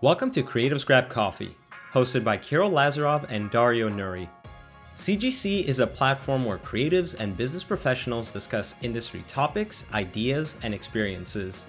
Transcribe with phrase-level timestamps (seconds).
[0.00, 1.56] Welcome to Creatives Grab Coffee,
[1.92, 4.28] hosted by Kirill Lazarov and Dario Nuri.
[4.96, 11.68] CGC is a platform where creatives and business professionals discuss industry topics, ideas, and experiences.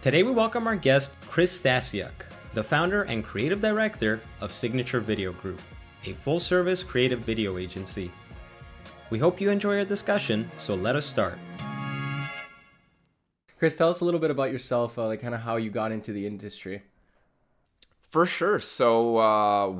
[0.00, 2.12] Today we welcome our guest, Chris Stasiuk,
[2.54, 5.60] the founder and creative director of Signature Video Group,
[6.06, 8.10] a full service creative video agency.
[9.10, 11.38] We hope you enjoy our discussion, so let us start.
[13.58, 15.92] Chris, tell us a little bit about yourself, uh, like kind of how you got
[15.92, 16.82] into the industry.
[18.14, 18.60] For sure.
[18.60, 19.74] So uh,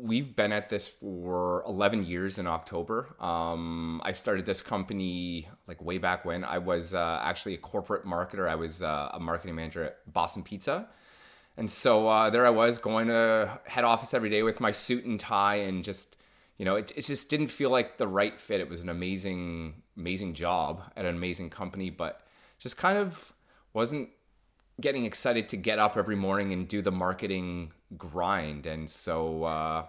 [0.00, 3.16] we've been at this for 11 years in October.
[3.18, 6.44] Um, I started this company like way back when.
[6.44, 8.48] I was uh, actually a corporate marketer.
[8.48, 10.86] I was uh, a marketing manager at Boston Pizza.
[11.56, 15.04] And so uh, there I was going to head office every day with my suit
[15.04, 16.14] and tie and just,
[16.58, 18.60] you know, it, it just didn't feel like the right fit.
[18.60, 22.20] It was an amazing, amazing job at an amazing company, but
[22.60, 23.32] just kind of
[23.72, 24.10] wasn't
[24.80, 28.66] getting excited to get up every morning and do the marketing grind.
[28.66, 29.86] And so uh,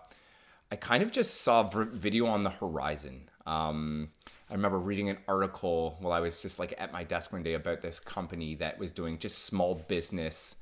[0.72, 3.30] I kind of just saw video on the horizon.
[3.46, 4.10] Um,
[4.50, 7.54] I remember reading an article while I was just like at my desk one day
[7.54, 10.56] about this company that was doing just small business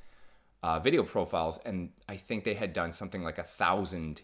[0.64, 4.22] uh, video profiles, and I think they had done something like a thousand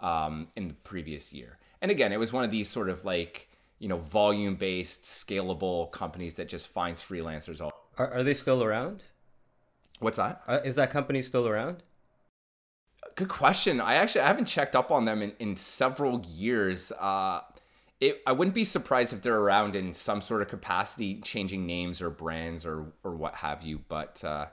[0.00, 1.58] um, in the previous year.
[1.80, 5.90] And again, it was one of these sort of like you know volume based, scalable
[5.90, 7.72] companies that just finds freelancers all.
[7.96, 9.04] Are, are they still around?
[9.98, 10.42] What's that?
[10.46, 11.82] Uh, is that company still around?
[13.14, 13.80] Good question.
[13.80, 16.92] I actually I haven't checked up on them in, in several years.
[16.92, 17.40] Uh,
[18.00, 22.00] it, I wouldn't be surprised if they're around in some sort of capacity, changing names
[22.00, 23.80] or brands or or what have you.
[23.88, 24.46] But uh,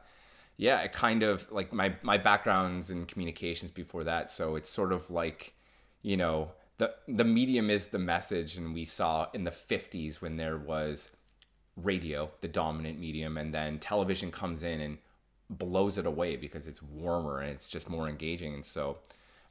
[0.58, 4.92] yeah, it kind of like my my background's in communications before that, so it's sort
[4.92, 5.54] of like
[6.02, 10.38] you know the the medium is the message, and we saw in the '50s when
[10.38, 11.12] there was
[11.76, 14.98] radio, the dominant medium, and then television comes in and
[15.50, 18.54] blows it away because it's warmer and it's just more engaging.
[18.54, 18.98] And so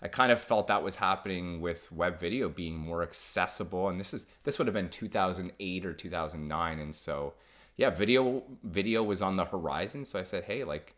[0.03, 3.89] I kind of felt that was happening with web video being more accessible.
[3.89, 6.79] And this is this would have been 2008 or 2009.
[6.79, 7.35] And so
[7.77, 10.05] yeah, video video was on the horizon.
[10.05, 10.95] So I said, hey, like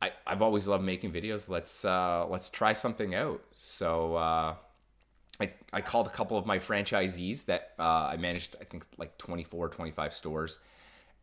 [0.00, 1.48] I, I've always loved making videos.
[1.48, 3.42] Let's uh, let's try something out.
[3.52, 4.54] So uh,
[5.40, 9.16] I, I called a couple of my franchisees that uh, I managed, I think like
[9.18, 10.58] 24, 25 stores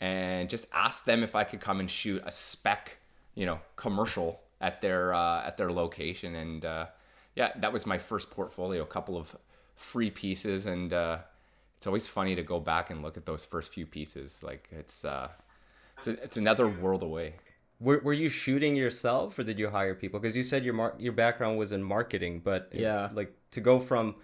[0.02, 2.98] and just asked them if I could come and shoot a spec,
[3.36, 6.36] you know, commercial at their uh, at their location.
[6.36, 6.86] And uh,
[7.36, 8.84] yeah, that was my first portfolio.
[8.84, 9.36] A couple of
[9.76, 11.20] free pieces, and uh,
[11.78, 14.40] it's always funny to go back and look at those first few pieces.
[14.42, 15.30] Like it's uh,
[15.98, 17.36] it's, a, it's another world away.
[17.82, 20.20] Were, were you shooting yourself or did you hire people?
[20.20, 23.80] Because you said your mar- your background was in marketing, but yeah, like to go
[23.80, 24.16] from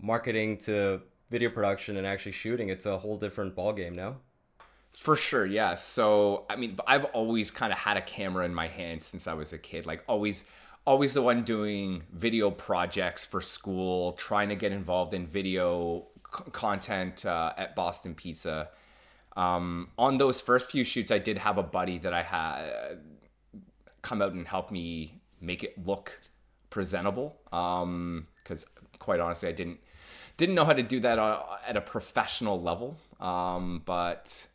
[0.00, 4.16] marketing to video production and actually shooting, it's a whole different ballgame now.
[4.94, 5.74] For sure, yeah.
[5.74, 9.34] So, I mean, I've always kind of had a camera in my hand since I
[9.34, 9.86] was a kid.
[9.86, 10.44] Like, always,
[10.86, 16.06] always the one doing video projects for school, trying to get involved in video
[16.36, 18.68] c- content uh, at Boston Pizza.
[19.36, 23.00] Um, on those first few shoots, I did have a buddy that I had
[24.02, 26.20] come out and help me make it look
[26.70, 27.36] presentable.
[27.46, 29.80] Because, um, quite honestly, I didn't
[30.36, 32.96] didn't know how to do that uh, at a professional level.
[33.20, 34.46] Um, but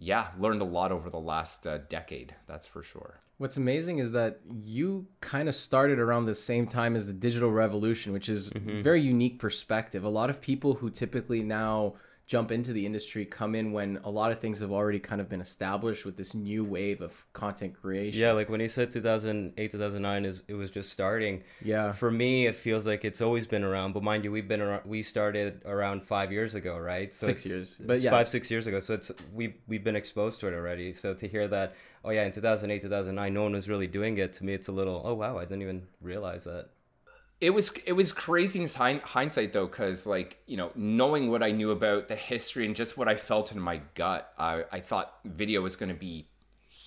[0.00, 2.34] yeah, learned a lot over the last uh, decade.
[2.46, 3.20] That's for sure.
[3.36, 7.50] What's amazing is that you kind of started around the same time as the digital
[7.50, 8.82] revolution, which is mm-hmm.
[8.82, 10.02] very unique perspective.
[10.02, 11.94] A lot of people who typically now
[12.30, 15.28] jump into the industry come in when a lot of things have already kind of
[15.28, 18.20] been established with this new wave of content creation.
[18.20, 21.42] Yeah, like when he said 2008, 2009 is it was just starting.
[21.60, 21.90] Yeah.
[21.90, 24.82] For me, it feels like it's always been around, but mind you, we've been around.
[24.84, 27.12] We started around five years ago, right?
[27.12, 28.78] So six years, but yeah, five six years ago.
[28.78, 30.92] So it's we've we've been exposed to it already.
[30.92, 31.74] So to hear that,
[32.04, 34.34] oh yeah, in 2008, 2009, no one was really doing it.
[34.34, 36.68] To me, it's a little, oh wow, I didn't even realize that
[37.40, 41.50] it was it was crazy in hindsight though because like you know knowing what i
[41.50, 45.14] knew about the history and just what i felt in my gut i, I thought
[45.24, 46.26] video was going to be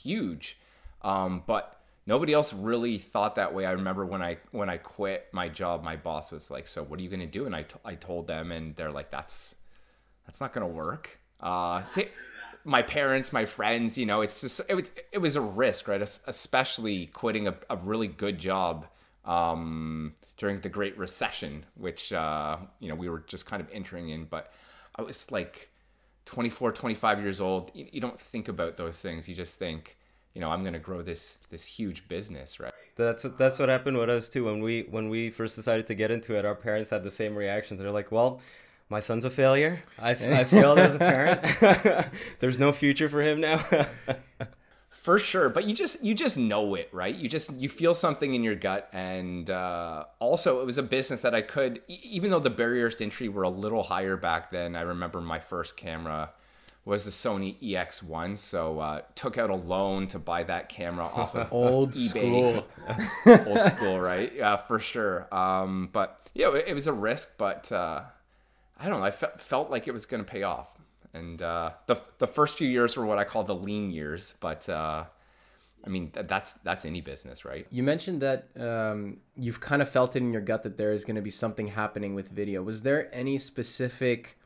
[0.03, 0.57] huge.
[1.01, 3.65] Um, but nobody else really thought that way.
[3.65, 6.99] I remember when i when i quit my job my boss was like so what
[6.99, 7.45] are you going to do?
[7.45, 9.55] And I, t- I told them and they're like that's
[10.25, 11.19] that's not going to work.
[11.39, 12.09] Uh, say,
[12.65, 16.01] my parents my friends you know it's just it was it was a risk right?
[16.27, 18.87] Especially quitting a, a really good job
[19.25, 24.09] um, during the Great Recession, which uh, you know we were just kind of entering
[24.09, 24.25] in.
[24.25, 24.51] But
[24.93, 25.69] I was like
[26.25, 27.71] 24, 25 years old.
[27.73, 29.29] You, you don't think about those things.
[29.29, 29.95] You just think,
[30.33, 32.73] you know, I'm going to grow this this huge business, right?
[32.97, 34.43] That's what, that's what happened with us too.
[34.43, 37.37] When we when we first decided to get into it, our parents had the same
[37.37, 37.79] reactions.
[37.79, 38.41] They're like, well.
[38.89, 39.81] My son's a failure.
[39.97, 42.09] I, I failed as a parent.
[42.39, 43.65] There's no future for him now.
[45.03, 47.13] for sure but you just you just know it right?
[47.13, 51.21] You just you feel something in your gut and uh, also it was a business
[51.21, 54.75] that i could even though the barriers to entry were a little higher back then
[54.77, 56.31] i remember my first camera
[56.85, 61.35] was the sony ex1 so uh, took out a loan to buy that camera off
[61.35, 62.09] of old ebay.
[62.09, 62.65] school.
[63.47, 64.31] old school right?
[64.35, 65.27] Yeah for sure.
[65.35, 68.01] Um, but yeah it, it was a risk but uh,
[68.79, 70.69] i don't know i fe- felt like it was going to pay off
[71.13, 74.33] and uh, the the first few years were what I call the lean years.
[74.39, 75.05] But uh,
[75.85, 77.67] I mean, th- that's that's any business, right?
[77.69, 81.05] You mentioned that um, you've kind of felt it in your gut that there is
[81.05, 82.63] going to be something happening with video.
[82.63, 84.37] Was there any specific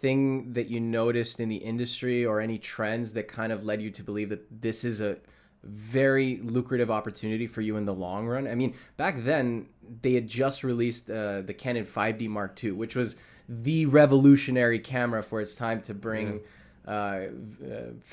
[0.00, 3.90] thing that you noticed in the industry or any trends that kind of led you
[3.90, 5.16] to believe that this is a
[5.62, 8.46] very lucrative opportunity for you in the long run?
[8.46, 9.66] I mean, back then
[10.02, 13.16] they had just released uh, the Canon 5D Mark II, which was
[13.48, 16.40] the revolutionary camera for its time to bring
[16.86, 16.92] yeah.
[16.92, 17.28] uh, uh,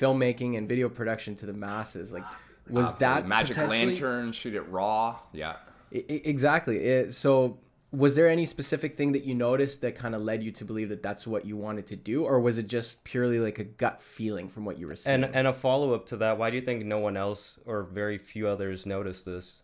[0.00, 2.12] filmmaking and video production to the masses.
[2.12, 2.98] Like, was Absolutely.
[3.00, 4.32] that Magic Lantern?
[4.32, 5.18] Shoot it raw.
[5.32, 5.56] Yeah.
[5.92, 6.78] I- exactly.
[6.78, 7.58] It, so,
[7.92, 10.88] was there any specific thing that you noticed that kind of led you to believe
[10.88, 14.00] that that's what you wanted to do, or was it just purely like a gut
[14.00, 15.24] feeling from what you were seeing?
[15.24, 17.82] And and a follow up to that, why do you think no one else or
[17.82, 19.62] very few others noticed this?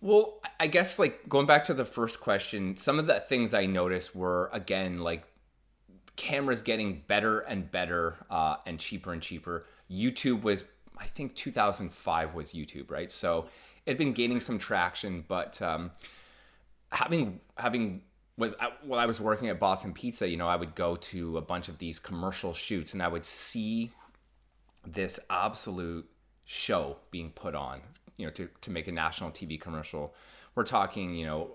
[0.00, 3.66] Well, I guess like going back to the first question, some of the things I
[3.66, 5.24] noticed were again like
[6.16, 9.64] cameras getting better and better uh, and cheaper and cheaper.
[9.90, 10.64] YouTube was,
[10.98, 13.10] I think, 2005 was YouTube, right?
[13.10, 13.48] So
[13.86, 15.90] it had been gaining some traction, but um,
[16.92, 18.02] having having
[18.36, 18.54] was
[18.84, 21.68] while I was working at Boston Pizza, you know, I would go to a bunch
[21.68, 23.90] of these commercial shoots and I would see
[24.86, 26.08] this absolute
[26.44, 27.80] show being put on
[28.18, 30.14] you know to, to make a national tv commercial.
[30.54, 31.50] We're talking you know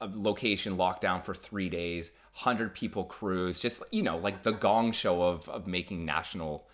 [0.00, 4.52] a location locked down for three days 100 people crews just you know like the
[4.52, 6.66] gong show of of making national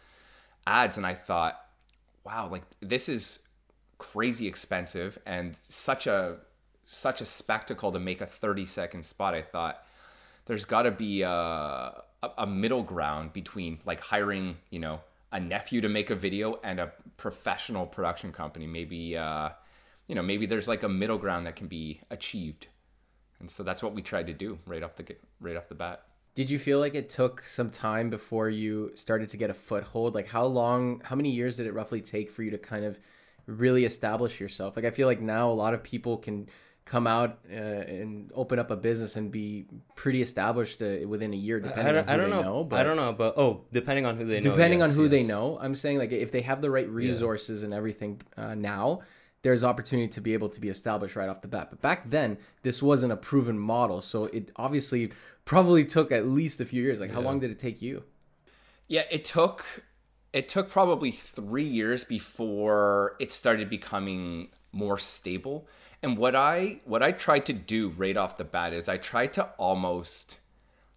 [0.67, 0.99] ads.
[0.99, 1.59] And i thought
[2.25, 3.49] wow like this is
[3.97, 6.37] crazy expensive and such a
[6.87, 9.35] such a spectacle to make a 30 second spot.
[9.35, 9.85] I thought
[10.47, 15.01] there's got to be a, a, a middle ground between like hiring you know
[15.31, 18.67] a nephew to make a video and a professional production company.
[18.67, 19.51] Maybe uh,
[20.07, 22.69] you know, maybe there's like a middle ground that can be achieved.
[23.41, 26.03] And so that's what we tried to do right off the right off the bat.
[26.35, 30.15] Did you feel like it took some time before you started to get a foothold?
[30.15, 32.99] Like how long, how many years did it roughly take for you to kind of
[33.47, 34.77] really establish yourself?
[34.77, 36.49] Like I feel like now a lot of people can
[36.89, 41.37] come out uh, and open up a business and be pretty established uh, within a
[41.37, 42.43] year, depending on who I don't they know.
[42.43, 44.51] know but I don't know, but oh, depending on who they know.
[44.51, 45.11] Depending yes, on who yes.
[45.11, 47.67] they know, I'm saying like if they have the right resources yeah.
[47.67, 49.03] and everything uh, now,
[49.43, 51.69] there's opportunity to be able to be established right off the bat.
[51.71, 55.13] But back then, this wasn't a proven model, so it obviously
[55.45, 57.01] probably took at least a few years.
[57.01, 58.05] Like, how long did it take you?
[58.89, 59.65] Yeah, it took
[60.33, 65.67] it took probably three years before it started becoming more stable
[66.03, 69.33] and what I what I tried to do right off the bat is I tried
[69.35, 70.39] to almost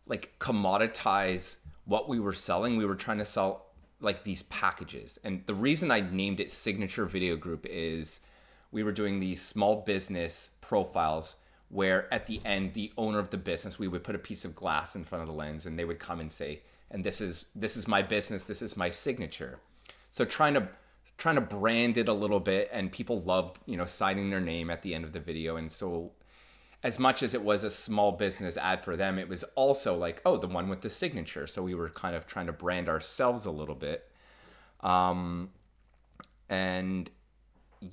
[0.06, 2.78] like commoditize what we were selling.
[2.78, 3.66] We were trying to sell
[4.00, 5.20] like these packages.
[5.24, 8.20] And the reason I named it Signature Video Group is
[8.72, 11.36] we were doing these small business profiles
[11.70, 14.56] where at the end the owner of the business we would put a piece of
[14.56, 17.46] glass in front of the lens and they would come and say and this is
[17.56, 19.60] this is my business this is my signature
[20.10, 20.68] so trying to
[21.22, 24.72] trying to brand it a little bit and people loved you know signing their name
[24.72, 25.56] at the end of the video.
[25.56, 26.14] And so
[26.82, 30.20] as much as it was a small business ad for them it was also like
[30.26, 31.46] oh the one with the signature.
[31.46, 34.10] So we were kind of trying to brand ourselves a little bit.
[34.80, 35.52] Um
[36.50, 37.12] and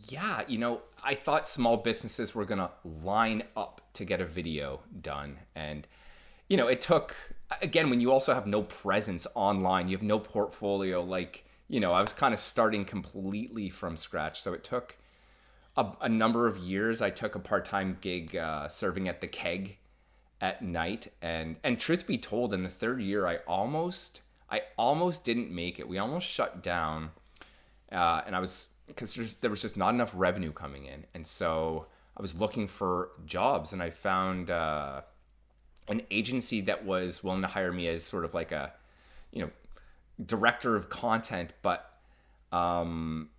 [0.09, 4.27] yeah you know i thought small businesses were going to line up to get a
[4.27, 5.41] video done.
[5.55, 5.87] And
[6.49, 7.15] you know it took
[7.61, 11.93] again when you also have no presence online you have no portfolio like you know,
[11.93, 14.41] I was kind of starting completely from scratch.
[14.41, 14.97] So it took
[15.77, 17.03] a, a number of years.
[17.03, 19.77] I took a part time gig uh, serving at the keg
[20.41, 25.25] at night, and and truth be told, in the third year, I almost I almost
[25.25, 25.89] didn't make it.
[25.89, 27.11] We almost shut down,
[27.93, 31.87] uh, and I was because there was just not enough revenue coming in, and so
[32.17, 35.03] I was looking for jobs, and I found uh,
[35.89, 38.73] an agency that was willing to hire me as sort of like a
[39.33, 39.51] you know
[40.25, 41.91] director of content, but
[42.53, 43.31] um,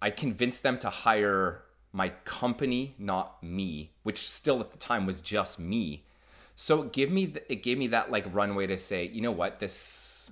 [0.00, 5.20] I convinced them to hire my company, not me, which still at the time was
[5.20, 6.04] just me.
[6.54, 9.60] So it gave me it gave me that like runway to say, you know what,
[9.60, 10.30] this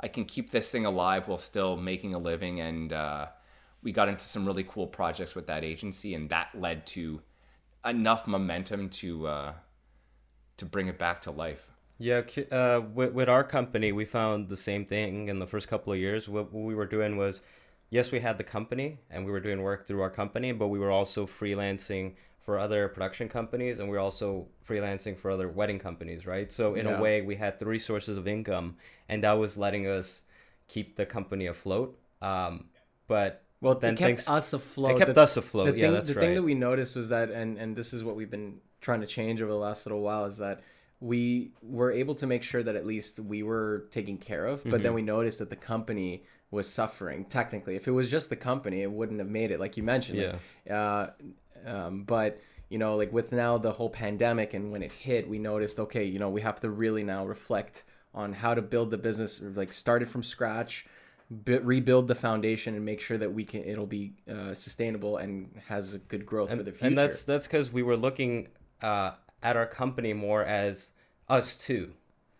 [0.00, 3.26] I can keep this thing alive while still making a living, and uh,
[3.82, 7.22] we got into some really cool projects with that agency, and that led to
[7.84, 9.52] enough momentum to uh,
[10.56, 11.73] to bring it back to life.
[11.98, 15.92] Yeah, uh, with, with our company, we found the same thing in the first couple
[15.92, 16.28] of years.
[16.28, 17.40] What, what we were doing was
[17.90, 20.78] yes, we had the company and we were doing work through our company, but we
[20.78, 25.78] were also freelancing for other production companies and we were also freelancing for other wedding
[25.78, 26.52] companies, right?
[26.52, 26.98] So in Yeah.
[26.98, 28.76] a way, we had three sources of income,
[29.08, 30.22] and that was letting us
[30.68, 31.96] keep the company afloat.
[32.20, 32.68] Um,
[33.06, 34.96] but Well, then it kept things us afloat.
[34.96, 35.66] it kept The- us afloat.
[35.72, 36.20] the yeah, thing, that's the right.
[36.20, 39.00] The thing that we noticed was that, and and this is what we've been trying
[39.00, 40.60] to change over the last little while, is that
[41.04, 44.62] we were able to make sure that at least we were taken care of.
[44.64, 44.82] But Mm-hmm.
[44.84, 47.26] then we noticed that the company was suffering.
[47.26, 50.18] Technically, if it was just the company, it wouldn't have made it, like you mentioned.
[50.66, 50.76] Yeah.
[50.78, 51.10] Uh,
[51.66, 55.38] um, but you know, like with now the whole pandemic, and when it hit, we
[55.38, 57.84] noticed, okay, you know, we have to really now reflect
[58.14, 60.86] on how to build the business, like start it from scratch
[61.44, 65.50] b- rebuild the foundation and make sure that we can it'll be uh, sustainable and
[65.68, 66.86] has a good growth for the future.
[66.86, 68.48] And that's that's because we were looking
[68.82, 70.90] uh, at our company more as
[71.28, 71.92] us too.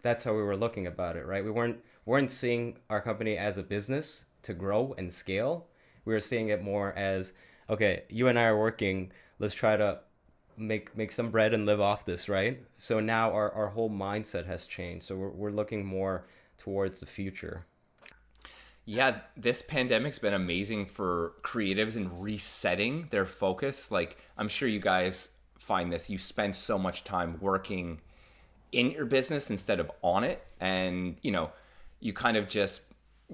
[0.02, 1.44] That's how we were looking about it, right?
[1.44, 5.66] We weren't weren't seeing our company as a business to grow and scale.
[6.04, 7.32] We were seeing it more as
[7.68, 9.12] okay, you and I are working.
[9.38, 10.00] Let's try to
[10.56, 12.60] make make some bread and live off this, right?
[12.76, 15.06] So now our, our whole mindset has changed.
[15.06, 16.26] So we're we're looking more
[16.58, 17.66] towards the future.
[18.86, 23.90] Yeah, this pandemic's been amazing for creatives in resetting their focus.
[23.90, 26.10] Like, I'm sure you guys find this.
[26.10, 28.02] You spend so much time working
[28.74, 30.44] in your business instead of on it.
[30.60, 31.50] And, you know,
[32.00, 32.82] you kind of just,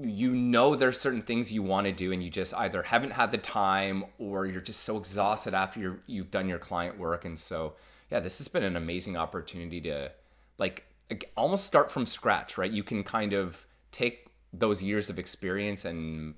[0.01, 3.33] you know, there's certain things you want to do, and you just either haven't had
[3.33, 7.25] the time or you're just so exhausted after you're, you've done your client work.
[7.25, 7.75] And so,
[8.11, 10.13] yeah, this has been an amazing opportunity to,
[10.59, 10.87] like,
[11.37, 12.71] almost start from scratch, right?
[12.71, 16.35] You can kind of take those years of experience and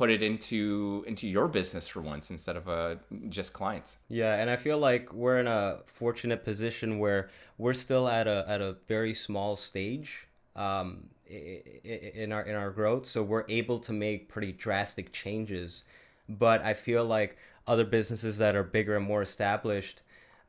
[0.00, 2.94] put it into into your business for once instead of uh,
[3.28, 3.98] just clients.
[4.08, 7.28] Yeah, and I feel like we're in a fortunate position where
[7.58, 10.26] we're still at a at a very small stage
[10.56, 15.84] um, in our in our growth, so we're able to make pretty drastic changes.
[16.30, 20.00] But I feel like other businesses that are bigger and more established,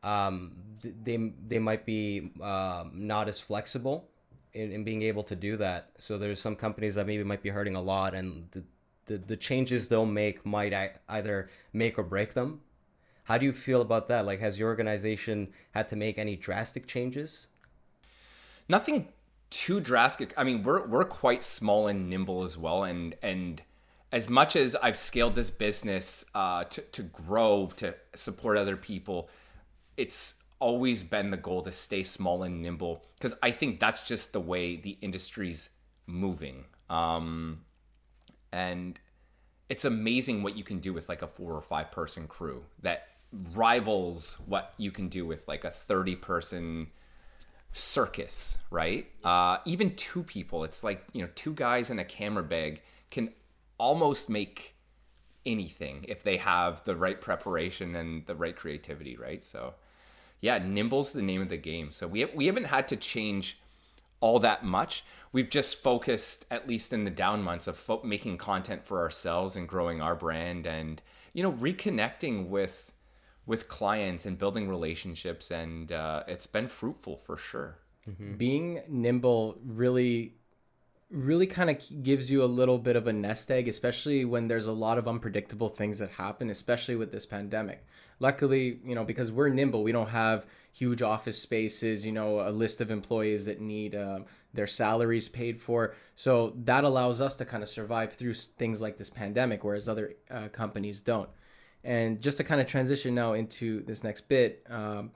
[0.02, 0.54] um,
[1.04, 4.08] they they might be um, not as flexible
[4.54, 5.90] in, in being able to do that.
[5.98, 8.64] So there's some companies that maybe might be hurting a lot, and the
[9.12, 10.74] the, the changes they'll make might
[11.10, 12.62] either make or break them.
[13.26, 14.26] How do you feel about that?
[14.26, 17.48] Like, has your organization had to make any drastic changes?
[18.70, 19.10] Nothing
[19.50, 20.34] too drastic.
[20.38, 23.62] I mean, we're we're quite small and nimble as well, and and
[24.12, 29.30] as much as I've scaled this business uh, to to grow to support other people,
[29.98, 34.32] it's always been the goal to stay small and nimble because I think that's just
[34.32, 35.70] the way the industry's
[36.06, 36.66] moving.
[36.90, 37.62] Um,
[38.52, 39.00] and
[39.70, 43.08] it's amazing what you can do with like a four or five person crew that
[43.54, 46.88] rivals what you can do with like a 30 person
[47.72, 49.08] circus right?
[49.24, 53.32] Uh, even two people it's like you know two guys in a camera bag can
[53.78, 54.76] almost make
[55.46, 59.44] anything if they have the right preparation and the right creativity right?
[59.44, 59.76] So
[60.42, 61.92] yeah nimble's the name of the game.
[61.92, 63.61] So we, we haven't had to change
[64.22, 65.04] all that much.
[65.34, 69.56] We've just focused, at least in the down months, of fo- making content for ourselves
[69.56, 71.02] and growing our brand, and
[71.34, 72.92] you know, reconnecting with
[73.46, 77.80] with clients and building relationships, and uh, it's been fruitful for sure.
[78.38, 80.36] being nimble really
[81.12, 84.68] really kind of gives you a little bit of a nest egg especially when there's
[84.68, 87.86] a lot of unpredictable things that happen especially with this pandemic.
[88.20, 92.50] Luckily you know because we're nimble we don't have huge office spaces you know a
[92.50, 94.20] list of employees that need uh,
[94.54, 95.96] their salaries paid for.
[96.16, 100.14] So that allows us to kind of survive through things like this pandemic whereas other
[100.30, 101.30] uh, companies don't.
[101.84, 105.12] And just to kind of transition now into this next bit um,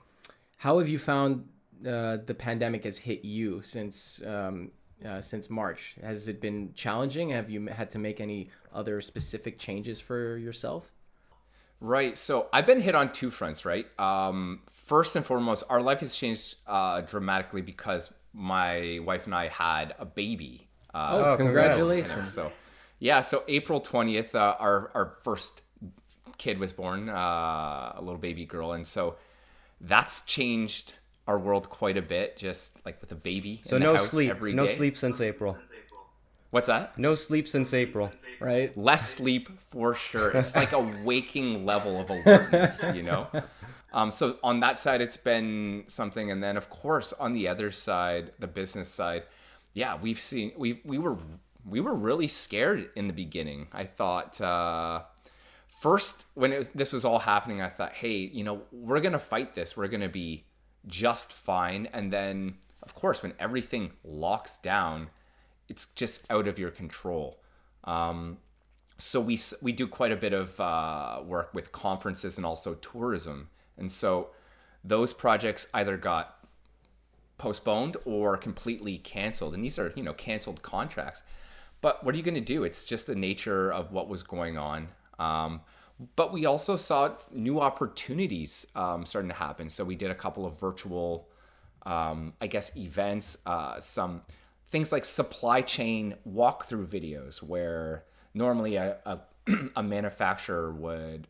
[0.56, 1.48] how have you found
[1.86, 4.70] uh, the pandemic has hit you since um,
[5.04, 5.96] uh, since March?
[6.02, 7.30] Has it been challenging?
[7.30, 10.92] Have you had to make any other specific changes for yourself?
[11.80, 12.16] Right.
[12.16, 13.86] So I've been hit on two fronts, right?
[14.00, 19.48] Um, first and foremost, our life has changed uh, dramatically because my wife and I
[19.48, 20.68] had a baby.
[20.94, 21.76] Uh, Oh, congrats.
[21.76, 22.32] congratulations!
[22.32, 22.48] So,
[22.98, 25.60] yeah, so April 20th, uh, our, our first
[26.38, 28.72] kid was born, uh, a little baby girl.
[28.72, 29.16] And so
[29.80, 30.94] that's changed
[31.26, 33.60] our world quite a bit, just like with a baby.
[33.64, 34.76] So in the no house sleep, every no day.
[34.76, 35.56] sleep since April.
[36.50, 36.96] What's that?
[36.98, 38.10] No sleep since April.
[38.40, 38.76] Right?
[38.78, 40.30] Less sleep for sure.
[40.30, 43.26] It's like a waking level of alertness, you know?
[43.92, 46.30] Um, so on that side, it's been something.
[46.30, 49.24] And then, of course, on the other side, the business side,
[49.74, 51.18] yeah, we've seen, we, we were,
[51.68, 53.66] we were really scared in the beginning.
[53.72, 55.02] I thought, uh,
[55.80, 59.18] first when it was, this was all happening i thought hey you know we're gonna
[59.18, 60.44] fight this we're gonna be
[60.86, 65.08] just fine and then of course when everything locks down
[65.68, 67.40] it's just out of your control
[67.84, 68.38] um,
[68.98, 73.48] so we we do quite a bit of uh, work with conferences and also tourism,
[73.76, 74.30] and so
[74.82, 76.38] those projects either got
[77.38, 81.22] postponed or completely canceled, and these are you know canceled contracts.
[81.82, 82.64] But what are you going to do?
[82.64, 84.88] It's just the nature of what was going on.
[85.18, 85.60] Um,
[86.14, 89.70] but we also saw new opportunities um, starting to happen.
[89.70, 91.28] So we did a couple of virtual,
[91.84, 94.22] um, I guess, events, uh, some
[94.68, 99.20] things like supply chain walkthrough videos where normally a, a,
[99.76, 101.28] a manufacturer would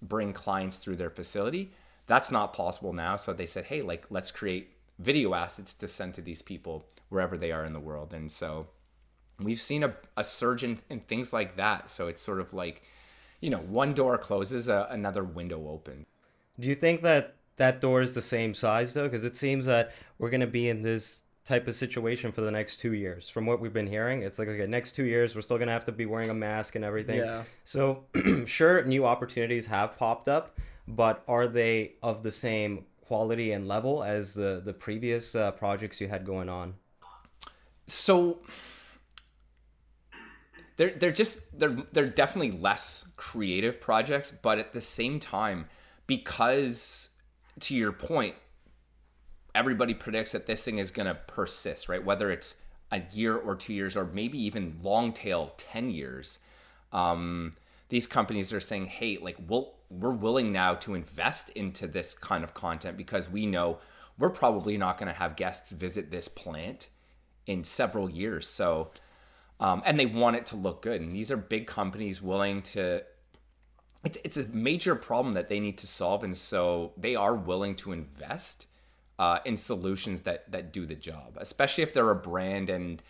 [0.00, 1.72] bring clients through their facility.
[2.06, 3.16] That's not possible now.
[3.16, 7.36] So they said, hey, like, let's create video assets to send to these people wherever
[7.36, 8.14] they are in the world.
[8.14, 8.68] And so
[9.38, 11.90] we've seen a, a surge in, in things like that.
[11.90, 12.82] So it's sort of like,
[13.40, 16.06] you know, one door closes, uh, another window opens.
[16.58, 19.08] Do you think that that door is the same size though?
[19.08, 22.50] Because it seems that we're going to be in this type of situation for the
[22.50, 23.28] next two years.
[23.28, 25.72] From what we've been hearing, it's like okay, next two years we're still going to
[25.72, 27.18] have to be wearing a mask and everything.
[27.18, 27.44] Yeah.
[27.64, 28.04] So
[28.46, 34.02] sure, new opportunities have popped up, but are they of the same quality and level
[34.02, 36.74] as the the previous uh, projects you had going on?
[37.86, 38.38] So
[40.76, 45.66] they're they're just they're they're definitely less creative projects, but at the same time,
[46.06, 47.10] because
[47.60, 48.34] to your point,
[49.54, 52.04] everybody predicts that this thing is going to persist, right?
[52.04, 52.56] Whether it's
[52.92, 56.38] a year or two years, or maybe even long tail ten years.
[56.92, 57.54] Um,
[57.88, 62.44] these companies are saying, "Hey, like we'll we're willing now to invest into this kind
[62.44, 63.78] of content because we know
[64.18, 66.88] we're probably not going to have guests visit this plant
[67.46, 68.90] in several years." So
[69.60, 71.00] um, and they want it to look good.
[71.00, 73.02] And these are big companies willing to.
[74.04, 77.74] It's it's a major problem that they need to solve, and so they are willing
[77.76, 78.66] to invest
[79.18, 83.02] uh, in solutions that that do the job, especially if they're a brand and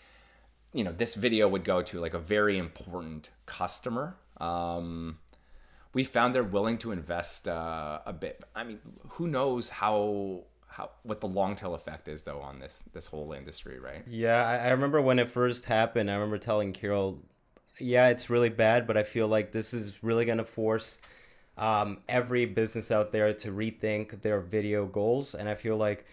[0.72, 4.16] you know this video would go to like a very important customer.
[4.38, 5.18] Um,
[5.92, 8.44] we found they're willing to invest uh, a bit.
[8.54, 10.44] I mean, who knows how
[10.76, 14.04] how what the long tail effect is though on this this whole industry, right?
[14.06, 16.10] Yeah, I, I remember when it first happened.
[16.10, 17.18] I remember telling Kirill,
[17.78, 20.98] "Yeah, it's really bad, but I feel like this is really gonna force."
[21.58, 25.34] Um, every business out there to rethink their video goals.
[25.34, 26.04] And I feel like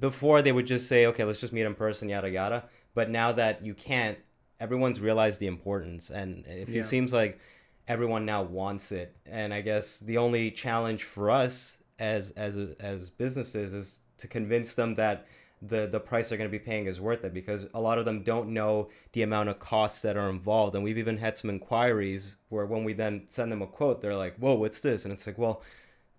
[0.00, 2.64] before they would just say, okay, let's just meet in person, yada, yada.
[2.94, 4.18] But now that you can't,
[4.58, 6.10] everyone's realized the importance.
[6.10, 6.82] And it yeah.
[6.82, 7.38] seems like
[7.86, 9.14] everyone now wants it.
[9.24, 14.74] And I guess the only challenge for us as as as businesses is to convince
[14.74, 15.26] them that
[15.62, 18.04] the the price they're going to be paying is worth it because a lot of
[18.04, 20.74] them don't know the amount of costs that are involved.
[20.74, 24.14] And we've even had some inquiries where when we then send them a quote they're
[24.16, 25.04] like whoa what's this?
[25.04, 25.62] And it's like well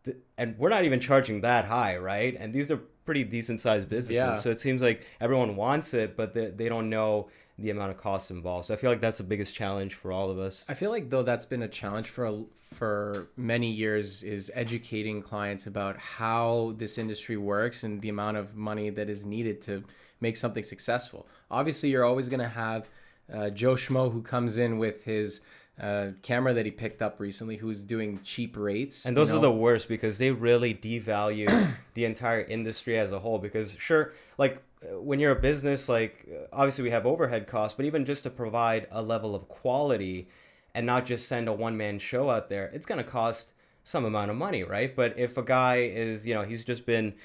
[0.03, 2.35] th- and we're not even charging that high right?
[2.37, 4.15] And these are pretty decent sized businesses.
[4.15, 4.33] Yeah.
[4.33, 7.29] so it seems like everyone wants it but they, they don't know
[7.61, 8.67] the amount of costs involved.
[8.67, 10.65] So I feel like that's the biggest challenge for all of us.
[10.69, 12.43] I feel like though that's been a challenge for a,
[12.73, 18.55] for many years is educating clients about how this industry works and the amount of
[18.55, 19.83] money that is needed to
[20.21, 21.27] make something successful.
[21.49, 22.89] Obviously, you're always going to have
[23.33, 25.41] uh, Joe Schmo who comes in with his
[25.79, 29.05] uh, camera that he picked up recently who's doing cheap rates.
[29.05, 29.39] And those you know?
[29.39, 33.39] are the worst because they really devalue the entire industry as a whole.
[33.39, 38.05] Because, sure, like when you're a business, like obviously we have overhead costs, but even
[38.05, 40.29] just to provide a level of quality
[40.73, 44.05] and not just send a one man show out there, it's going to cost some
[44.05, 44.95] amount of money, right?
[44.95, 47.15] But if a guy is, you know, he's just been,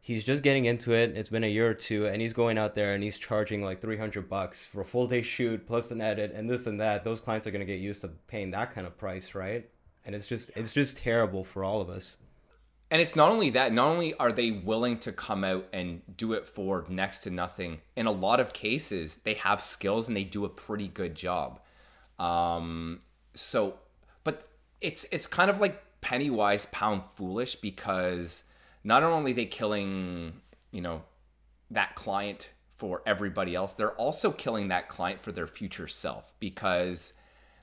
[0.00, 2.74] he's just getting into it, it's been a year or two, and he's going out
[2.74, 6.32] there and he's charging like 300 bucks for a full day shoot plus an edit
[6.34, 8.86] and this and that, those clients are going to get used to paying that kind
[8.86, 9.68] of price, right?
[10.06, 12.18] And it's just, it's just terrible for all of us
[12.94, 16.32] and it's not only that not only are they willing to come out and do
[16.32, 20.22] it for next to nothing in a lot of cases they have skills and they
[20.22, 21.58] do a pretty good job.
[22.20, 23.00] Um
[23.34, 23.80] so
[24.22, 24.48] but
[24.80, 28.44] it's it's kind of like penny wise pound foolish because
[28.84, 31.02] not only they killing you know
[31.72, 37.12] that client for everybody else they're also killing that client for their future self because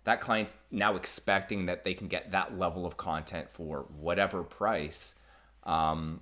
[0.04, 5.16] that client's now expecting that they can get that level of content for whatever price
[5.64, 6.22] um,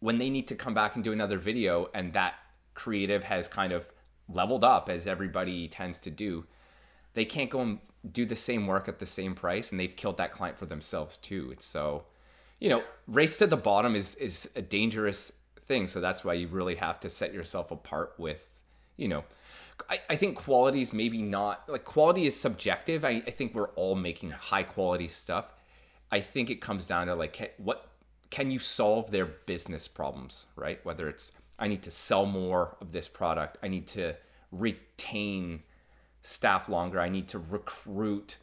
[0.00, 2.34] when they need to come back and do another video and that
[2.74, 3.92] creative has kind of
[4.28, 6.44] leveled up as everybody tends to do
[7.14, 7.78] they can't go and
[8.10, 11.16] do the same work at the same price and they've killed that client for themselves
[11.16, 11.50] too.
[11.52, 12.04] It's so
[12.60, 15.32] you know race to the bottom is is a dangerous
[15.66, 18.48] thing so that's why you really have to set yourself apart with
[18.96, 19.22] you know
[19.88, 23.04] I, I think quality is maybe not like quality is subjective.
[23.04, 25.54] I, I think we're all making high quality stuff.
[26.10, 27.86] I think it comes down to like what
[28.30, 30.84] can you solve their business problems, right?
[30.84, 34.14] Whether it's I need to sell more of this product, I need to
[34.52, 35.62] retain
[36.22, 37.00] staff longer.
[37.00, 38.36] I need to recruit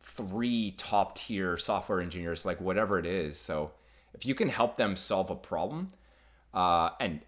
[0.00, 3.38] three top tier software engineers, like whatever it is.
[3.38, 3.72] So
[4.14, 5.88] if you can help them solve a problem
[6.52, 7.20] uh, and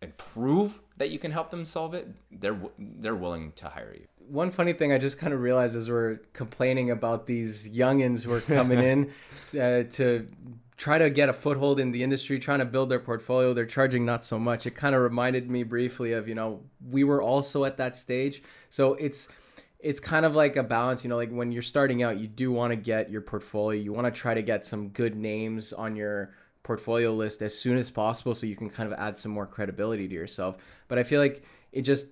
[0.00, 4.06] and prove that you can help them solve it, they're they're willing to hire you.
[4.28, 8.32] One funny thing I just kind of realized as we're complaining about these youngins who
[8.32, 8.78] are coming
[9.52, 10.26] in uh, to
[10.82, 14.04] try to get a foothold in the industry, trying to build their portfolio, they're charging
[14.04, 14.66] not so much.
[14.66, 18.42] It kind of reminded me briefly of you know we were also at that stage,
[18.68, 19.28] so it's
[19.78, 22.50] it's kind of like a balance, you know, like when you're starting out, you do
[22.50, 25.94] want to get your portfolio, you want to try to get some good names on
[25.94, 29.46] your portfolio list as soon as possible so you can kind of add some more
[29.46, 30.56] credibility to yourself.
[30.88, 32.08] But I feel like it just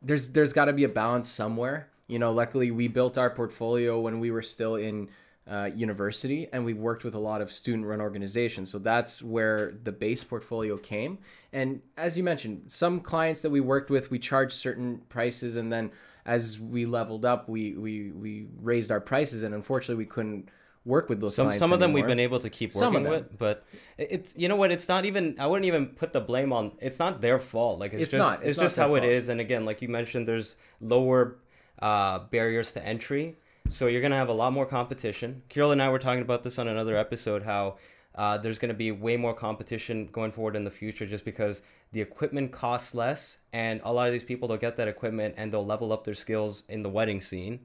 [0.00, 1.88] there's there's got to be a balance somewhere.
[2.06, 5.08] You know, luckily we built our portfolio when we were still in
[5.50, 8.70] uh, university and we worked with a lot of student run organizations.
[8.70, 11.18] So that's where the base portfolio came.
[11.52, 15.72] And as you mentioned, some clients that we worked with, we charged certain prices and
[15.72, 15.90] then
[16.26, 20.48] as we leveled up, we we we raised our prices, and unfortunately, we couldn't
[20.84, 22.02] work with those some clients some of them anymore.
[22.06, 23.64] we've been able to keep working with but
[23.98, 27.00] it's you know what it's not even i wouldn't even put the blame on it's
[27.00, 28.38] not their fault like it's, It's just not.
[28.38, 29.10] it's, It's not just how it fault.
[29.10, 31.38] is and again like you mentioned there's lower
[31.80, 33.34] uh, barriers to entry
[33.68, 36.58] so you're gonna have a lot more competition kirill and i were talking about this
[36.58, 37.76] on another episode how
[38.14, 41.60] uh, there's going to be way more competition going forward in the future just because
[41.92, 45.52] the equipment costs less and a lot of these people they'll get that equipment and
[45.52, 47.60] they'll level up their skills in the wedding scene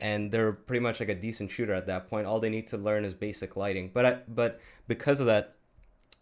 [0.00, 2.26] and they're pretty much like a decent shooter at that point.
[2.26, 3.90] All they need to learn is basic lighting.
[3.92, 5.56] But I, but because of that,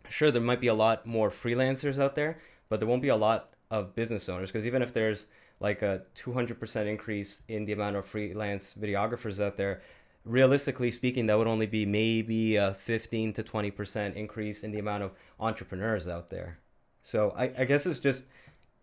[0.09, 3.17] sure there might be a lot more freelancers out there, but there won't be a
[3.17, 5.27] lot of business owners because even if there's
[5.61, 9.81] like a 200% increase in the amount of freelance videographers out there,
[10.25, 15.03] realistically speaking, that would only be maybe a 15 to 20% increase in the amount
[15.03, 16.59] of entrepreneurs out there.
[17.03, 18.25] So I, I guess it's just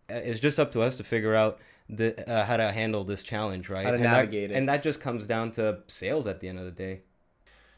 [0.09, 1.59] it's just up to us to figure out
[1.89, 3.83] the uh, how to handle this challenge, right?
[3.83, 4.57] How to and navigate that, it.
[4.57, 7.01] And that just comes down to sales at the end of the day.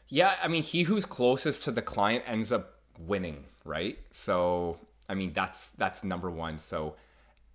[0.08, 3.98] Yeah, I mean, he who's closest to the client ends up winning, right?
[4.12, 4.78] So,
[5.08, 6.58] I mean, that's that's number one.
[6.58, 6.94] So,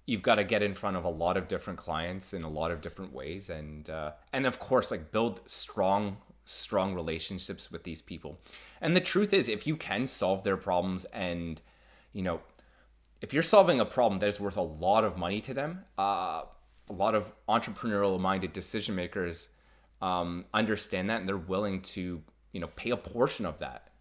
[0.05, 2.71] you've got to get in front of a lot of different clients in a lot
[2.71, 8.01] of different ways, and uh, and of course, like build strong strong relationships with these
[8.01, 8.39] people.
[8.81, 11.61] And the truth is, if you can solve their problems, and
[12.13, 12.41] you know,
[13.21, 16.43] if you're solving a problem that is worth a lot of money to them, uh,
[16.89, 19.49] a lot of entrepreneurial minded decision makers
[20.01, 23.91] um, understand that and they're willing to you know pay a portion of that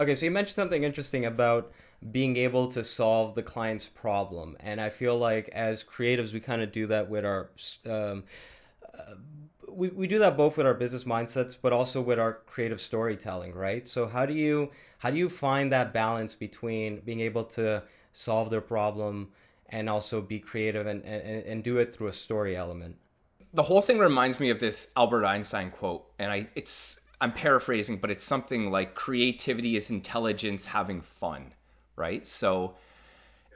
[0.00, 1.72] Okay, so you mentioned something interesting about
[2.10, 6.62] being able to solve the client's problem, and I feel like as creatives, we kind
[6.62, 7.50] of do that with our.
[7.84, 8.24] Um,
[8.96, 9.14] uh,
[9.68, 13.54] we, we do that both with our business mindsets, but also with our creative storytelling,
[13.54, 13.86] right?
[13.88, 17.82] So how do you how do you find that balance between being able to
[18.12, 19.28] solve their problem
[19.68, 22.96] and also be creative and, and, and do it through a story element?
[23.56, 27.96] the whole thing reminds me of this albert einstein quote and i it's i'm paraphrasing
[27.96, 31.52] but it's something like creativity is intelligence having fun
[31.96, 32.26] right?
[32.26, 32.74] So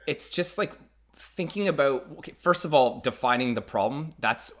[0.07, 0.73] it's just like
[1.13, 4.51] thinking about okay first of all defining the problem that's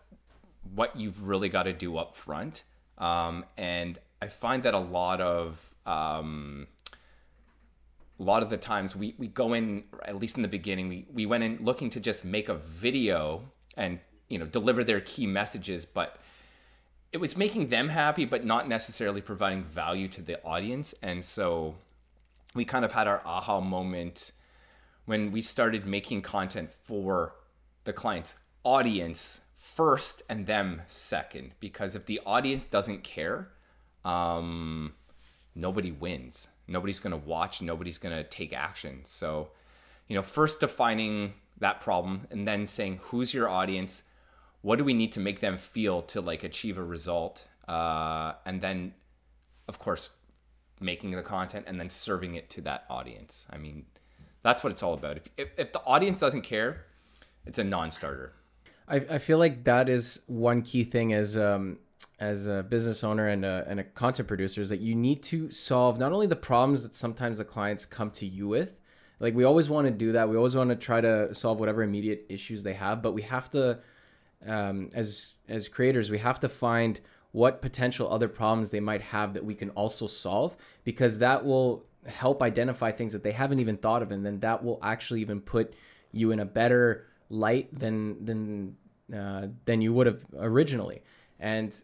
[0.75, 2.61] what you've really got to do up front
[2.99, 6.67] um, and i find that a lot of um,
[8.19, 11.07] a lot of the times we, we go in at least in the beginning we,
[11.11, 13.41] we went in looking to just make a video
[13.75, 16.19] and you know deliver their key messages but
[17.11, 20.93] it was making them happy but not necessarily providing value to the audience.
[21.01, 21.75] And so
[22.53, 24.31] we kind of had our aha moment
[25.05, 27.35] when we started making content for
[27.85, 28.35] the client's.
[28.63, 33.49] Audience first and them second because if the audience doesn't care
[34.03, 34.93] um,
[35.55, 36.47] nobody wins.
[36.67, 39.01] Nobody's going to watch nobody's going to take action.
[39.05, 39.49] So
[40.07, 44.03] you know first defining that problem and then saying who's your audience?
[44.61, 47.47] What do we need to make them feel to like achieve a result?
[47.67, 48.93] Uh, and then
[49.67, 50.11] of course
[50.81, 53.45] making the content and then serving it to that audience.
[53.49, 53.85] I mean
[54.43, 55.17] that's what it's all about.
[55.17, 56.85] If, if, if the audience doesn't care
[57.45, 58.33] it's a non-starter.
[58.87, 61.79] I, I feel like that is one key thing as um
[62.19, 65.51] as a business owner and a, and a content producer is that you need to
[65.51, 68.71] solve not only the problems that sometimes the clients come to you with
[69.19, 70.27] like we always want to do that.
[70.29, 73.49] We always want to try to solve whatever immediate issues they have but we have
[73.51, 73.79] to
[74.47, 76.99] um, as as creators we have to find
[77.31, 81.85] what potential other problems they might have that we can also solve because that will
[82.05, 85.39] help identify things that they haven't even thought of and then that will actually even
[85.39, 85.73] put
[86.11, 88.75] you in a better light than than
[89.15, 91.01] uh, than you would have originally.
[91.39, 91.75] And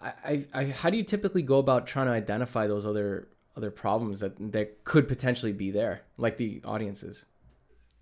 [0.00, 3.70] I, I, I how do you typically go about trying to identify those other other
[3.70, 7.24] problems that that could potentially be there like the audiences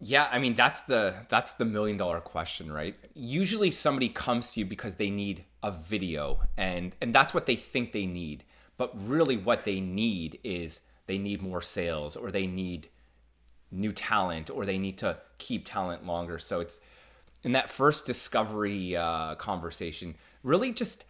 [0.01, 2.95] Yeah, I mean that's the that's the million dollar question, right?
[3.15, 7.57] Usually somebody comes to you because they need a video and and that's what they
[7.57, 8.45] think they need.
[8.77, 12.89] But really what they need is they need more sales or they need
[13.73, 16.39] new talent or they need to keep talent longer.
[16.39, 16.79] So it's
[17.43, 21.05] in that first discovery uh, conversation, really just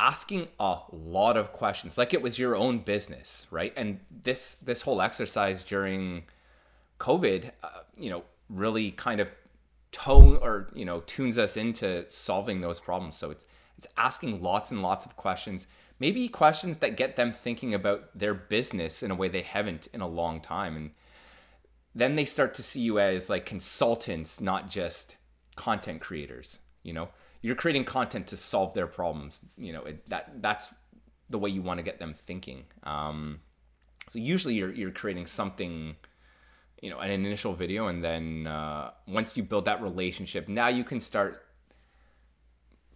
[0.00, 4.82] asking a lot of questions like it was your own business right and this this
[4.82, 6.24] whole exercise during
[7.04, 9.30] covid uh, you know really kind of
[9.92, 13.44] tone or you know tunes us into solving those problems so it's
[13.76, 15.66] it's asking lots and lots of questions
[15.98, 20.00] maybe questions that get them thinking about their business in a way they haven't in
[20.00, 20.90] a long time and
[21.94, 25.16] then they start to see you as like consultants not just
[25.56, 27.08] content creators you know
[27.44, 29.42] you're creating content to solve their problems.
[29.58, 30.72] You know, it, that that's
[31.28, 32.64] the way you want to get them thinking.
[32.84, 33.40] Um,
[34.08, 35.96] so usually you're you're creating something,
[36.84, 40.84] you know, an initial video, and then uh, once you build that relationship, now you
[40.84, 41.42] can start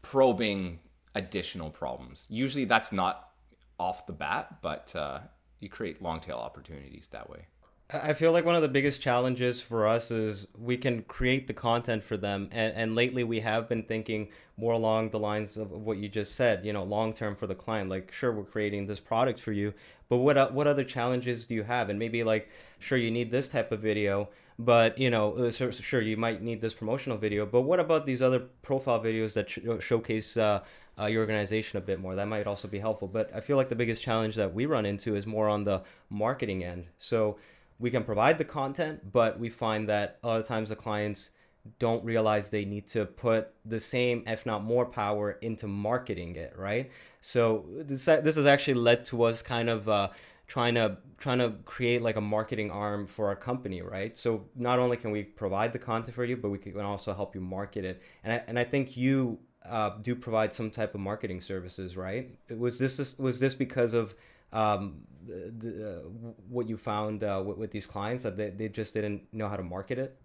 [0.03, 0.81] probing
[1.15, 2.27] additional problems.
[2.29, 3.31] Usually that's not
[3.79, 5.21] off the bat, but uh,
[5.61, 7.47] you create long tail opportunities that way.
[7.91, 11.55] I feel like one of the biggest challenges for us is we can create the
[11.55, 12.51] content for them.
[12.53, 16.35] And, and lately we have been thinking more along the lines of what you just
[16.35, 17.89] said, you know, long term for the client.
[17.89, 19.73] Like, sure, we're creating this product for you,
[20.09, 21.91] but what, what other challenges do you have?
[21.91, 26.01] And maybe like, sure, you need this type of video, but you know, uh, sure,
[26.01, 29.59] you might need this promotional video, but what about these other profile videos that sh-
[29.81, 30.63] showcase, uh,
[31.01, 32.15] uh, your organization a bit more.
[32.15, 33.09] That might also be helpful.
[33.09, 35.83] But I feel like the biggest challenge that we run into is more on the
[36.11, 36.87] marketing end.
[36.99, 37.39] So
[37.79, 41.31] we can provide the content, but we find that a lot of times the clients
[41.79, 46.55] don't realize they need to put the same, if not more, power into marketing it,
[46.57, 46.91] right?
[47.21, 50.09] So this this has actually led to us kind of uh,
[50.47, 54.17] trying to trying to create like a marketing arm for our company, right?
[54.17, 57.35] So not only can we provide the content for you, but we can also help
[57.35, 58.03] you market it.
[58.25, 62.31] And I, and I think you uh, do provide some type of marketing services, right?
[62.57, 64.15] Was this was this because of
[64.53, 66.09] um, the, uh,
[66.49, 69.57] what you found uh, with, with, these clients that they, they just didn't know how
[69.57, 70.17] to market it?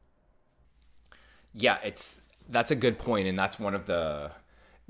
[1.53, 2.17] Yeah, it's
[2.49, 4.31] that's a good point, and that's one of the.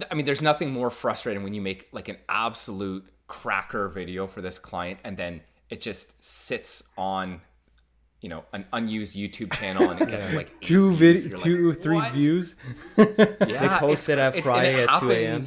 [0.10, 4.42] I mean, there's nothing more frustrating when you make like an absolute cracker video for
[4.42, 7.42] this client, and then it just sits on
[8.22, 10.38] you know an unused YouTube channel and it gets yeah.
[10.38, 12.56] like two videos, two like, three views.
[12.98, 13.06] yeah,
[13.38, 15.44] they post it at Friday at two a.m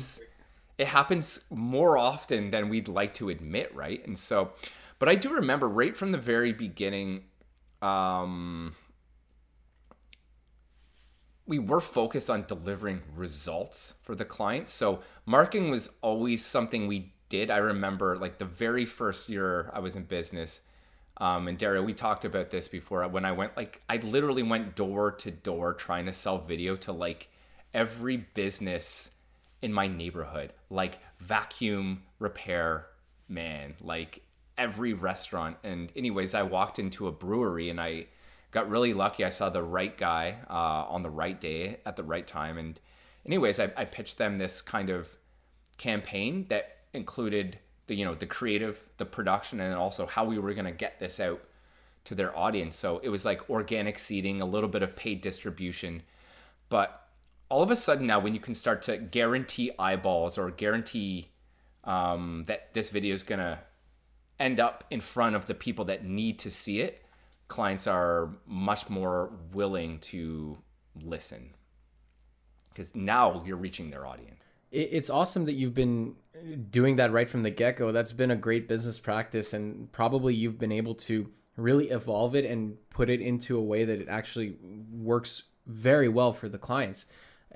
[0.79, 4.07] it happens more often than we'd like to admit, right?
[4.07, 4.53] And so,
[4.99, 7.25] but I do remember right from the very beginning,
[7.81, 8.75] um,
[11.47, 14.69] we were focused on delivering results for the client.
[14.69, 17.51] So marketing was always something we did.
[17.51, 20.61] I remember like the very first year I was in business.
[21.19, 23.07] Um, and Dario, we talked about this before.
[23.09, 26.93] When I went, like, I literally went door to door trying to sell video to
[26.93, 27.29] like
[27.73, 29.11] every business
[29.63, 32.87] in my neighborhood, like vacuum repair
[33.29, 34.23] man, like
[34.59, 35.57] every restaurant.
[35.63, 38.07] And anyways, I walked into a brewery and I
[38.57, 39.23] got really lucky.
[39.23, 42.57] I saw the right guy uh, on the right day at the right time.
[42.57, 42.81] And
[43.27, 45.19] anyways, I, I pitched them this kind of
[45.77, 50.55] campaign that included the you know the creative, the production, and also how we were
[50.55, 51.43] gonna get this out
[52.05, 52.77] to their audience.
[52.77, 56.03] So it was like organic seeding, a little bit of paid distribution,
[56.71, 57.09] but
[57.51, 61.29] all of a sudden now when you can start to guarantee eyeballs or guarantee
[61.85, 63.59] um, that this video is going to
[64.41, 67.06] end up in front of the people that need to see it
[67.49, 70.57] clients are much more willing to
[71.03, 71.51] listen
[72.69, 74.41] because now you're reaching their audience
[74.73, 76.15] it's awesome that you've been
[76.71, 80.59] doing that right from the get-go that's been a great business practice and probably you've
[80.59, 84.57] been able to really evolve it and put it into a way that it actually
[84.93, 87.07] works very well for the clients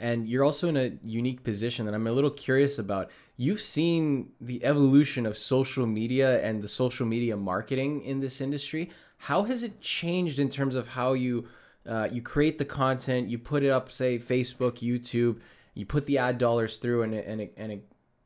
[0.01, 3.11] and you're also in a unique position that I'm a little curious about.
[3.37, 8.91] You've seen the evolution of social media and the social media marketing in this industry.
[9.21, 11.47] How has it changed in terms of how you
[11.87, 15.41] uh, you create the content, you put it up, say Facebook, YouTube,
[15.75, 17.83] you put the ad dollars through, and and and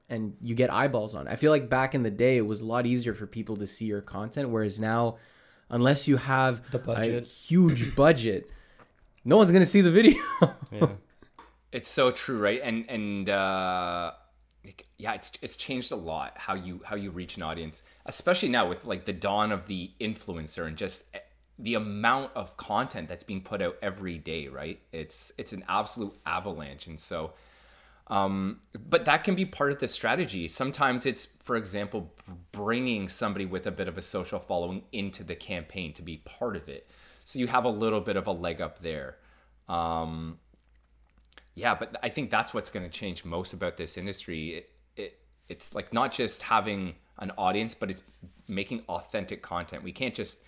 [0.09, 1.27] and you get eyeballs on.
[1.27, 1.33] It.
[1.33, 3.67] I feel like back in the day, it was a lot easier for people to
[3.67, 5.19] see your content, whereas now,
[5.69, 8.49] unless you have a huge budget,
[9.25, 10.23] no one's gonna see the video.
[10.73, 10.89] yeah.
[11.73, 12.61] It's so true, right?
[12.63, 14.13] And and uh,
[14.97, 18.69] yeah, it's it's changed a lot how you how you reach an audience, especially now
[18.69, 21.19] with like the dawn of the influencer and just eh,
[21.59, 24.81] the amount of content that's being put out every day, right?
[24.93, 27.33] It's it's an absolute avalanche, and so.
[28.09, 30.47] Um, but that can be part of the strategy.
[30.47, 32.13] Sometimes it's, for example,
[32.53, 36.55] bringing somebody with a bit of a social following into the campaign to be part
[36.55, 36.91] of it.
[37.25, 39.17] so you have a little bit of a leg up there.
[39.71, 40.39] Um,
[41.55, 44.51] yeah, but I think that's what's going to change most about this industry.
[44.51, 48.03] It, it it's like not just having an audience, but it's
[48.49, 49.83] making authentic content.
[49.83, 50.39] We can't just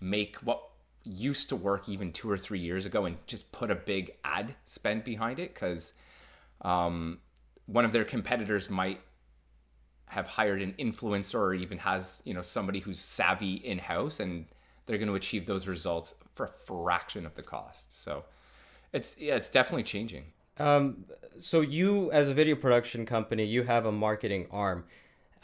[0.00, 0.62] make what
[1.04, 4.54] used to work even two or three years ago and just put a big ad
[4.66, 5.92] spend behind it because
[6.62, 7.18] um,
[7.66, 9.00] one of their competitors might
[10.06, 14.44] have hired an influencer or even has you know somebody who's savvy in house and
[14.84, 17.98] they're going to achieve those results for a fraction of the cost.
[18.00, 18.24] So
[18.92, 20.24] it's yeah it's definitely changing.
[20.58, 21.06] Um,
[21.40, 24.84] so you as a video production company you have a marketing arm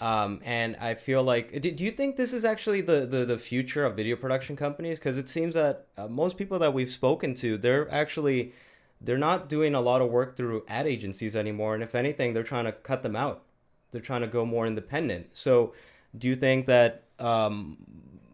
[0.01, 3.39] um, and I feel like, do, do you think this is actually the, the, the
[3.39, 4.99] future of video production companies?
[4.99, 8.53] Because it seems that uh, most people that we've spoken to, they're actually,
[9.01, 11.75] they're not doing a lot of work through ad agencies anymore.
[11.75, 13.43] And if anything, they're trying to cut them out.
[13.91, 15.29] They're trying to go more independent.
[15.33, 15.75] So
[16.17, 17.79] do you think that um,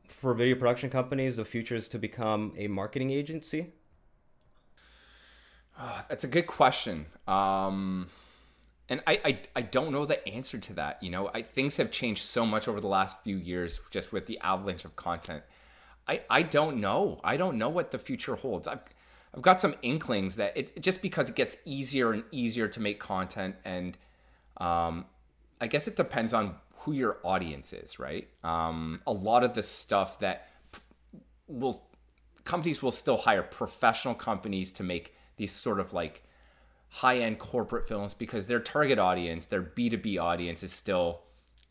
[0.07, 3.73] for video production companies, the future is to become a marketing agency?
[5.81, 7.07] Oh, that's a good question.
[7.27, 8.09] Um
[8.89, 11.03] and I, I I don't know the answer to that.
[11.03, 14.27] You know, I things have changed so much over the last few years, just with
[14.27, 15.43] the avalanche of content.
[16.07, 17.21] I I don't know.
[17.25, 18.69] I don't know what the future holds.
[18.69, 18.83] I've
[19.35, 23.01] I've got some inklings that it just because it gets easier and easier to make
[23.01, 23.97] content, and
[24.59, 25.07] um,
[25.61, 28.29] I guess it depends on who your audience is, right?
[28.43, 30.49] Um, a lot of the stuff that
[31.47, 31.89] will
[32.45, 36.23] companies will still hire professional companies to make these sort of like
[36.95, 41.23] high end corporate films because their target audience, their B2B audience is still,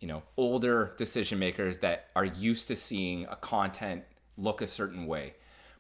[0.02, 4.04] you know, older decision makers that are used to seeing a content
[4.38, 5.34] look a certain way.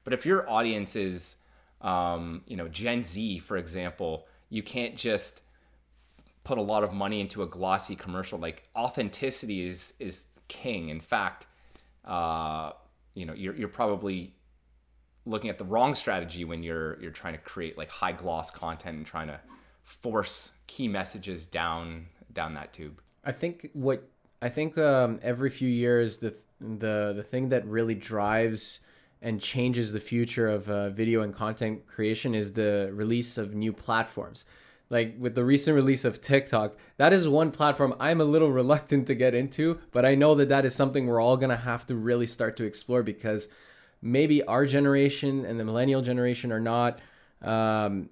[0.05, 1.35] But if your audience is,
[1.81, 5.41] um, you know, Gen Z, for example, you can't just
[6.45, 8.39] put a lot of money into a glossy commercial.
[8.39, 10.87] Like authenticity is is king.
[10.87, 11.47] In fact,
[12.05, 12.71] uh,
[13.13, 14.35] you know, you're you're probably
[15.25, 18.97] looking at the wrong strategy when you're you're trying to create like high gloss content
[18.97, 19.39] and trying to
[19.83, 23.01] force key messages down down that tube.
[23.23, 24.09] I think what
[24.41, 28.79] I think um, every few years the the the thing that really drives
[29.21, 33.71] and changes the future of uh, video and content creation is the release of new
[33.71, 34.43] platforms.
[34.89, 39.07] Like with the recent release of TikTok, that is one platform I'm a little reluctant
[39.07, 41.95] to get into, but I know that that is something we're all gonna have to
[41.95, 43.47] really start to explore because
[44.03, 46.99] maybe our generation and the millennial generation are not
[47.41, 48.09] um,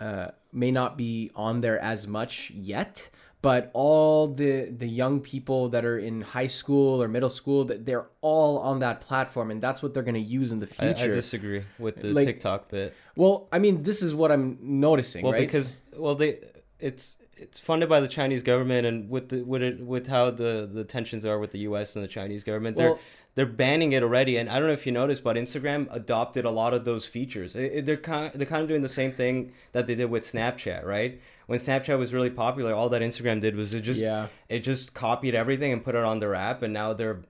[0.00, 3.08] uh, may not be on there as much yet
[3.42, 7.86] but all the the young people that are in high school or middle school that
[7.86, 11.04] they're all on that platform and that's what they're going to use in the future
[11.04, 14.58] I, I disagree with the like, tiktok bit well i mean this is what i'm
[14.60, 15.40] noticing well right?
[15.40, 16.40] because well they
[16.78, 20.68] it's it's funded by the Chinese government, and with the with it with how the
[20.70, 21.96] the tensions are with the U.S.
[21.96, 22.98] and the Chinese government, well, they're
[23.34, 24.36] they're banning it already.
[24.36, 27.54] And I don't know if you noticed, but Instagram adopted a lot of those features.
[27.54, 30.30] It, it, they're kind they're kind of doing the same thing that they did with
[30.30, 31.20] Snapchat, right?
[31.46, 34.28] When Snapchat was really popular, all that Instagram did was it just yeah.
[34.48, 37.22] it just copied everything and put it on their app, and now they're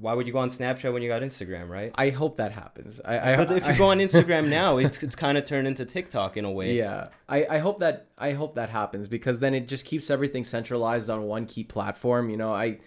[0.00, 1.92] why would you go on Snapchat when you got Instagram, right?
[1.94, 3.00] I hope that happens.
[3.04, 5.84] I, I but if you go on Instagram now, it's it's kind of turned into
[5.84, 6.76] TikTok in a way.
[6.76, 10.44] Yeah, I, I hope that I hope that happens because then it just keeps everything
[10.44, 12.30] centralized on one key platform.
[12.30, 12.78] You know, I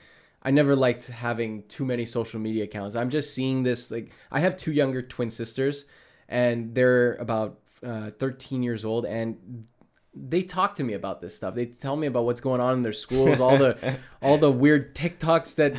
[0.43, 2.95] I never liked having too many social media accounts.
[2.95, 5.85] I'm just seeing this like I have two younger twin sisters,
[6.27, 9.65] and they're about uh, 13 years old, and
[10.13, 11.55] they talk to me about this stuff.
[11.55, 14.95] They tell me about what's going on in their schools, all the all the weird
[14.95, 15.75] TikToks that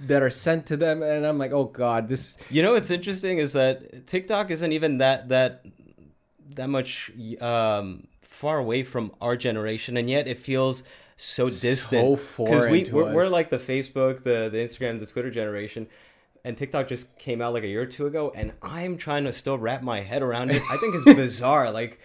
[0.00, 2.36] that are sent to them, and I'm like, oh god, this.
[2.50, 5.64] You know what's interesting is that TikTok isn't even that that
[6.54, 10.82] that much um, far away from our generation, and yet it feels
[11.16, 15.86] so distant because we we're, we're, like the Facebook, the the Instagram, the Twitter generation,
[16.44, 19.32] and TikTok just came out like a year or two ago, and I'm trying to
[19.32, 20.62] still wrap my head around it.
[20.70, 21.70] I think it's bizarre.
[21.70, 22.00] Like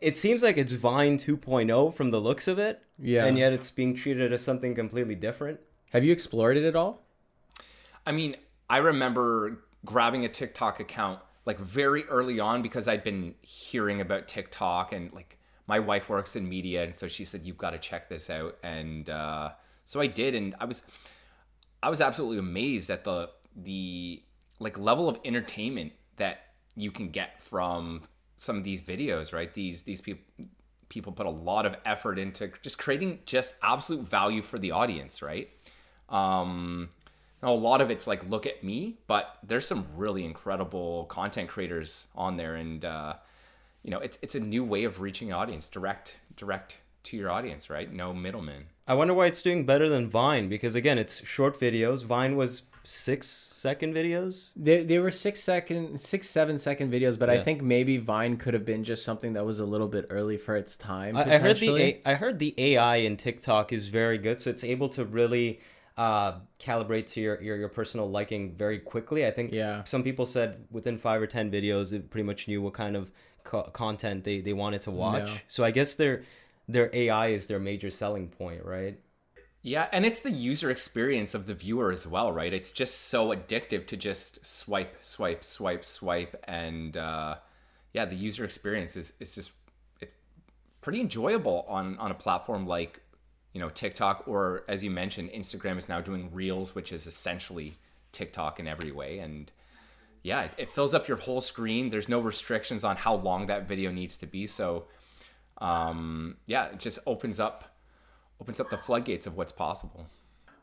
[0.00, 3.70] it seems like it's Vine 2.0 from the looks of it, yeah, and yet it's
[3.70, 5.60] being treated as something completely different.
[5.90, 7.02] Have you explored it at all?
[8.04, 8.36] I mean,
[8.68, 14.26] I remember grabbing a TikTok account like very early on because I'd been hearing about
[14.26, 15.35] TikTok and like
[15.66, 18.56] my wife works in media, and so she said you've got to check this out,
[18.62, 19.50] and uh,
[19.84, 20.82] so I did, and I was
[21.82, 24.22] I was absolutely amazed at the the
[24.58, 26.40] like level of entertainment that
[26.76, 28.02] you can get from
[28.36, 29.52] some of these videos, right?
[29.52, 30.24] These these people
[30.88, 35.20] people put a lot of effort into just creating just absolute value for the audience,
[35.20, 35.50] right?
[36.08, 36.90] Um,
[37.42, 42.06] a lot of it's like look at me, but there's some really incredible content creators
[42.14, 43.14] on there, and uh,
[43.86, 47.70] you know, it's it's a new way of reaching audience, direct direct to your audience,
[47.70, 47.90] right?
[47.92, 48.64] No middleman.
[48.88, 52.04] I wonder why it's doing better than Vine because again, it's short videos.
[52.04, 54.50] Vine was six second videos.
[54.56, 58.54] They, they were six second, six seven second videos, but I think maybe Vine could
[58.54, 61.16] have been just something that was a little bit early for its time.
[61.16, 62.02] I, I heard the potentially.
[62.04, 65.60] A- I heard the AI in TikTok is very good, so it's able to really
[65.96, 69.24] uh, calibrate to your, your your personal liking very quickly.
[69.26, 69.84] I think Yeah.
[69.84, 73.10] some people said within five or ten videos, it pretty much knew what kind of
[73.46, 75.28] co- content they, they wanted to watch.
[75.28, 75.38] Yeah.
[75.48, 76.24] So I guess their
[76.68, 78.98] their AI is their major selling point, right?
[79.62, 82.52] Yeah, and it's the user experience of the viewer as well, right?
[82.52, 87.36] It's just so addictive to just swipe, swipe, swipe, swipe, and uh,
[87.92, 89.50] yeah, the user experience is is just
[90.00, 90.12] it,
[90.82, 93.00] pretty enjoyable on on a platform like
[93.52, 97.74] you know TikTok or as you mentioned, Instagram is now doing Reels, which is essentially
[98.12, 99.50] TikTok in every way, and
[100.26, 101.90] yeah, it, it fills up your whole screen.
[101.90, 104.86] There's no restrictions on how long that video needs to be, so
[105.58, 107.76] um, yeah, it just opens up
[108.40, 110.08] opens up the floodgates of what's possible.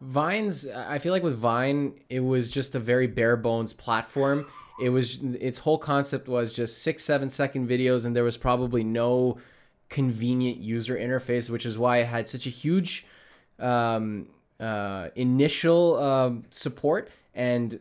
[0.02, 4.48] Vine's I feel like with Vine it was just a very bare bones platform.
[4.82, 8.84] It was its whole concept was just 6 7 second videos and there was probably
[8.84, 9.38] no
[9.88, 13.06] convenient user interface which is why it had such a huge
[13.60, 14.28] um,
[14.60, 17.80] uh, initial um, support and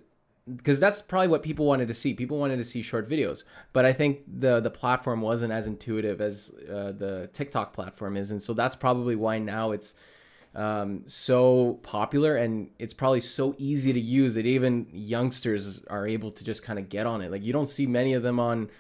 [0.57, 2.15] because that's probably what people wanted to see.
[2.15, 6.21] People wanted to see short videos, but I think the the platform wasn't as intuitive
[6.21, 9.95] as uh, the TikTok platform is, and so that's probably why now it's
[10.55, 16.31] um, so popular and it's probably so easy to use that even youngsters are able
[16.31, 17.31] to just kind of get on it.
[17.31, 18.71] Like you don't see many of them on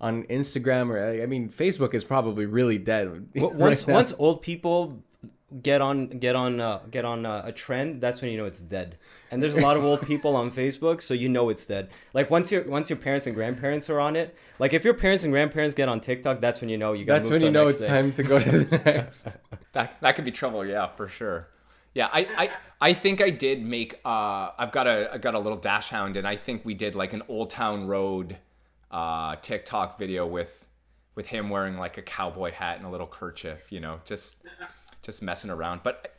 [0.00, 3.28] on Instagram or I mean Facebook is probably really dead.
[3.34, 3.94] Right once now.
[3.94, 5.02] once old people
[5.60, 8.60] get on get on uh, get on uh, a trend, that's when you know it's
[8.60, 8.96] dead.
[9.30, 11.90] And there's a lot of old people on Facebook, so you know it's dead.
[12.14, 15.24] Like once your once your parents and grandparents are on it, like if your parents
[15.24, 17.22] and grandparents get on TikTok, that's when you know you got.
[17.22, 19.26] that's when you know it's time to go to the next.
[19.74, 21.48] That that could be trouble, yeah, for sure.
[21.94, 22.50] Yeah, I, I,
[22.80, 26.26] I think I did make uh I've got a I got a little dachshund and
[26.26, 28.38] I think we did like an Old Town Road
[28.90, 30.62] uh TikTok video with
[31.14, 34.36] with him wearing like a cowboy hat and a little kerchief, you know, just
[35.02, 35.80] just messing around.
[35.82, 36.14] But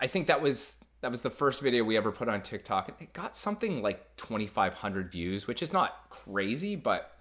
[0.00, 2.88] I think that was that was the first video we ever put on TikTok.
[2.88, 7.12] and It got something like 2500 views, which is not crazy, but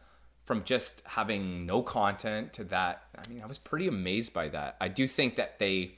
[0.46, 4.78] from just having no content to that, I mean, I was pretty amazed by that.
[4.80, 5.96] I do think that they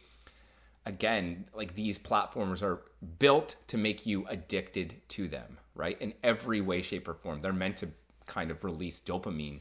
[0.86, 2.82] again, like these platforms are
[3.20, 6.00] built to make you addicted to them, right?
[6.00, 7.42] In every way shape or form.
[7.42, 7.90] They're meant to
[8.28, 9.60] kind of release dopamine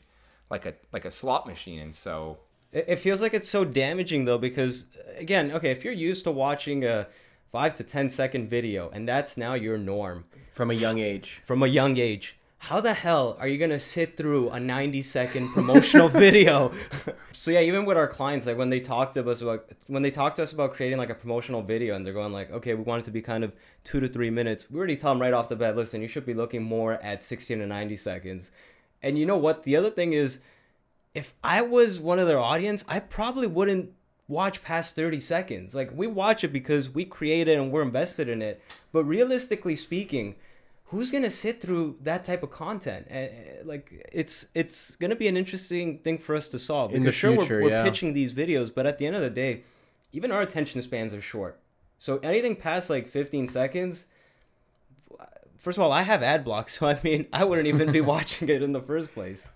[0.50, 2.38] like a like a slot machine and so
[2.74, 6.24] It, it feels like it's so damaging though, because uh, again, okay, if you're used
[6.24, 7.06] to watching a
[7.50, 11.40] five to ten second video and that's now your norm from a young age.
[11.46, 12.36] from a young age.
[12.58, 16.72] How the hell are you gonna sit through a 90 second promotional video?
[17.32, 20.10] so yeah, even with our clients, like when they talk to us about when they
[20.10, 22.82] talk to us about creating like a promotional video and they're going like, okay, we
[22.82, 23.52] want it to be kind of
[23.84, 26.24] two to three minutes, we already tell them right off the bat, listen, you should
[26.24, 28.50] be looking more at 60 to 90 seconds.
[29.02, 29.62] And you know what?
[29.64, 30.38] The other thing is,
[31.14, 33.92] if I was one of their audience, I probably wouldn't
[34.26, 35.74] watch past 30 seconds.
[35.74, 38.60] Like we watch it because we create it and we're invested in it.
[38.92, 40.34] But realistically speaking,
[40.86, 43.06] who's going to sit through that type of content?
[43.08, 43.30] And
[43.64, 46.92] like it's it's going to be an interesting thing for us to solve.
[46.92, 47.84] In the Because sure future, we're, we're yeah.
[47.84, 49.62] pitching these videos, but at the end of the day,
[50.12, 51.60] even our attention spans are short.
[51.98, 54.06] So anything past like 15 seconds,
[55.58, 58.48] first of all, I have ad blocks, so I mean, I wouldn't even be watching
[58.48, 59.48] it in the first place.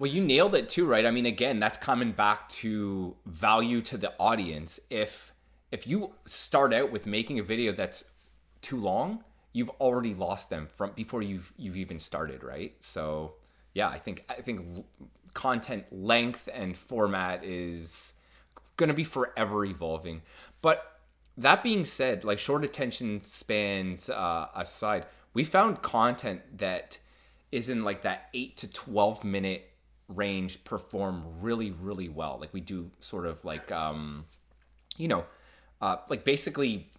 [0.00, 1.04] Well, you nailed it too, right?
[1.04, 4.80] I mean, again, that's coming back to value to the audience.
[4.88, 5.34] If
[5.70, 8.04] if you start out with making a video that's
[8.62, 12.72] too long, you've already lost them from before you've you've even started, right?
[12.80, 13.34] So,
[13.74, 14.86] yeah, I think I think
[15.34, 18.14] content length and format is
[18.78, 20.22] going to be forever evolving.
[20.62, 20.98] But
[21.36, 26.96] that being said, like short attention spans uh, aside, we found content that
[27.52, 29.69] is in like that eight to 12 minute
[30.14, 32.38] range perform really, really well.
[32.40, 34.24] Like we do sort of like, um,
[34.96, 35.24] you know,
[35.80, 36.90] uh, like basically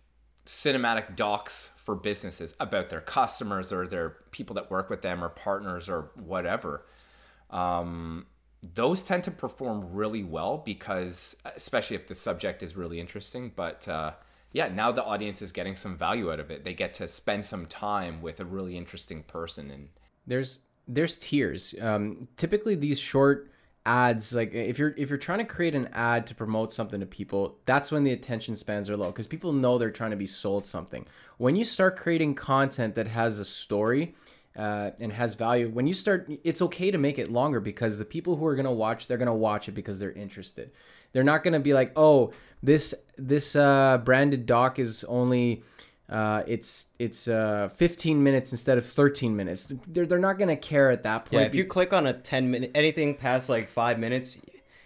[0.46, 5.30] cinematic docs for businesses about their customers or their people that work with them or
[5.30, 6.84] partners or whatever
[7.52, 8.26] um,
[8.74, 13.88] those tend to perform really well because especially if the subject is really interesting but
[13.88, 14.12] uh,
[14.52, 17.46] yeah now the audience is getting some value out of it they get to spend
[17.46, 19.90] some time with a really interesting person and
[20.26, 21.76] there's there's tiers.
[21.80, 23.52] Um typically these short
[23.86, 27.06] ads like if you're if you're trying to create an ad to promote something to
[27.06, 30.28] people that's when the attention spans are low because people know they're trying to be
[30.28, 31.06] sold something.
[31.38, 34.16] When you start creating content that has a story
[34.56, 38.06] uh, and has value when you start it's okay to make it longer because the
[38.06, 40.72] people who are to watch they're to watch it because they're interested.
[41.14, 45.64] They're not to be like oh this this uh, branded doc is only
[46.12, 49.74] uh, it's it's uh, 15 minutes instead of 13 minutes.
[49.88, 51.42] They're, they're not gonna care at that point.
[51.42, 54.38] Yeah, if you click on a 10 minute anything past like 5 minutes,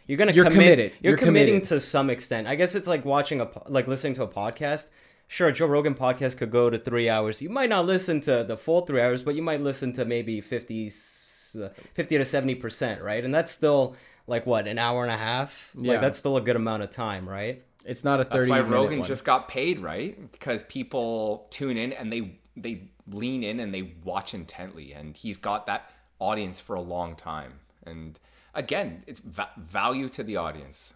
[0.08, 0.92] you're going to You're commit committed.
[1.02, 1.70] you're, You're committing committed.
[1.70, 2.48] to some extent.
[2.48, 4.86] I guess it's like watching a like listening to a podcast.
[5.28, 7.42] Sure, Joe Rogan podcast could go to 3 hours.
[7.42, 10.40] You might not listen to the full 3 hours, but you might listen to maybe
[10.42, 11.58] 50 s-
[11.96, 13.26] 50 to 70%, right?
[13.26, 13.96] And that's still
[14.28, 15.72] like what, an hour and a half?
[15.76, 15.94] Yeah.
[15.94, 17.64] Like that's still a good amount of time, right?
[17.86, 19.08] It's not a 30 That's why Rogan one.
[19.08, 20.32] just got paid, right?
[20.32, 25.38] Because people tune in and they they lean in and they watch intently, and he's
[25.38, 27.60] got that audience for a long time.
[27.86, 28.20] And
[28.54, 30.94] again, it's va- value to the audience.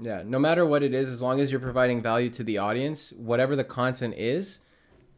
[0.00, 3.12] Yeah, no matter what it is, as long as you're providing value to the audience,
[3.12, 4.58] whatever the content is,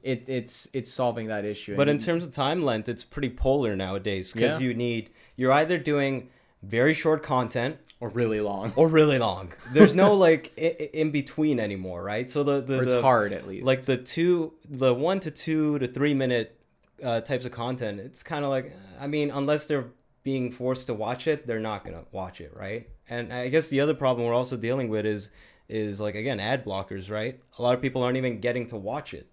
[0.02, 1.76] it, it's it's solving that issue.
[1.76, 4.66] But in And terms of time length, it's pretty polar nowadays because Yeah.
[4.66, 6.30] you need you're either doing
[6.62, 9.52] very short content or really long, or really long.
[9.72, 12.30] There's no like i- in between anymore, right?
[12.30, 13.64] So the the, or it's the- hard at least.
[13.64, 16.58] like the two the one to two to three minute
[17.02, 18.00] uh, types of content.
[18.00, 19.86] It's kind of like I mean, unless they're
[20.24, 22.88] being forced to watch it, they're not gonna watch it, right?
[23.08, 25.30] And I guess the other problem we're also dealing with is
[25.68, 27.40] is like again ad blockers, right?
[27.58, 29.26] A lot of people aren't even getting to watch it.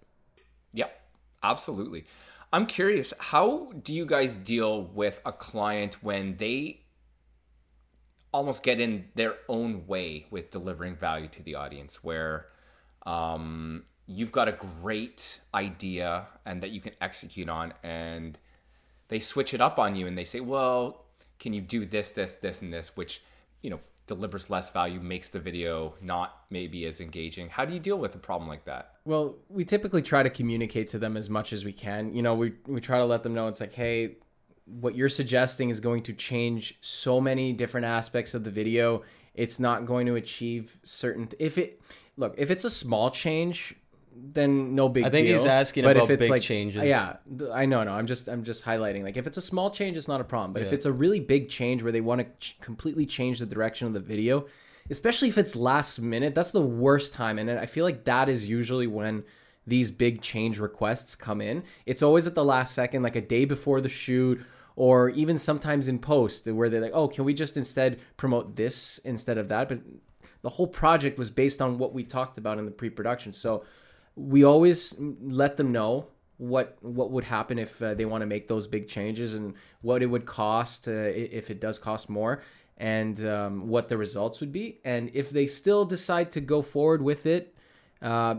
[0.74, 0.90] Yep,
[1.42, 2.04] absolutely.
[2.52, 6.80] I'm curious, how do you guys deal with a client when they
[8.32, 12.46] almost get in their own way with delivering value to the audience, where
[13.06, 18.38] um, you've got a great idea and that you can execute on, and
[19.08, 21.04] they switch it up on you and they say, well,
[21.38, 23.22] can you do this, this, this, and this, which,
[23.62, 27.48] you know, delivers less value, makes the video not maybe as engaging.
[27.48, 28.94] How do you deal with a problem like that?
[29.04, 32.12] Well, we typically try to communicate to them as much as we can.
[32.12, 34.16] You know, we we try to let them know it's like, hey,
[34.78, 39.02] what you're suggesting is going to change so many different aspects of the video.
[39.34, 41.28] It's not going to achieve certain.
[41.38, 41.80] If it
[42.16, 43.74] look, if it's a small change,
[44.14, 45.04] then no big.
[45.04, 45.36] I think deal.
[45.36, 46.84] he's asking but about if it's big like, changes.
[46.84, 47.16] Yeah,
[47.52, 47.82] I know.
[47.82, 49.02] No, I'm just I'm just highlighting.
[49.02, 50.52] Like if it's a small change, it's not a problem.
[50.52, 53.46] But if it's a really big change where they want to ch- completely change the
[53.46, 54.46] direction of the video,
[54.90, 57.38] especially if it's last minute, that's the worst time.
[57.38, 59.24] And I feel like that is usually when
[59.66, 61.62] these big change requests come in.
[61.86, 64.40] It's always at the last second, like a day before the shoot.
[64.76, 68.98] Or even sometimes in post, where they're like, "Oh, can we just instead promote this
[69.04, 69.80] instead of that?" But
[70.42, 73.32] the whole project was based on what we talked about in the pre-production.
[73.32, 73.64] So
[74.16, 76.06] we always let them know
[76.40, 79.52] what what would happen if uh, they want to make those big changes and
[79.82, 82.42] what it would cost uh, if it does cost more
[82.78, 87.02] and um, what the results would be and if they still decide to go forward
[87.02, 87.54] with it
[88.00, 88.36] uh,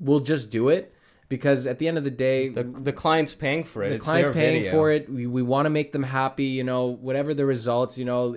[0.00, 0.94] we'll just do it
[1.28, 3.88] because at the end of the day The the client's paying for it.
[3.90, 4.72] the It's client's paying video.
[4.72, 8.04] for it we, we want to make them happy you know whatever the results you
[8.04, 8.36] know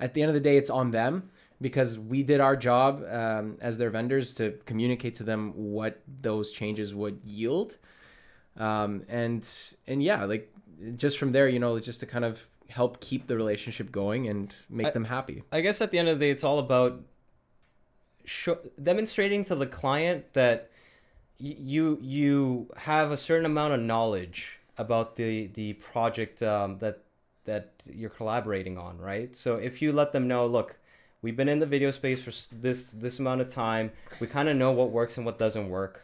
[0.00, 3.56] at the end of the day it's on them because we did our job um,
[3.60, 7.76] as their vendors to communicate to them what those changes would yield
[8.58, 9.48] um, and
[9.86, 10.52] and yeah like
[10.96, 14.54] just from there you know just to kind of help keep the relationship going and
[14.68, 17.00] make I- them happy I guess at the end of the day, it's all about
[18.24, 20.70] show, demonstrating to the client that
[21.38, 27.00] you you have a certain amount of knowledge about the the project um, that
[27.44, 29.36] that you're collaborating on, right?
[29.36, 30.76] So if you let them know, look,
[31.22, 34.56] we've been in the video space for this this amount of time, we kind of
[34.56, 36.02] know what works and what doesn't work.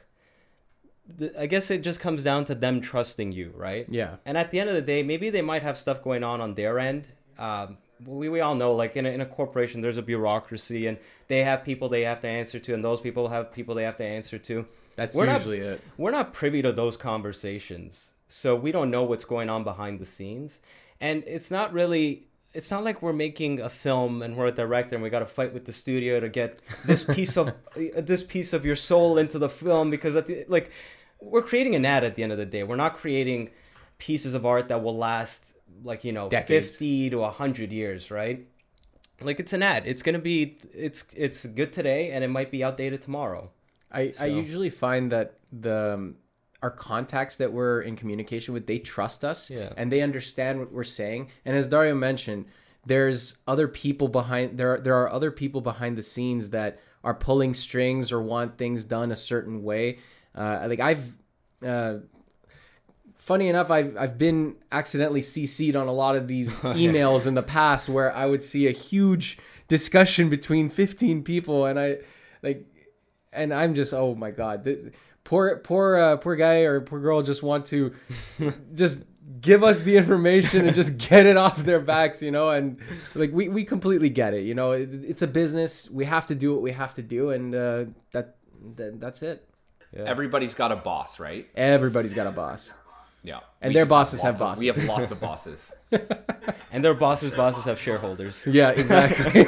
[1.36, 3.86] I guess it just comes down to them trusting you, right?
[3.90, 6.40] yeah And at the end of the day, maybe they might have stuff going on
[6.40, 7.08] on their end.
[7.38, 10.98] Um, we, we all know, like in a, in a corporation, there's a bureaucracy, and
[11.26, 13.96] they have people they have to answer to, and those people have people they have
[13.96, 14.64] to answer to.
[14.96, 19.02] That's We're not- usually it We're not privy to those conversations, so we don't know
[19.02, 20.60] what's going on behind the scenes.
[21.00, 22.28] And it's not really.
[22.54, 25.26] It's not like we're making a film and we're a director and we got to
[25.26, 27.54] fight with the studio to get this piece of
[27.96, 30.70] this piece of your soul into the film because at the like
[31.18, 32.62] we're creating an ad at the end of the day.
[32.62, 33.50] We're not creating
[33.98, 36.72] pieces of art that will last like you know Decades.
[36.72, 38.46] 50 to 100 years, right?
[39.20, 39.84] Like it's an ad.
[39.86, 43.50] It's going to be it's it's good today and it might be outdated tomorrow.
[43.92, 46.16] I, I usually find that the um,
[46.62, 49.72] our contacts that we're in communication with they trust us Yeah.
[49.76, 51.28] and they understand what we're saying.
[51.44, 52.46] And as Dario mentioned
[52.86, 57.14] there's other people behind there are, there are other people behind the scenes that are
[57.14, 59.98] pulling strings or want things done a certain way.
[60.34, 61.04] Uh, like I've
[61.66, 61.98] uh,
[63.18, 67.42] funny enough I've, I've been accidentally cc'd on a lot of these emails in the
[67.42, 69.38] past where i would see a huge
[69.68, 71.98] discussion between 15 people and i
[72.42, 72.66] like
[73.32, 74.78] and i'm just oh my god th-
[75.24, 77.92] poor poor uh, poor guy or poor girl just want to
[78.74, 79.04] just
[79.40, 82.78] give us the information and just get it off their backs you know and
[83.14, 86.34] like we, we completely get it you know it, it's a business we have to
[86.34, 88.36] do what we have to do and uh, that,
[88.76, 89.48] that that's it
[89.94, 90.04] Yeah.
[90.06, 91.44] Everybody's got a boss, right?
[91.54, 92.72] Everybody's got a boss.
[93.24, 93.40] Yeah.
[93.60, 94.58] And We their bosses have bosses.
[94.58, 95.72] of- We have lots of bosses.
[96.72, 98.46] And their bosses' bosses have shareholders.
[98.46, 99.44] Yeah, exactly.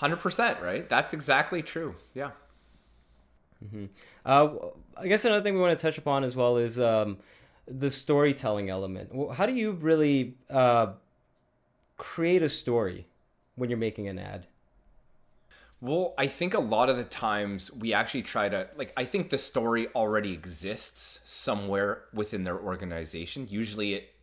[0.00, 0.88] 100%, right?
[0.88, 1.94] That's exactly true.
[2.14, 2.30] Yeah.
[4.24, 4.48] Uh,
[4.96, 7.18] I guess another thing we want to touch upon as well is um,
[7.66, 9.10] the storytelling element.
[9.34, 10.92] How do you really uh,
[11.96, 13.06] create a story
[13.54, 14.46] when you're making an ad?
[15.80, 19.28] Well, I think a lot of the times we actually try to like I think
[19.28, 23.46] the story already exists somewhere within their organization.
[23.50, 24.14] Usually it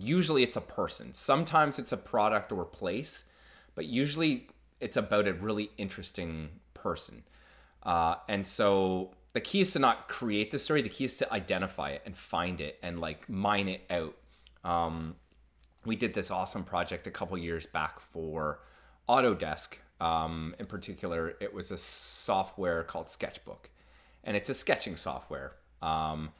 [0.00, 1.14] usually it's a person.
[1.14, 3.24] Sometimes it's a product or place,
[3.76, 4.48] but usually
[4.80, 7.22] it's about a really interesting person.
[7.82, 10.82] Uh, and so the key is to not create the story.
[10.82, 14.16] The key is to identify it and find it and like mine it out.
[14.64, 15.16] Um,
[15.84, 18.60] we did this awesome project a couple years back for
[19.08, 19.76] Autodesk.
[20.00, 23.70] Um, in particular, it was a software called Sketchbook,
[24.24, 25.52] and it's a sketching software.
[25.80, 26.30] Um,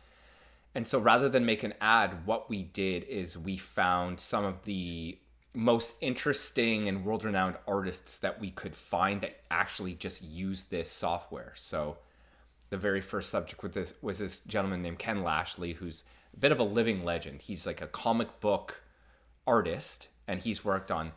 [0.75, 4.65] and so rather than make an ad, what we did is we found some of
[4.65, 5.19] the
[5.57, 10.91] most interesting and world renowned artists that we could find that actually just use this
[10.91, 11.55] software.
[11.57, 11.97] So
[12.69, 16.05] the very first subject with this was this gentleman named Ken Lashley, who's
[16.35, 17.43] a bit of a living legend.
[17.43, 18.83] He's like a comic book
[19.47, 21.13] artist, and he's worked on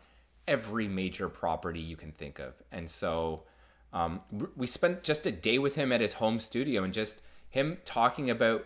[0.48, 2.54] every major property you can think of.
[2.72, 3.44] And so
[3.92, 4.22] um,
[4.56, 7.18] we spent just a day with him at his home studio and just
[7.50, 8.66] him talking about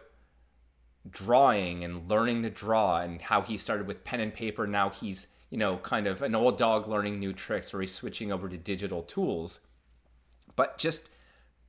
[1.10, 4.68] drawing and learning to draw and how he started with pen and paper.
[4.68, 8.32] Now he's, you know, kind of an old dog learning new tricks or he's switching
[8.32, 9.60] over to digital tools.
[10.56, 11.10] But just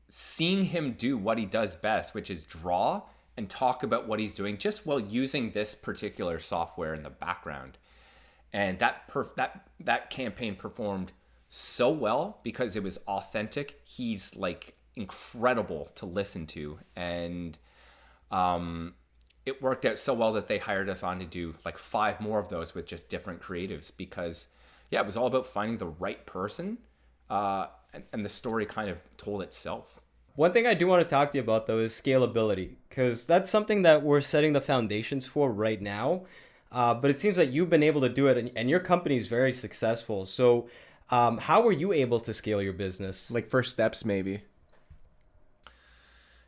[0.09, 3.03] seeing him do what he does best, which is draw
[3.37, 7.77] and talk about what he's doing just while using this particular software in the background.
[8.55, 9.03] And that
[9.37, 11.13] that that campaign performed
[11.51, 13.83] so well because it was authentic.
[13.85, 17.59] He's like incredible to listen to and
[18.31, 18.95] um
[19.47, 22.39] it worked out so well that they hired us on to do like five more
[22.39, 24.47] of those with just different creatives because
[24.91, 26.79] yeah it was all about finding the right person
[27.31, 30.01] uh, and, and the story kind of told itself
[30.37, 33.51] One thing I do want to talk to you about though is scalability, because that's
[33.51, 36.23] something that we're setting the foundations for right now.
[36.73, 39.17] Uh, but it seems that you've been able to do it, and, and your company
[39.17, 40.27] is very successful.
[40.27, 40.69] So,
[41.11, 43.31] um, how were you able to scale your business?
[43.31, 44.43] like first steps, maybe.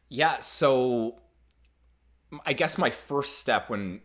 [0.08, 1.16] yeah so
[2.44, 4.00] i guess my first step when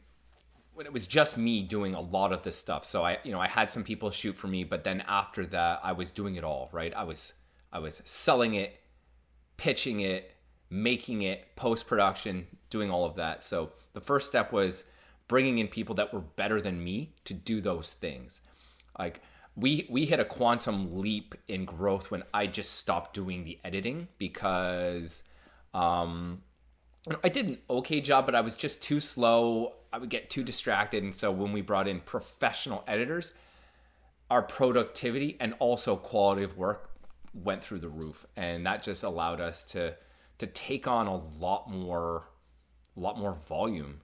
[0.74, 2.86] when it was just me doing a lot of this stuff.
[2.86, 5.82] So i you know i had some people shoot for me but then after that
[5.84, 6.94] i was doing it all right?
[6.96, 7.34] I was
[7.72, 8.80] i was selling it
[9.58, 10.36] pitching it
[10.70, 13.44] making it post production doing all of that.
[13.44, 14.86] So the first step was
[15.28, 18.40] bringing in people that were better than me to do those things.
[18.98, 19.22] Like
[19.56, 24.08] we we hit a quantum leap in growth when i just stopped doing the editing
[24.18, 25.24] because
[25.74, 26.42] um
[27.24, 29.74] I did an okay job, but I was just too slow.
[29.92, 31.04] I would get too distracted.
[31.04, 33.34] And so when we brought in professional editors,
[34.30, 36.92] our productivity and also quality of work
[37.34, 38.28] went through the roof.
[38.38, 39.96] And that just allowed us to
[40.38, 42.26] to take on a lot more
[42.96, 44.02] a lot more volume.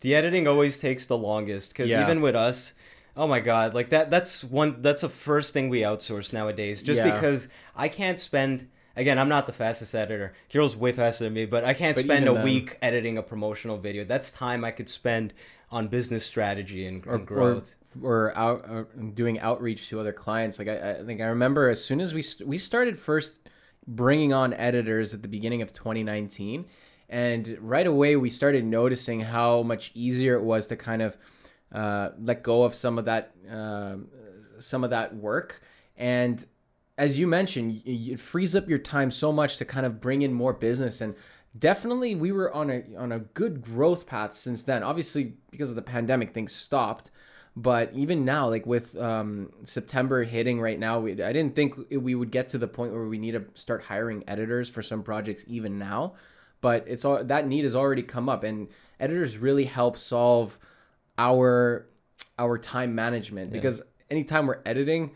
[0.00, 2.02] the editing always takes the longest because Yeah.
[2.02, 2.74] even with us
[3.16, 6.98] oh my god like that that's one that's the first thing we outsource nowadays just
[6.98, 7.14] Yeah.
[7.14, 10.32] because i can't spend again i'm not the fastest editor.
[10.50, 13.22] Kirill's way faster than me but i can't But spend a then- week editing a
[13.22, 14.04] promotional video.
[14.04, 15.32] That's time i could spend
[15.70, 17.74] on business strategy and, and or growth.
[18.02, 18.84] or out uh,
[19.14, 20.58] doing outreach to other clients.
[20.58, 23.34] Like I, I think i remember as soon as we st- we started first
[23.86, 26.64] bringing on editors at the beginning of 2019
[27.10, 31.16] and right away we started noticing how much easier it was to kind of
[31.72, 34.08] uh, let go of some of that um
[34.60, 35.60] some of that work.
[35.96, 36.44] And
[36.96, 40.32] as you mentioned it frees up your time so much to kind of bring in
[40.32, 41.14] more business and
[41.58, 44.82] definitely we were on a on a good growth path since then.
[44.82, 47.10] Obviously because of the pandemic things stopped
[47.56, 52.14] but even now like with um, september hitting right now we, i didn't think we
[52.14, 55.44] would get to the point where we need to start hiring editors for some projects
[55.46, 56.14] even now
[56.60, 58.68] but it's all that need has already come up and
[58.98, 60.58] editors really help solve
[61.18, 61.86] our
[62.38, 65.12] our time management because anytime we're editing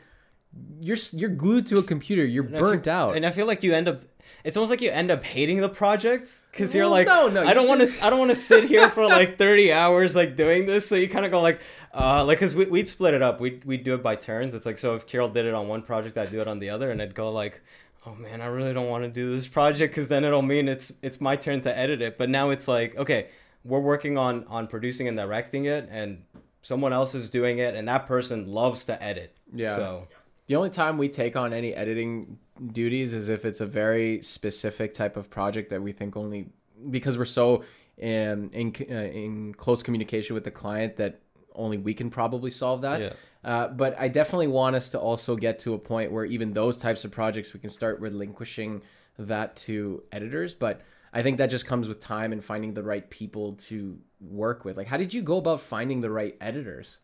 [0.81, 2.25] you're you're glued to a computer.
[2.25, 3.17] You're And burnt feel- out.
[3.17, 4.03] and i feel like you end up
[4.45, 7.45] it's almost like you end up hating the project because you're Well, like no, no,
[7.45, 10.37] i don't want to i don't want to sit here for like 30 hours like
[10.37, 10.87] doing this.
[10.89, 11.61] So you kind of go like
[11.95, 13.41] uh like because we, we'd split it up.
[13.41, 14.55] We'd, we'd do it by turns.
[14.55, 16.71] It's like so if Kirill did it on one project i'd do it on the
[16.71, 17.61] other and i'd go like
[18.07, 20.93] oh man i really don't want to do this project because then it'll mean it's
[21.03, 22.17] it's my turn to edit it.
[22.17, 23.29] But now it's like okay
[23.65, 26.23] we're working on on producing and directing it and
[26.63, 29.35] someone else is doing it and that person loves to edit.
[29.53, 29.77] Yeah.
[29.77, 30.09] so
[30.49, 32.39] The only time we take on any editing
[32.73, 36.49] duties is if it's a very specific type of project that we think only
[36.91, 37.65] because we're so
[37.99, 41.21] in in, uh, in close communication with the client that
[41.55, 43.01] only we can probably solve that.
[43.01, 43.13] Yeah.
[43.45, 46.79] Uh, but I definitely want us to also get to a point where even those
[46.79, 48.83] types of projects we can start relinquishing
[49.19, 50.55] that to editors.
[50.55, 50.81] But
[51.13, 54.77] I think that just comes with time and finding the right people to work with.
[54.77, 56.97] Like, how did you go about finding the right editors?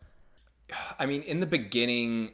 [0.99, 2.32] I mean, in the beginning,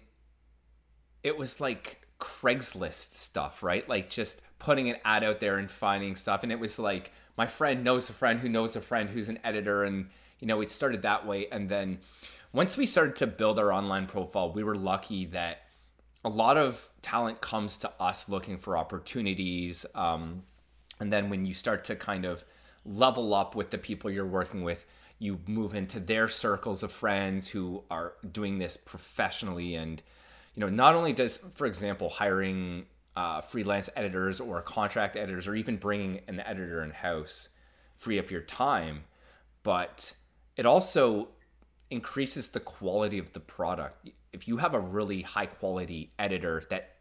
[1.23, 3.89] it was like Craigslist stuff, right?
[3.89, 6.43] Like just putting an ad out there and finding stuff.
[6.43, 9.39] And it was like my friend knows a friend who knows a friend who's an
[9.43, 9.85] editor.
[9.85, 11.49] And, you know, it started that way.
[11.51, 11.99] And then
[12.53, 15.63] once we started to build our online profile, we were lucky that
[16.25, 19.87] a lot of talent comes to us looking for opportunities.
[19.95, 20.43] Um,
[20.99, 22.45] and then when you start to kind of
[22.85, 24.87] level up with the people you're working with,
[25.19, 30.03] you move into their circles of friends who are doing this professionally and
[30.61, 32.85] you know not only does for example hiring
[33.17, 37.49] uh, freelance editors or contract editors or even bringing an editor in house
[37.97, 39.05] free up your time
[39.63, 40.13] but
[40.59, 41.29] it also
[41.89, 46.97] increases the quality of the product if you have a really high quality editor that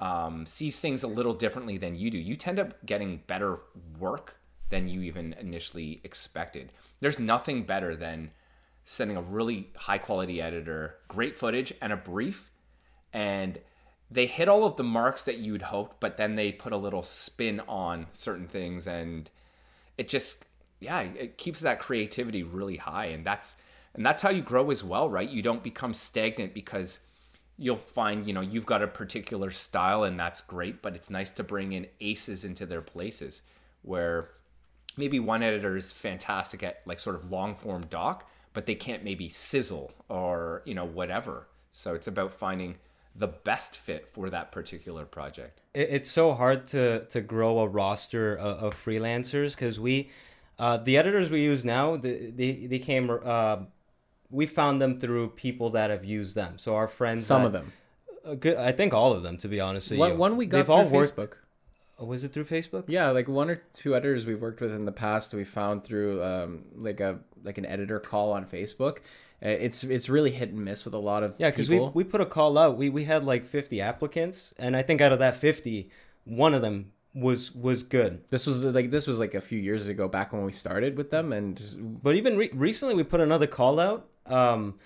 [0.00, 3.58] um, sees things a little differently than you do you tend up getting better
[3.98, 4.38] work
[4.72, 6.72] than you even initially expected.
[7.00, 8.30] There's nothing better than
[8.86, 12.50] sending a really high quality editor, great footage, and a brief,
[13.12, 13.58] and
[14.10, 17.02] they hit all of the marks that you'd hoped, but then they put a little
[17.02, 19.30] spin on certain things, and
[19.96, 20.44] it just
[20.80, 23.56] yeah, it keeps that creativity really high, and that's
[23.94, 25.28] and that's how you grow as well, right?
[25.28, 26.98] You don't become stagnant because
[27.58, 31.30] you'll find you know you've got a particular style and that's great but it's nice
[31.30, 33.42] to bring in aces into their places
[33.82, 34.30] where
[34.96, 39.04] maybe one editor is fantastic at like sort of long form doc, but they can't
[39.04, 41.48] maybe sizzle or, you know, whatever.
[41.70, 42.76] So it's about finding
[43.14, 45.60] the best fit for that particular project.
[45.74, 50.10] It's so hard to to grow a roster of, of freelancers because we,
[50.58, 53.58] uh, the editors we use now, they they, they came, uh,
[54.30, 56.58] we found them through people that have used them.
[56.58, 57.72] So our friends, some that, of them,
[58.24, 60.16] uh, good, I think all of them, to be honest with one, you.
[60.16, 61.16] one we got They've through all worked.
[61.16, 61.32] Facebook.
[61.98, 62.84] Oh, was it through Facebook?
[62.88, 66.22] Yeah, like one or two editors we've worked with in the past, we found through
[66.24, 68.98] um, like a like an editor call on Facebook.
[69.44, 72.04] Uh, It's it's really hit and miss with a lot of Yeah, because we, we
[72.04, 72.76] put a call out.
[72.76, 75.90] We we had like fifty applicants, and I think out of that fifty,
[76.24, 78.22] one of them was was good.
[78.30, 81.10] This was like this was like a few years ago, back when we started with
[81.10, 81.60] them, and
[82.02, 84.78] But even re- recently, we put another call out, um,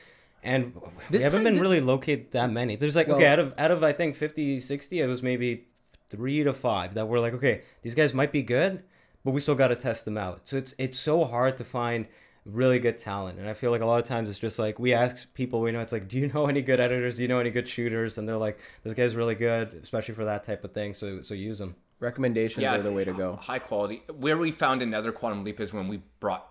[0.42, 0.74] and
[1.10, 2.76] we haven't been really located that many.
[2.76, 5.66] There's like Well- okay, out of out of I think 50, 60, it was maybe
[6.08, 8.82] three to five that were like okay, these guys might be good,
[9.24, 10.48] but we still got to test them out.
[10.48, 12.06] So it's it's so hard to find
[12.46, 14.94] really good talent, and I feel like a lot of times it's just like we
[14.94, 17.16] ask people we know it's like, do you know any good editors?
[17.16, 18.18] Do you know any good shooters?
[18.18, 20.94] And they're like, this guy's really good, especially for that type of thing.
[20.94, 21.74] So so use them.
[22.00, 23.36] recommendations are the way to go.
[23.36, 24.02] High quality.
[24.14, 26.48] Where we found another quantum leap is when we brought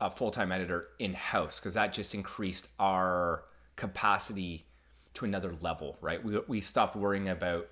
[0.00, 3.44] a full time editor in house because that just increased our
[3.76, 4.66] capacity
[5.14, 6.22] to another level, right?
[6.22, 7.68] We, we stopped worrying about,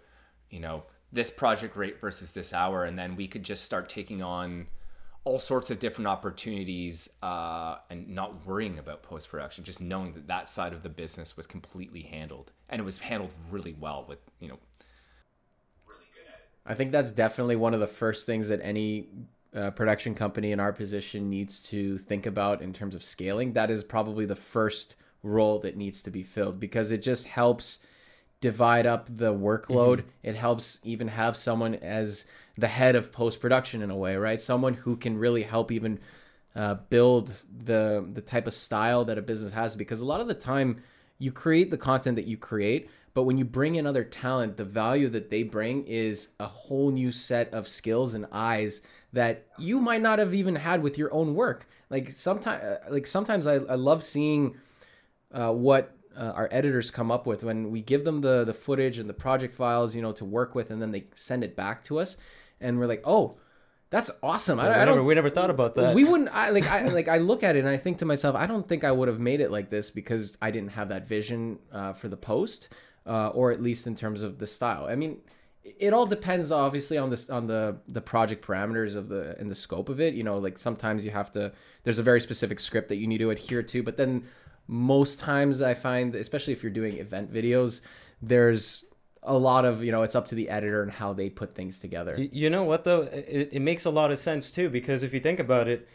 [0.51, 4.23] you know, this project rate versus this hour, and then we could just start taking
[4.23, 4.67] on
[5.25, 10.27] all sorts of different opportunities uh, and not worrying about post production, just knowing that
[10.27, 14.19] that side of the business was completely handled and it was handled really well with,
[14.39, 14.59] you know,
[15.87, 16.35] really good.
[16.67, 19.09] I think that's definitely one of the first things that any
[19.55, 23.55] uh, production company in our position needs to think about in terms of scaling.
[23.55, 27.79] That is probably the first role that needs to be filled because it just helps
[28.45, 30.03] divide up the workload.
[30.23, 32.27] It helps even have someone as
[32.59, 34.39] the head of post production in a way, right?
[34.39, 35.99] Someone who can really help even
[36.55, 37.33] uh, build
[37.65, 40.83] the the type of style that a business has because a lot of the time
[41.19, 44.65] you create the content that you create but when you bring in other talent the
[44.65, 48.83] value that they bring is a whole new set of skills and eyes
[49.13, 53.49] that you might not have even had with your own work like sometimes like sometimes
[53.49, 54.55] I, I love seeing
[55.33, 58.99] uh, what uh, our editors come up with when we give them the the footage
[58.99, 61.85] and the project files you know to work with and then they send it back
[61.85, 62.17] to us
[62.61, 63.37] and we're like oh
[63.91, 65.95] that's awesome I, we, I never, we never thought about that.
[65.95, 68.35] we wouldn't I like I like I look at it and I think to myself
[68.35, 71.07] I don't think I would have made it like this because I didn't have that
[71.09, 72.71] vision uh, for the post
[73.07, 75.19] uh, or at least in terms of the style I mean
[75.65, 79.55] it all depends obviously on this on the the project parameters of the and the
[79.55, 81.53] scope of it you know like sometimes you have to
[81.85, 84.25] there's a very specific script that you need to adhere to but then
[84.67, 87.81] most times I find especially if you're doing event videos
[88.23, 88.85] there's
[89.23, 91.81] a lot of you know it's up to the editor and how they put things
[91.81, 93.03] together You know what though?
[93.03, 95.89] It, it makes a lot of sense too because if you think about it,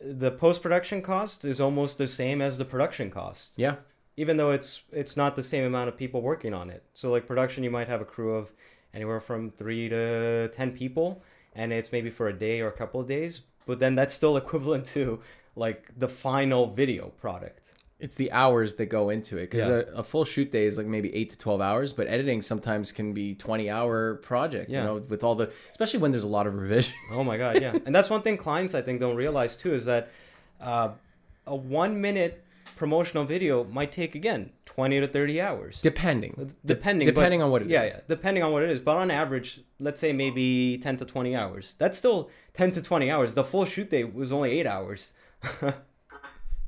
[0.00, 3.76] the post production cost is almost the same as the production cost, yeah
[4.20, 6.82] even though it's it's not the same amount of people working on it.
[6.92, 8.52] So like production, you might have a crew of
[8.92, 11.22] anywhere from three to ten people,
[11.54, 13.40] and it's maybe for a day or a couple of days.
[13.64, 15.20] But then that's still equivalent to
[15.56, 17.60] like the final video product.
[18.00, 19.92] It's the hours that go into it because Yeah.
[19.94, 22.92] a, a full shoot day is like maybe eight to twelve hours, but editing sometimes
[22.92, 24.70] can be twenty hour project.
[24.70, 24.78] Yeah.
[24.80, 26.94] You know, with all the especially when there's a lot of revision.
[27.12, 27.76] Oh my god, yeah.
[27.86, 30.10] and that's one thing clients I think don't realize too is that
[30.60, 30.90] uh,
[31.46, 32.44] a one minute
[32.76, 35.80] promotional video might take again 20 to 30 hours.
[35.82, 37.70] depending, depending De- depending but- on what it is.
[37.72, 38.80] yeah, yeah, depending on what it is.
[38.80, 41.74] But on average, let's say maybe 10 to 20 hours.
[41.78, 43.34] That's still 10 to 20 hours.
[43.34, 45.12] The full shoot day was only 8 hours.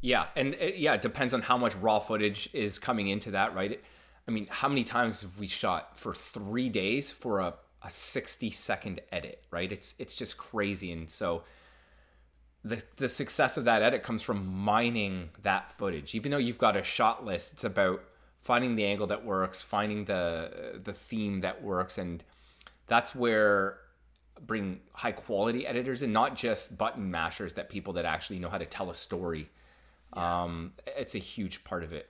[0.02, 3.54] Yeah, and it, yeah, it depends on how much raw footage is coming into that,
[3.54, 3.80] right?
[4.26, 8.50] I mean, how many times have we shot for three days for a, a sixty
[8.50, 9.70] second edit, right?
[9.70, 11.44] It's it's just crazy, and so
[12.64, 16.16] the the success of that edit comes from mining that footage.
[16.16, 18.02] Even though you've got a shot list, it's about
[18.42, 22.24] finding the angle that works, finding the the theme that works, and
[22.88, 23.78] that's where
[24.44, 28.58] bring high quality editors and not just button mashers that people that actually know how
[28.58, 29.48] to tell a story
[30.14, 32.08] um, it's a huge part of it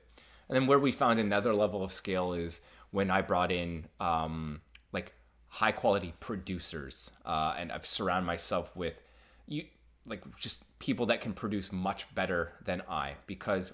[0.48, 4.60] and then where we found another level of scale is when i brought in um,
[4.92, 5.14] like
[5.48, 9.02] high quality producers uh, and i've surrounded myself with
[9.46, 9.64] you
[10.06, 13.72] like just people that can produce much better than i because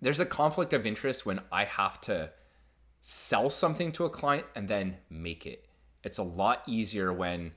[0.00, 2.30] there's a conflict of interest when i have to
[3.10, 5.66] sell something to a client and then make it.
[6.04, 7.52] It's a lot easier when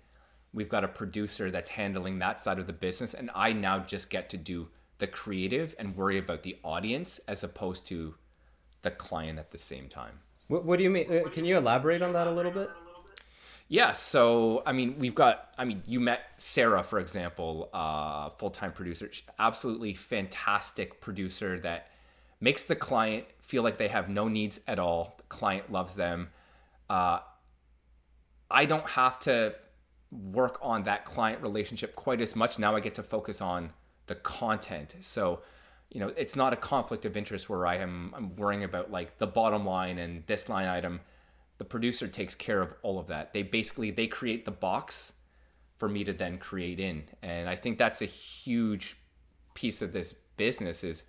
[0.53, 4.09] we've got a producer that's handling that side of the business and I now just
[4.09, 4.69] get to do
[5.01, 8.15] the creative and worry about the audience as opposed to
[8.83, 10.19] the client at the same time.
[10.47, 11.11] what, what do you mean?
[11.11, 12.69] uh, Can you elaborate on that a little bit?
[13.67, 15.53] Yeah, so I mean, we've got.
[15.57, 21.87] I mean, you met Sarah, for example, uh, full-time producer, She's absolutely fantastic producer that
[22.41, 25.15] makes the client feel like they have no needs at all.
[25.17, 26.29] The client loves them.
[26.89, 27.19] Uh,
[28.49, 29.55] I don't have to
[30.11, 32.59] work on that client relationship quite as much.
[32.59, 33.71] Now I get to focus on
[34.07, 34.95] the content.
[35.01, 35.41] So,
[35.89, 39.17] you know, it's not a conflict of interest where I am I'm worrying about like
[39.17, 41.01] the bottom line and this line item.
[41.57, 43.33] The producer takes care of all of that.
[43.33, 45.13] They basically they create the box
[45.77, 47.03] for me to then create in.
[47.21, 48.97] And I think that's a huge
[49.53, 51.03] piece of this business is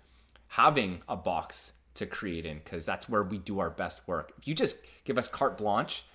[0.47, 4.33] having a box to create in because that's where we do our best work.
[4.37, 6.05] If you just give us carte blanche,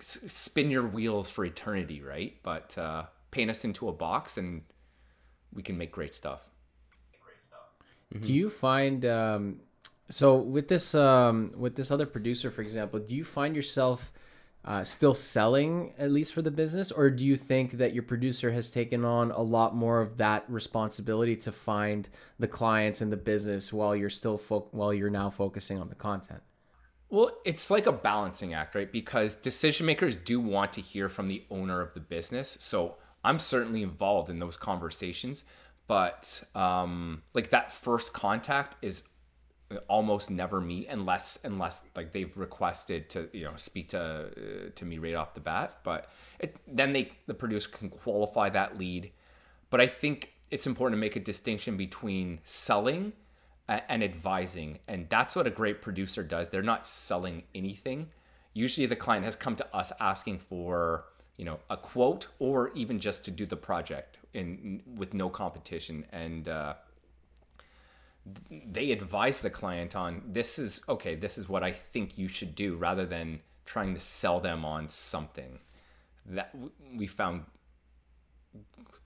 [0.00, 2.36] spin your wheels for eternity, right?
[2.42, 4.62] But uh, paint us into a box and
[5.52, 6.48] we can make great stuff.
[8.20, 9.60] Do you find um,
[10.10, 14.12] so with this um, with this other producer, for example, do you find yourself
[14.64, 18.52] uh, still selling at least for the business, or do you think that your producer
[18.52, 23.16] has taken on a lot more of that responsibility to find the clients and the
[23.16, 26.42] business while you're still fo- while you're now focusing on the content?
[27.08, 28.90] Well, it's like a balancing act, right?
[28.90, 32.56] Because decision makers do want to hear from the owner of the business.
[32.60, 35.42] So I'm certainly involved in those conversations,
[35.88, 39.02] but um, like that first contact is
[39.88, 44.84] almost never me unless unless like they've requested to you know speak to uh, to
[44.84, 46.08] me right off the bat but
[46.38, 49.10] it, then they the producer can qualify that lead.
[49.68, 53.12] But i think it's important to make a distinction between selling
[53.68, 56.50] and advising and that's what a great producer does.
[56.50, 58.10] They're not selling anything.
[58.54, 61.06] Usually the client has come to us asking for
[61.36, 66.06] you know a quote or even just to do the project in with no competition.
[66.10, 66.74] And uh,
[68.50, 72.56] they advise the client on this is okay this is what i think you should
[72.56, 75.58] do rather than trying to sell them on something.
[76.24, 76.54] That
[76.94, 77.44] we found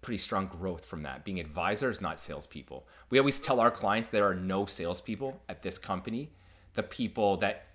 [0.01, 1.24] pretty strong growth from that.
[1.24, 2.87] Being advisors not salespeople.
[3.09, 6.33] We always tell our clients there are no salespeople at this company.
[6.74, 7.66] The people that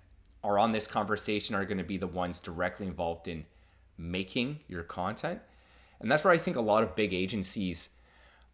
[0.42, 3.44] are on this conversation are going to be the ones directly involved in
[3.98, 5.40] making your content
[6.00, 7.90] and that's where i think a lot of big agencies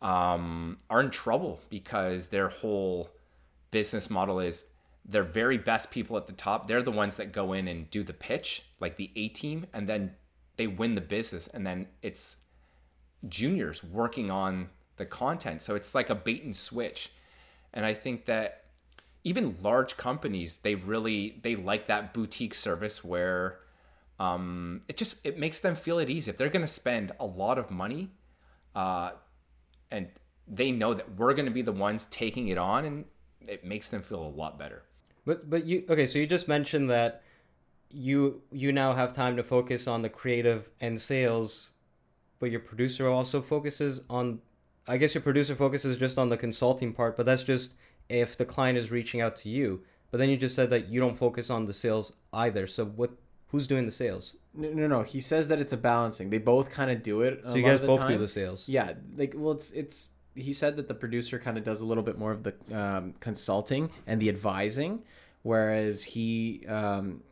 [0.03, 3.11] um, are in trouble because their whole
[3.70, 4.64] business model is
[5.05, 6.68] their very best people at the top.
[6.68, 9.88] They're the ones that go in and do the pitch, like the A team, and
[9.88, 10.14] then
[10.57, 11.49] they win the business.
[11.53, 12.36] And then it's
[13.28, 15.62] juniors working on the content.
[15.62, 17.12] So it's like a bait and switch.
[17.72, 18.64] And I think that
[19.24, 23.59] even large companies, they really they like that boutique service where
[24.23, 26.29] um, it just it makes them feel at ease.
[26.29, 28.11] If they're going to spend a lot of money,
[28.75, 29.12] uh,
[29.91, 30.09] and
[30.47, 33.05] they know that we're going to be the ones taking it on and
[33.47, 34.83] it makes them feel a lot better
[35.25, 36.07] But but you okay?
[36.07, 37.23] So you just mentioned that
[37.91, 41.68] you you now have time to focus on the creative and sales,
[42.39, 44.41] but your producer also focuses on.
[44.89, 47.75] I guess your producer focuses just on the consulting part, but that's just
[48.09, 49.83] if the client is reaching out to you.
[50.11, 52.66] But then you just said that you don't focus on the sales either.
[52.66, 53.11] So what?
[53.53, 54.35] Who's doing the sales?
[54.55, 55.03] No, no, no.
[55.03, 56.31] He says that it's a balancing.
[56.31, 57.43] They both kind of do it.
[57.47, 58.09] So you guys both time.
[58.09, 58.69] do the sales.
[58.69, 60.11] Yeah, like well, it's it's.
[60.35, 63.15] He said that the producer kind of does a little bit more of the um,
[63.21, 65.03] consulting and the advising,
[65.43, 67.23] whereas he um,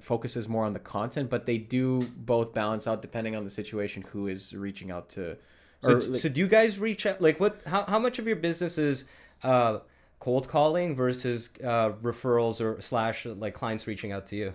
[0.00, 1.28] focuses more on the content.
[1.28, 4.02] But they do both balance out depending on the situation.
[4.12, 5.36] Who is reaching out to?
[5.82, 7.20] Or, so, like, so do you guys reach out?
[7.20, 7.60] Like, what?
[7.66, 9.04] How how much of your business is?
[9.42, 9.80] Uh,
[10.18, 14.54] cold calling versus uh, referrals or slash like clients reaching out to you?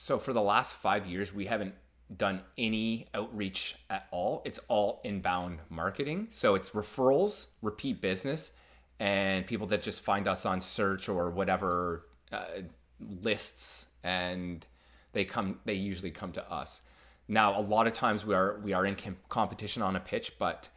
[0.00, 1.74] So for the last five years, we haven't
[2.16, 4.42] done any outreach at all.
[4.44, 6.28] It's all inbound marketing.
[6.30, 8.52] So it's referrals, repeat business,
[9.00, 12.62] and people that just find us on search or whatever uh,
[13.00, 14.64] lists, and
[15.14, 15.58] they come.
[15.64, 16.80] They usually come to us.
[17.26, 18.96] Now, a lot of times we are we are in
[19.28, 20.68] competition on a pitch, but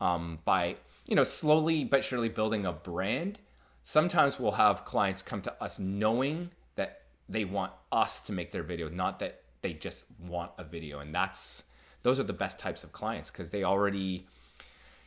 [0.00, 3.38] um, by you know slowly but surely building a brand,
[3.84, 6.50] sometimes we'll have clients come to us knowing
[7.28, 10.98] they want us to make their video, not that they just want a video.
[10.98, 11.64] And that's
[12.02, 14.26] those are the best types of clients because they already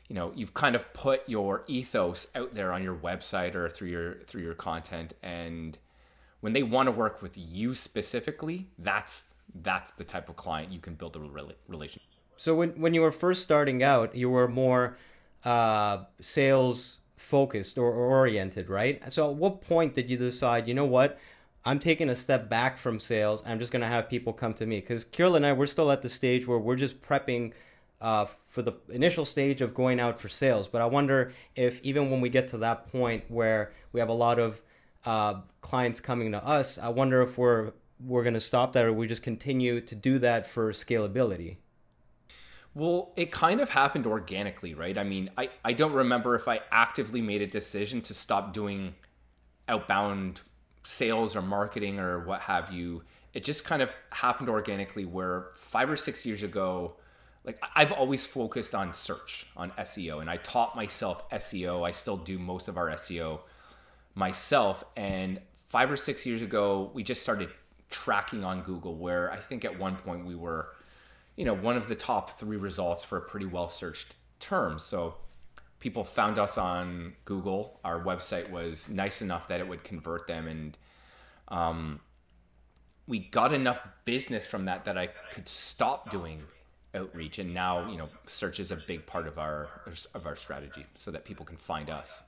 [0.07, 3.89] you know you've kind of put your ethos out there on your website or through
[3.89, 5.78] your through your content and
[6.39, 10.80] when they want to work with you specifically that's that's the type of client you
[10.80, 11.20] can build a
[11.68, 12.07] relationship
[12.38, 14.97] so when, when you were first starting out you were more
[15.43, 19.01] uh, sales focused or, or oriented, right?
[19.11, 21.20] So at what point did you decide, you know what?
[21.68, 23.43] I'm taking a step back from sales.
[23.45, 26.01] I'm just gonna have people come to me because Kirill and I we're still at
[26.01, 27.51] the stage where we're just prepping
[27.99, 30.70] uh, for the initial stage of going out for sales.
[30.70, 34.13] But I wonder if even when we get to that point where we have a
[34.13, 34.61] lot of
[35.05, 39.05] uh, clients coming to us, I wonder if we're we're gonna stop that or we
[39.05, 41.57] just continue to do that for scalability.
[42.74, 44.97] Well, it kind of happened organically, right?
[44.97, 48.95] I mean, I, I don't remember if I actively made a decision to stop doing
[49.68, 50.43] outbound
[50.88, 53.04] sales or marketing or what have you.
[53.34, 56.94] It just kind of happened organically where five or six years ago,
[57.44, 61.86] like I've always focused on search, on SEO, and I taught myself SEO.
[61.86, 63.42] I still do most of our SEO
[64.16, 64.86] myself.
[64.96, 67.50] And five or six years ago, we just started
[67.90, 70.70] tracking on Google, where I think at one point we were
[71.36, 74.80] you know, one of the top three results for a pretty well searched term.
[74.80, 75.16] So
[75.80, 77.80] people found us on Google.
[77.84, 80.78] Our website was nice enough that it would convert them, and
[81.48, 82.00] um,
[83.08, 86.44] we got enough business from that that I could stop doing
[86.94, 87.40] outreach.
[87.40, 89.70] And now, you know, search is a big part of our
[90.14, 92.24] of our strategy, so that people can find us.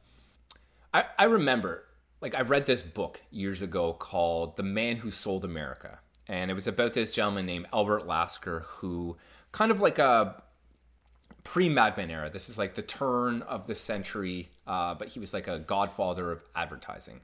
[0.94, 1.86] I, I remember,
[2.22, 6.54] like, I read this book years ago called "The Man Who Sold America." and it
[6.54, 9.18] was about this gentleman named Albert Lasker who
[9.52, 10.44] kind of like a
[11.44, 12.30] pre Mad Men era.
[12.30, 16.32] This is like the turn of the century, uh, but he was like a godfather
[16.32, 17.22] of advertising.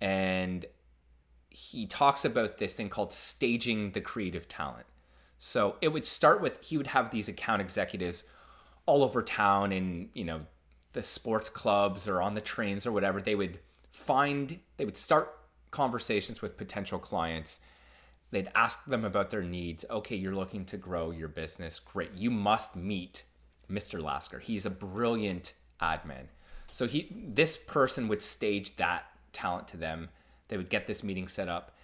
[0.00, 0.66] And
[1.50, 4.86] he talks about this thing called staging the creative talent.
[5.38, 8.24] So it would start with he would have these account executives
[8.86, 10.42] all over town in, you know,
[10.92, 13.20] the sports clubs or on the trains or whatever.
[13.20, 13.58] They would
[13.90, 15.36] find, they would start
[15.70, 17.60] conversations with potential clients
[18.34, 19.84] They'd ask them about their needs.
[19.88, 21.78] Okay, you're looking to grow your business.
[21.78, 22.14] Great.
[22.16, 23.22] You must meet
[23.70, 24.02] Mr.
[24.02, 24.40] Lasker.
[24.40, 26.26] He's a brilliant admin.
[26.72, 30.08] So he this person would stage that talent to them.
[30.48, 31.76] They would get this meeting set up.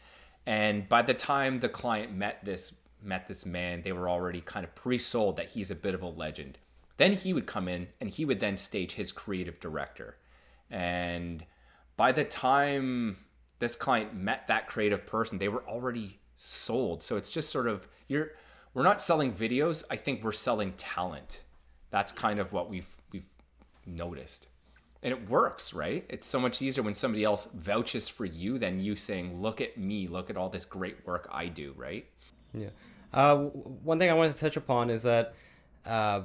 [0.44, 4.64] And by the time the client met this met this man, they were already kind
[4.64, 6.59] of pre-sold that he's a bit of a legend.
[6.96, 10.16] Then he would come in and he would then stage his creative director.
[10.68, 11.44] And
[11.96, 13.18] by the time
[13.61, 17.03] this client met that creative person, they were already sold.
[17.03, 18.32] So it's just sort of you're
[18.72, 19.84] we're not selling videos.
[19.91, 21.43] I think we're selling talent.
[21.91, 23.28] That's kind of what we've we've
[23.86, 24.47] noticed.
[25.03, 26.05] And it works, right?
[26.09, 29.76] It's so much easier when somebody else vouches for you than you saying, "Look at
[29.76, 32.07] me, look at all this great work I do," right?
[32.55, 32.68] Yeah.
[33.12, 35.34] Uh, one thing I wanted to touch upon is that
[35.84, 36.22] uh,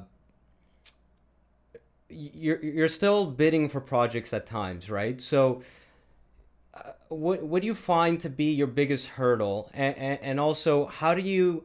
[2.10, 5.22] you're you're still bidding for projects at times, right?
[5.22, 5.62] So
[7.10, 9.70] what what do you find to be your biggest hurdle?
[9.74, 11.64] And, and, also how do you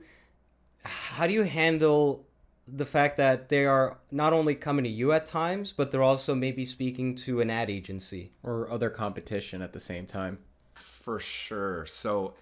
[0.82, 2.26] how do you handle
[2.66, 6.34] the fact that they are not only coming to you at times but they're also
[6.34, 10.38] maybe speaking to an ad agency or other competition at the same time?
[10.74, 11.86] For sure.
[11.86, 12.34] So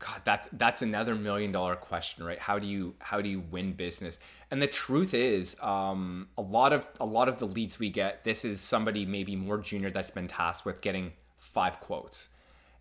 [0.00, 2.38] god that's that's another million dollar question right?
[2.38, 4.18] How do you how do you win business?
[4.50, 8.24] And the truth is um, a lot of a lot of the leads we get
[8.24, 11.12] this is somebody maybe more junior that's been tasked with getting
[11.58, 12.28] five quotes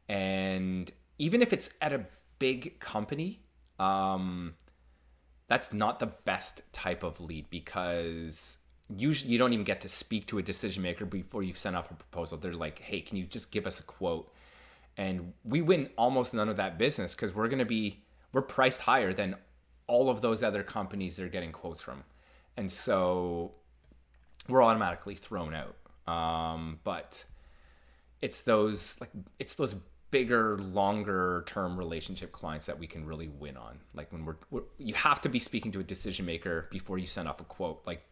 [0.10, 2.06] and even if it's at a
[2.40, 3.42] big company,
[3.80, 4.56] um,
[5.48, 8.58] that's not the best type of lead because
[8.96, 11.92] usually you don't even get to speak to a decision maker before you've sent off
[11.92, 12.38] a proposal.
[12.38, 14.32] They're like, hey, can you just give us a quote?
[14.96, 18.04] And we win almost none of that business because we're going to be
[18.34, 19.36] we're priced higher than
[19.88, 22.04] all of those other companies they're getting quotes from.
[22.56, 23.54] And so
[24.48, 25.76] we're automatically thrown out.
[26.12, 27.26] Um, but
[28.22, 29.76] it's those like it's those
[30.10, 33.80] bigger, longer term relationship clients that we can really win on.
[33.94, 37.08] Like when we're, we're you have to be speaking to a decision maker before you
[37.08, 37.82] send off a quote.
[37.86, 38.04] Like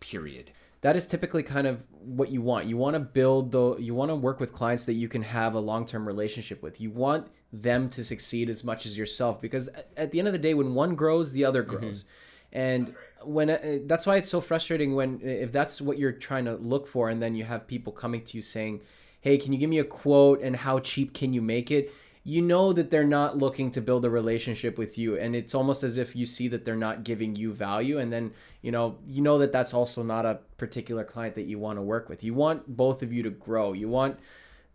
[0.00, 0.50] period
[0.82, 2.66] that is typically kind of what you want.
[2.66, 5.54] You want to build the you want to work with clients that you can have
[5.54, 6.80] a long-term relationship with.
[6.80, 10.38] You want them to succeed as much as yourself because at the end of the
[10.38, 12.02] day when one grows, the other grows.
[12.02, 12.08] Mm-hmm.
[12.54, 16.56] And when uh, that's why it's so frustrating when if that's what you're trying to
[16.56, 18.80] look for and then you have people coming to you saying,
[19.22, 21.92] "Hey, can you give me a quote and how cheap can you make it?"
[22.24, 25.82] you know that they're not looking to build a relationship with you and it's almost
[25.82, 29.20] as if you see that they're not giving you value and then you know you
[29.20, 32.32] know that that's also not a particular client that you want to work with you
[32.32, 34.16] want both of you to grow you want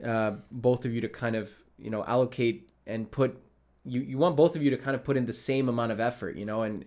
[0.03, 3.41] uh, both of you to kind of you know allocate and put
[3.85, 6.01] you you want both of you to kind of put in the same amount of
[6.01, 6.83] effort you know and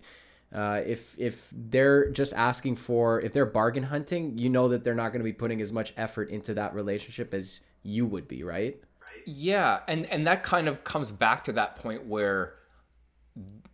[0.54, 4.94] uh, if if they're just asking for if they're bargain hunting you know that they're
[4.94, 8.42] not going to be putting as much effort into that relationship as you would be
[8.42, 8.82] right
[9.26, 12.54] yeah, and and that kind of comes back to that point where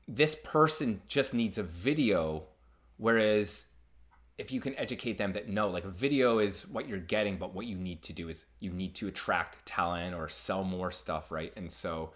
[0.08, 2.44] this person just needs a video,
[2.96, 3.66] whereas
[4.38, 7.54] if you can educate them that no, like a video is what you're getting, but
[7.54, 11.30] what you need to do is you need to attract talent or sell more stuff,
[11.30, 11.52] right?
[11.56, 12.12] And so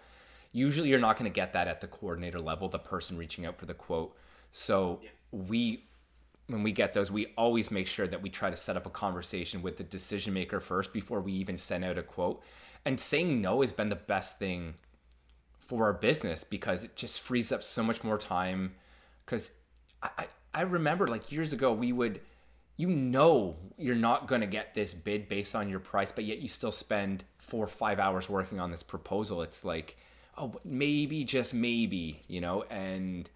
[0.51, 3.57] usually you're not going to get that at the coordinator level, the person reaching out
[3.57, 4.15] for the quote.
[4.51, 5.09] So yeah.
[5.31, 5.83] we
[6.47, 8.89] when we get those, we always make sure that we try to set up a
[8.89, 12.43] conversation with the decision maker first before we even send out a quote.
[12.85, 14.73] And saying no has been the best thing
[15.59, 18.73] for our business because it just frees up so much more time.
[19.25, 19.51] Because
[20.03, 22.19] I, I, I remember like years ago we would
[22.75, 26.39] you know you're not going to get this bid based on your price but yet
[26.39, 29.41] you still spend four or five hours working on this proposal.
[29.41, 29.95] It's like
[30.37, 32.63] oh maybe just maybe you know?
[32.63, 33.29] And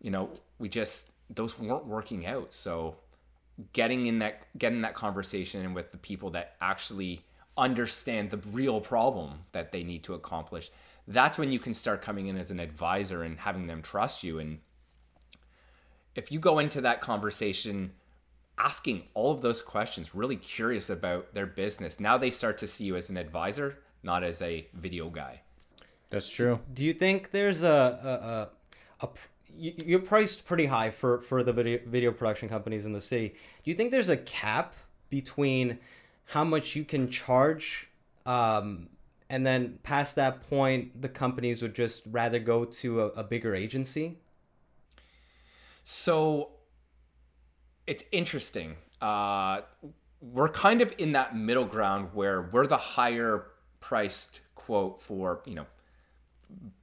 [0.00, 2.52] you know we just those weren't working out.
[2.52, 2.96] So
[3.72, 7.24] getting in that getting that conversation with the people that actually
[7.56, 10.70] understand the real problem that they need to accomplish
[11.10, 14.38] that's when you can start coming in as an advisor and having them trust you.
[14.38, 14.60] And
[16.14, 17.92] if you go into that conversation
[18.56, 22.84] asking all of those questions really curious about their business now they start to see
[22.84, 25.40] you as an advisor not as a video guy.
[26.10, 26.60] That's true.
[26.72, 28.48] Do you think there's a
[29.00, 29.08] a, a, a
[29.56, 33.28] you're priced pretty high for for the video video production companies in the city.
[33.64, 34.74] Do you think there's a cap
[35.08, 35.78] between
[36.24, 37.88] how much you can charge
[38.26, 38.88] um,
[39.28, 43.54] and then past that point the companies would just rather go to a, a bigger
[43.54, 44.18] agency?
[45.84, 46.50] So
[47.86, 48.76] it's interesting.
[49.00, 49.62] Uh,
[50.20, 53.46] we're kind of in that middle ground where we're the higher
[53.80, 55.66] priced quote for you know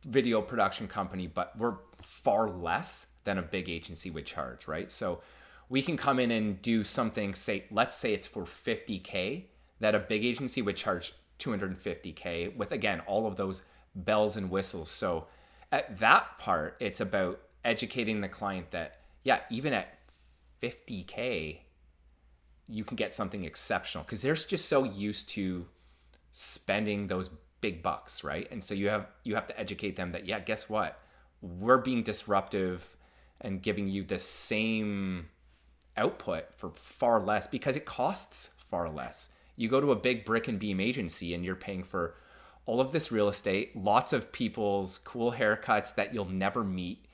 [0.05, 1.75] video production company but we're
[2.07, 4.89] far less than a big agency would charge right?
[4.89, 5.19] So
[5.67, 9.43] we can come in and do something say let's say it's for 50k
[9.81, 13.61] that a big agency would charge 250k with again all of those
[13.93, 14.89] bells and whistles.
[14.89, 15.27] So
[15.69, 19.99] at that part it's about educating the client that yeah even at
[20.63, 21.59] 50k
[22.69, 25.67] you can get something exceptional because they're just so used to
[26.31, 27.29] spending those
[27.59, 28.47] big bucks right?
[28.49, 31.01] And so you have you have to educate them that yeah guess what
[31.41, 32.97] we're being disruptive
[33.39, 35.27] and giving you the same
[35.95, 39.29] output for far less because it costs far less.
[39.55, 42.15] You go to a big brick and beam agency and you're paying for
[42.65, 47.05] all of this real estate, lots of people's cool haircuts that you'll never meet.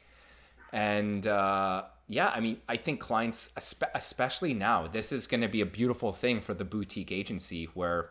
[0.71, 5.61] And uh, yeah, I mean, I think clients, especially now, this is going to be
[5.61, 8.09] a beautiful thing for the boutique agency where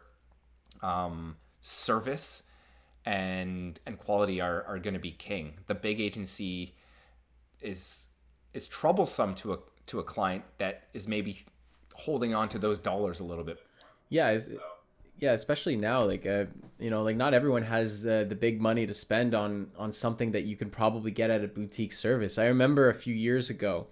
[0.82, 2.45] um, service
[3.05, 5.55] and and quality are, are going to be king.
[5.66, 6.74] The big agency
[7.61, 8.07] is
[8.55, 11.45] is troublesome to a to a client that is maybe
[11.95, 13.59] holding on to those dollars a little bit.
[14.09, 14.59] Yeah, so.
[15.19, 16.45] yeah, especially now, like uh,
[16.79, 20.33] you know, like not everyone has the the big money to spend on on something
[20.33, 22.39] that you can probably get at a boutique service.
[22.39, 23.87] I remember a few years ago,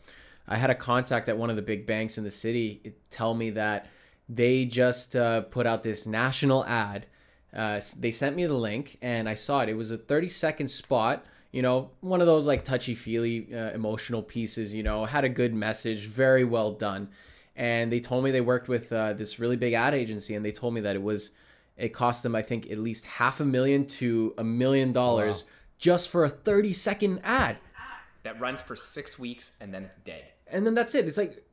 [0.46, 3.50] I had a contact at one of the big banks in the city tell me
[3.50, 3.86] that
[4.28, 7.06] they just uh, put out this national ad.
[7.54, 9.68] Uh, they sent me the link and I saw it.
[9.68, 13.70] It was a 30 second spot you know, one of those like touchy feely uh,
[13.70, 17.08] emotional pieces, you know, had a good message, very well done.
[17.56, 20.52] And they told me they worked with uh, this really big ad agency and they
[20.52, 21.30] told me that it was,
[21.76, 25.44] it cost them, I think, at least half a million to a million dollars
[25.78, 27.56] just for a 30 second ad.
[28.22, 30.24] That runs for six weeks and then it's dead.
[30.46, 31.08] And then that's it.
[31.08, 31.44] It's like,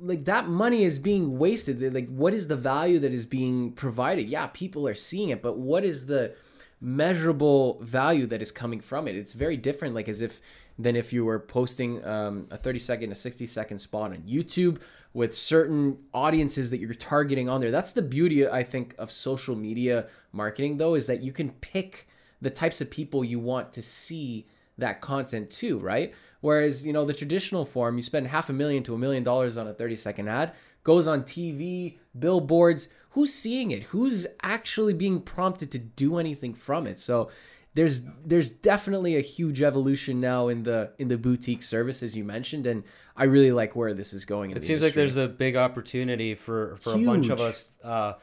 [0.00, 1.94] like that money is being wasted.
[1.94, 4.28] Like, what is the value that is being provided?
[4.28, 6.34] Yeah, people are seeing it, but what is the,
[6.80, 9.16] measurable value that is coming from it.
[9.16, 10.40] It's very different, like as if
[10.80, 14.78] than if you were posting um, a 30 second, a 60 second spot on YouTube
[15.12, 17.72] with certain audiences that you're targeting on there.
[17.72, 22.06] That's the beauty, I think, of social media marketing, though, is that you can pick
[22.40, 24.46] the types of people you want to see
[24.76, 26.14] that content to, right?
[26.40, 29.56] Whereas, you know, the traditional form, you spend half a million to a million dollars
[29.56, 30.52] on a 30 second ad,
[30.84, 32.88] goes on TV, billboards.
[33.10, 33.84] Who's seeing it?
[33.84, 36.98] Who's actually being prompted to do anything from it?
[36.98, 37.30] So
[37.74, 42.24] there's there's definitely a huge evolution now in the in the boutique service as you
[42.24, 42.82] mentioned and
[43.16, 44.50] I really like where this is going.
[44.50, 44.86] it seems industry.
[44.86, 47.02] like there's a big opportunity for for huge.
[47.02, 48.14] a bunch of us uh,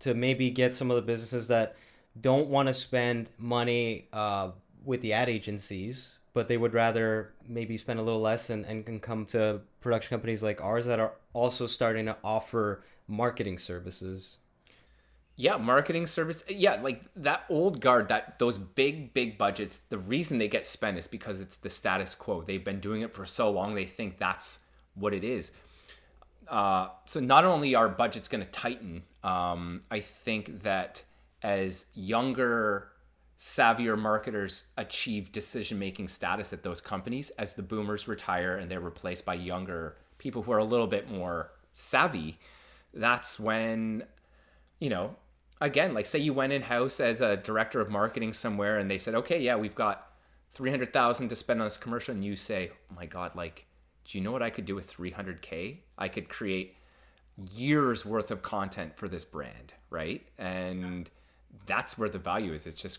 [0.00, 1.76] to maybe get some of the businesses that
[2.20, 4.50] don't want to spend money uh,
[4.84, 8.86] with the ad agencies, but they would rather maybe spend a little less and, and
[8.86, 14.36] can come to production companies like ours that are also starting to offer marketing services.
[15.34, 16.44] Yeah, marketing service.
[16.48, 20.96] Yeah, like that old guard, that those big, big budgets, the reason they get spent
[20.96, 22.42] is because it's the status quo.
[22.42, 24.60] They've been doing it for so long, they think that's
[24.94, 25.50] what it is.
[26.46, 31.02] Uh, so not only are budgets going to tighten, um, I think that
[31.42, 32.92] as younger,
[33.38, 38.80] savvier marketers achieve decision making status at those companies, as the boomers retire and they're
[38.80, 42.38] replaced by younger people who are a little bit more savvy,
[42.92, 44.02] that's when,
[44.80, 45.14] you know,
[45.60, 48.98] again, like say you went in house as a director of marketing somewhere and they
[48.98, 50.10] said, okay, yeah, we've got
[50.54, 52.14] 300,000 to spend on this commercial.
[52.14, 53.66] And you say, oh my God, like,
[54.04, 55.76] do you know what I could do with 300K?
[55.96, 56.74] I could create
[57.54, 60.26] years worth of content for this brand, right?
[60.38, 61.08] And
[61.66, 62.66] that's where the value is.
[62.66, 62.98] It's just,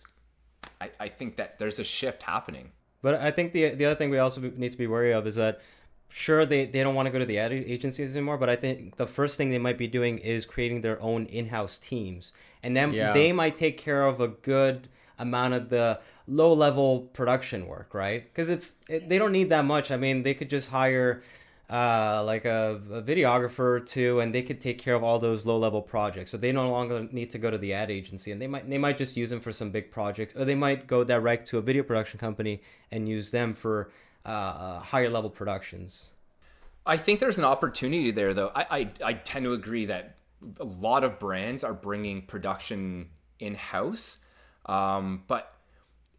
[0.82, 2.72] I, I think that there's a shift happening.
[3.02, 5.36] But I think the the other thing we also need to be wary of is
[5.36, 5.62] that
[6.10, 8.98] sure they, they don't want to go to the ad agencies anymore but i think
[8.98, 12.34] the first thing they might be doing is creating their own in-house teams
[12.64, 13.14] and then yeah.
[13.14, 18.24] they might take care of a good amount of the low level production work right
[18.24, 21.24] because it's it, they don't need that much i mean they could just hire
[21.70, 25.46] uh, like a, a, videographer or two, and they could take care of all those
[25.46, 26.32] low level projects.
[26.32, 28.80] So they no longer need to go to the ad agency, and they might they
[28.80, 31.62] might just use them for some big projects, or they might go direct to a
[31.62, 33.92] video production company and use them for
[34.26, 36.10] uh, uh, higher level productions.
[36.88, 38.52] I think there's an opportunity there, though.
[38.56, 40.16] I, I I tend to agree that
[40.60, 43.10] a lot of brands are bringing production
[43.40, 44.18] in house,
[44.66, 45.54] um, but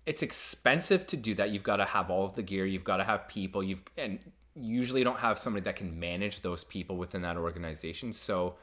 [0.06, 1.50] it's expensive to do that.
[1.50, 2.66] You've got to have all of the gear.
[2.66, 3.64] You've got to have people.
[3.64, 4.20] You've and
[4.60, 8.12] usually don't have somebody that can manage those people within that organization.
[8.12, 8.56] So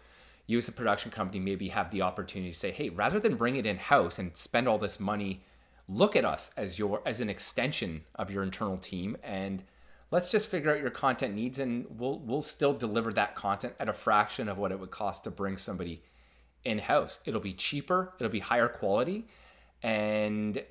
[0.45, 3.55] you as a production company maybe have the opportunity to say, hey, rather than bring
[3.55, 5.43] it in house and spend all this money,
[5.87, 9.63] look at us as your as an extension of your internal team and
[10.11, 13.89] let's just figure out your content needs and we'll we'll still deliver that content at
[13.89, 16.01] a fraction of what it would cost to bring somebody
[16.63, 17.19] in house.
[17.25, 19.27] It'll be cheaper, it'll be higher quality,
[19.81, 20.61] and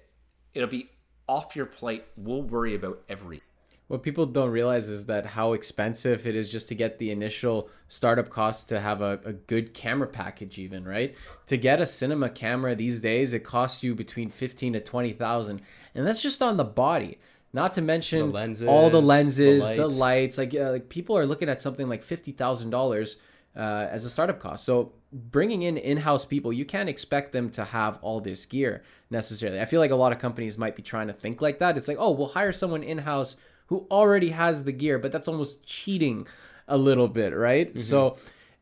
[0.53, 0.91] it'll be
[1.29, 2.05] off your plate.
[2.17, 3.43] We'll worry about every
[3.89, 7.71] what people don't realize is that how expensive it is just to get the initial
[7.89, 11.15] startup costs to have a, a good camera package even right?
[11.47, 15.63] To get a cinema camera these days it costs you between 15 to 20000
[15.95, 17.19] and that's just on the body.
[17.53, 20.39] Not to mention the lenses, all the lenses the lights, the lights.
[20.39, 23.17] like, uh, like people are looking at something like $50000
[23.57, 24.65] uh, as a startup cost.
[24.65, 29.61] So bringing in in-house people you can't expect them to have all this gear necessarily.
[29.61, 31.77] I feel like a lot of companies might be trying to think like that.
[31.77, 33.37] It's like oh we'll hire someone in-house
[33.67, 36.27] who already has the gear, but that's almost cheating
[36.69, 37.69] a little bit, right?
[37.69, 37.79] Mm-hmm.
[37.79, 38.17] So,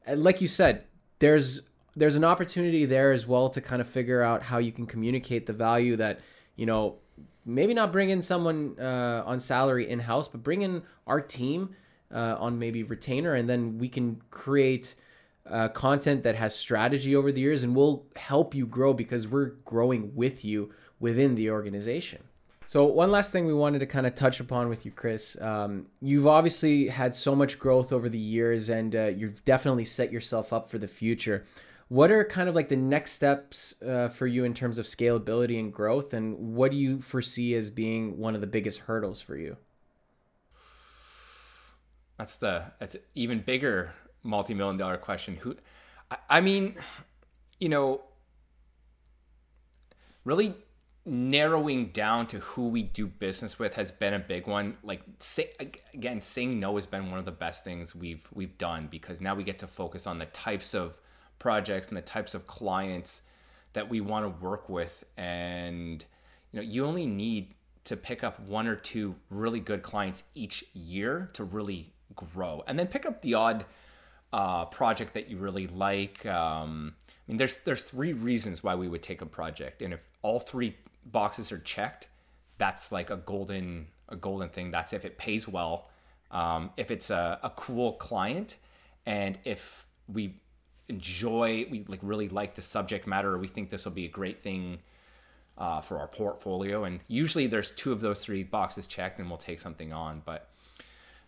[0.09, 0.85] like you said,
[1.19, 1.63] there's
[1.97, 5.47] there's an opportunity there as well to kind of figure out how you can communicate
[5.47, 6.21] the value that
[6.57, 6.97] you know
[7.47, 11.75] maybe not bring in someone uh, on salary in house, but bring in our team
[12.13, 14.95] uh, on maybe retainer, and then we can create.
[15.47, 19.51] Uh, content that has strategy over the years and we'll help you grow because we're
[19.67, 22.23] growing with you within the organization.
[22.67, 25.37] So one last thing we wanted to kind of touch upon with you, Chris.
[25.41, 30.11] Um, you've obviously had so much growth over the years, and uh, you've definitely set
[30.11, 31.47] yourself up for the future.
[31.89, 35.59] What are kind of like the next steps uh, for you in terms of scalability
[35.61, 39.37] and growth, and what do you foresee as being one of the biggest hurdles for
[39.37, 39.57] you?
[42.19, 43.93] That's the that's even bigger
[44.23, 45.37] multi-million dollar question.
[45.37, 45.57] Who,
[46.11, 46.77] I, I mean,
[47.61, 48.01] you know,
[50.25, 50.55] really
[51.07, 54.77] narrowing down to who we do business with has been a big one.
[54.83, 55.51] Like say,
[55.93, 59.35] again, saying no has been one of the best things we've we've done because now
[59.35, 60.99] we get to focus on the types of
[61.39, 63.23] projects and the types of clients
[63.75, 66.05] that we want to work with and
[66.53, 67.53] you know you only need
[67.83, 72.79] to pick up one or two really good clients each year to really grow and
[72.79, 73.65] then pick up the odd
[74.35, 76.27] a project that you really like.
[76.27, 80.01] Um, I mean, there's there's three reasons why we would take a project, and if
[80.23, 80.77] all three
[81.07, 82.09] boxes are checked,
[82.59, 84.71] that's like a golden a golden thing.
[84.71, 85.89] That's if it pays well,
[86.31, 88.57] um, if it's a, a cool client,
[89.07, 90.37] and if we
[90.89, 94.43] enjoy, we like really like the subject matter, we think this will be a great
[94.43, 94.81] thing
[95.57, 96.85] uh, for our portfolio.
[96.85, 100.23] And usually there's two of those three boxes checked, and we'll take something on.
[100.25, 100.49] But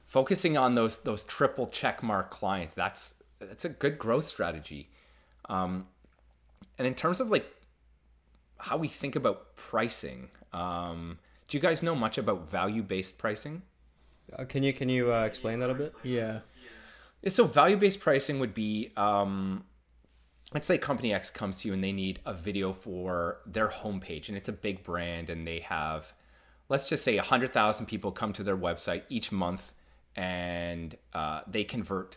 [0.04, 4.90] focusing on those those triple check mark clients, that's that's a good growth strategy.
[5.48, 5.86] Um,
[6.78, 7.55] and in terms of like
[8.58, 11.18] how we think about pricing, um,
[11.48, 13.62] do you guys know much about value based pricing?
[14.36, 15.92] Uh, can you can you uh, explain that a bit?
[16.02, 16.40] Yeah.
[17.28, 19.64] So value based pricing would be, um,
[20.54, 24.28] let's say company X comes to you and they need a video for their homepage,
[24.28, 26.12] and it's a big brand, and they have,
[26.68, 29.72] let's just say, hundred thousand people come to their website each month,
[30.14, 32.16] and uh, they convert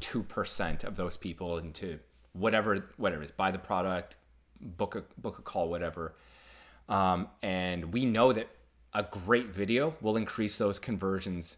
[0.00, 2.00] two percent of those people into
[2.32, 4.16] whatever whatever it is buy the product,
[4.62, 6.14] book a book a call, whatever.
[6.88, 8.48] Um, and we know that
[8.94, 11.56] a great video will increase those conversions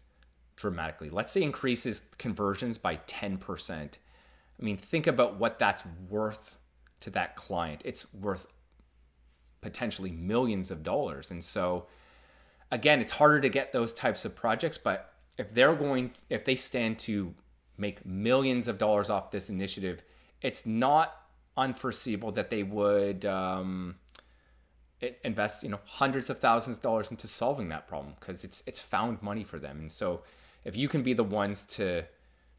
[0.55, 1.09] dramatically.
[1.09, 3.71] Let's say increases conversions by 10%.
[3.71, 6.57] I mean, think about what that's worth
[7.01, 7.81] to that client.
[7.83, 8.47] It's worth
[9.61, 11.29] potentially millions of dollars.
[11.29, 11.87] And so
[12.71, 16.55] again, it's harder to get those types of projects, but if they're going if they
[16.55, 17.33] stand to
[17.77, 20.03] make millions of dollars off this initiative,
[20.41, 21.24] it's not
[21.57, 23.95] unforeseeable that they would um,
[25.23, 28.79] invest you know hundreds of thousands of dollars into solving that problem because it's it's
[28.79, 29.79] found money for them.
[29.79, 30.21] And so
[30.63, 32.05] if you can be the ones to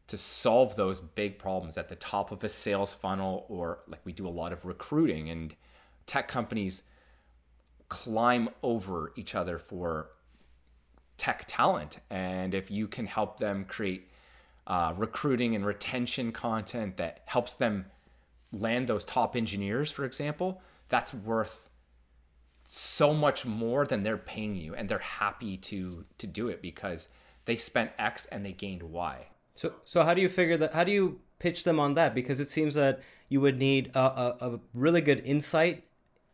[0.07, 4.13] to solve those big problems at the top of a sales funnel or like we
[4.13, 5.55] do a lot of recruiting and
[6.05, 6.81] tech companies
[7.89, 10.09] climb over each other for
[11.17, 11.97] tech talent.
[12.09, 14.09] And if you can help them create
[14.65, 17.85] uh, recruiting and retention content that helps them
[18.57, 21.69] land those top engineers for example that's worth
[22.67, 27.07] so much more than they're paying you and they're happy to to do it because
[27.45, 30.73] they spent x and they gained y So so how do you figure that?
[30.73, 32.13] How do you pitch them on that?
[32.13, 35.83] Because it seems that you would need a, a, a really good insight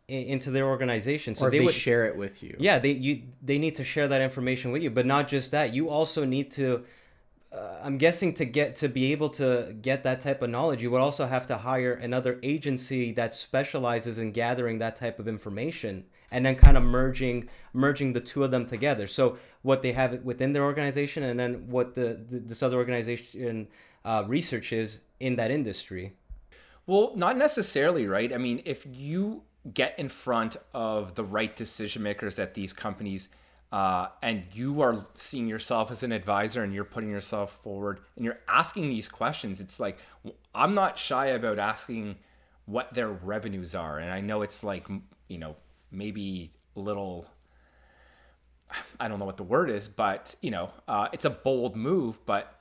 [0.08, 1.36] into their organization.
[1.36, 2.56] So or they, they would share it with you.
[2.60, 5.74] yeah they you they need to share that information with you but not just that
[5.74, 6.84] you also need to
[7.54, 10.92] uh, i'm guessing to get to be able to get that type of knowledge you
[10.92, 16.06] would also have to hire another agency that specializes in gathering that type of information
[16.32, 20.22] and then kind of merging merging the two of them together so what they have
[20.24, 23.68] within their organization and then what the, the this other organization
[24.06, 26.14] uh, researches in that industry
[26.86, 28.34] Well, not necessarily, right?
[28.34, 29.44] I mean, if you
[29.74, 33.30] get in front of the right decision makers at these companies
[33.74, 38.24] uh, and you are seeing yourself as an advisor and you're putting yourself forward and
[38.24, 39.98] you're asking these questions, it's like,
[40.54, 42.18] I'm not shy about asking
[42.66, 43.98] what their revenues are.
[43.98, 44.88] And I know it's like,
[45.28, 45.56] you know,
[45.90, 47.26] maybe little
[49.00, 52.24] I don't know what the word is, but you know, uh, it's a bold move.
[52.28, 52.60] But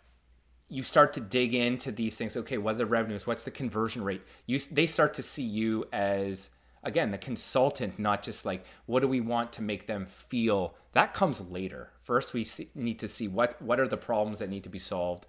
[0.70, 2.39] you start to dig into these things.
[2.39, 3.26] Okay, what are the revenues?
[3.26, 4.22] What's the conversion rate?
[4.47, 6.48] You they start to see you as
[6.83, 10.75] again the consultant, not just like what do we want to make them feel.
[10.93, 11.91] That comes later.
[12.03, 14.79] First, we see, need to see what what are the problems that need to be
[14.79, 15.27] solved.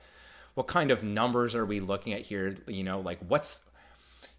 [0.54, 2.58] What kind of numbers are we looking at here?
[2.68, 3.62] You know, like what's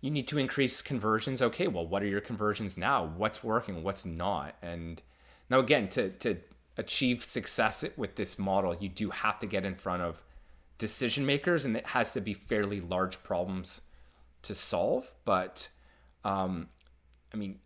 [0.05, 1.41] you need to increase conversions.
[1.41, 3.11] Okay, well, what are your conversions now?
[3.17, 3.83] What's working?
[3.83, 4.55] What's not?
[4.61, 5.01] And
[5.49, 6.37] now, again, to to
[6.77, 10.23] achieve success with this model, you do have to get in front of
[10.77, 13.81] decision makers, and it has to be fairly large problems
[14.43, 15.15] to solve.
[15.25, 15.69] But
[16.23, 16.69] um,
[17.35, 17.59] I mean,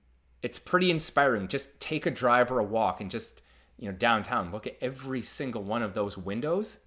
[0.42, 1.46] it's pretty inspiring.
[1.46, 3.42] Just take a drive or a walk, and just
[3.78, 6.78] you know downtown, look at every single one of those windows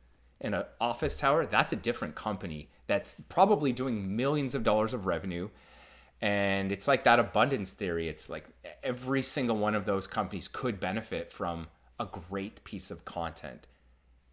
[0.41, 1.45] in an office tower.
[1.45, 5.49] That's a different company that's probably doing millions of dollars of revenue.
[6.19, 8.09] And it's like that abundance theory.
[8.09, 8.45] It's like
[8.83, 11.67] every single one of those companies could benefit from
[11.99, 13.67] a great piece of content,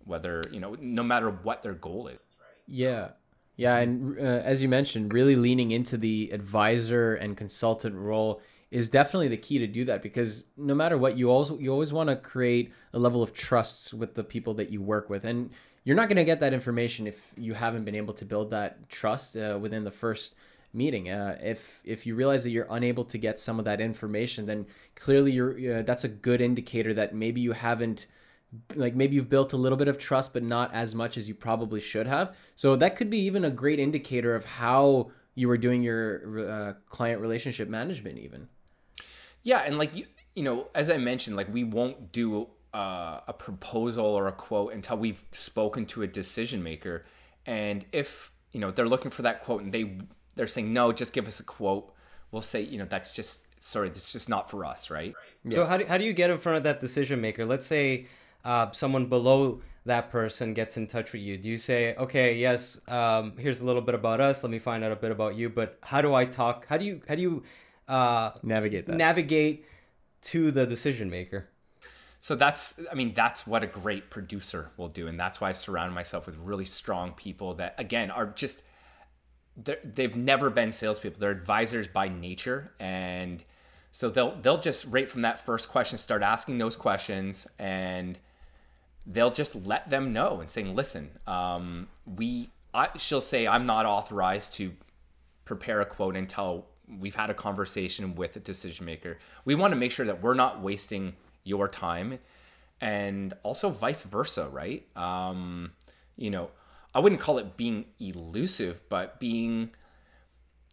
[0.05, 2.19] whether, you know, no matter what their goal is.
[2.67, 3.11] Yeah.
[3.59, 8.41] Yeah, and uh, as you mentioned, really leaning into the advisor and consultant role
[8.71, 11.93] is definitely the key to do that because no matter what, you also you always
[11.93, 15.51] want to create a level of trust with the people that you work with, and
[15.83, 18.89] you're not going to get that information if you haven't been able to build that
[18.89, 20.37] trust uh, within the first
[20.73, 21.11] meeting.
[21.11, 24.67] Uh, if if you realize that you're unable to get some of that information, then
[24.95, 28.07] clearly you're uh, that's a good indicator that maybe you haven't
[28.75, 31.35] like maybe you've built a little bit of trust but not as much as you
[31.35, 32.35] probably should have.
[32.57, 36.73] So that could be even a great indicator of how you were doing your uh,
[36.89, 38.49] client relationship management even.
[39.43, 43.33] Yeah, and like you, you know, as I mentioned, like we won't do uh, a
[43.33, 47.05] proposal or a quote until we've spoken to a decision maker,
[47.47, 49.99] and if you know they're looking for that quote and they
[50.35, 51.93] they're saying no just give us a quote
[52.31, 55.15] we'll say you know that's just sorry that's just not for us right?
[55.51, 57.45] So how do, how do you get in front of that decision maker?
[57.45, 58.07] Let's say
[58.45, 61.39] uh, someone below that person gets in touch with you.
[61.39, 64.43] Do you say okay yes um, here's a little bit about us.
[64.43, 66.67] Let me find out a bit about you but how do i talk?
[66.67, 67.43] How do you how do you
[67.89, 68.97] uh, Navigate that.
[68.97, 69.65] navigate
[70.23, 71.49] to the decision maker?
[72.21, 75.53] So that's i mean that's what a great producer will do and that's why I
[75.53, 78.63] surround myself with really strong people that again are just
[79.57, 81.19] they're- they've never been salespeople.
[81.21, 83.43] They're advisors by nature and
[83.91, 88.19] so they'll they'll just right from that first question start asking those questions and
[89.11, 93.87] they'll just let them know and saying listen um, we I, she'll say i'm not
[93.87, 94.73] authorized to
[95.45, 96.67] prepare a quote until
[97.01, 99.19] we've had a conversation with a decision maker.
[99.45, 101.15] We want to make sure that we're not wasting
[101.45, 102.19] your time
[102.81, 104.87] and also vice versa, right?
[104.97, 105.73] Um,
[106.17, 106.51] you know,
[106.95, 109.71] I wouldn't call it being elusive, but being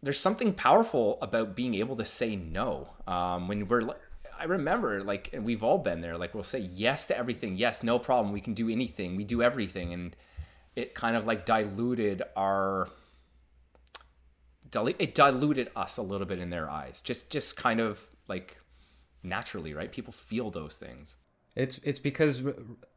[0.02, 2.90] there's something powerful about being able to say no.
[3.06, 3.82] Um, when we're
[4.38, 7.56] I remember like, and we've all been there, like we'll say yes to everything.
[7.56, 8.32] Yes, no problem.
[8.32, 9.16] We can do anything.
[9.16, 9.92] We do everything.
[9.92, 10.16] And
[10.74, 12.88] it kind of like diluted our,
[14.74, 17.00] it diluted us a little bit in their eyes.
[17.02, 18.58] Just, just kind of like
[19.22, 19.90] naturally, right?
[19.90, 21.16] People feel those things.
[21.54, 22.54] it's it's because r-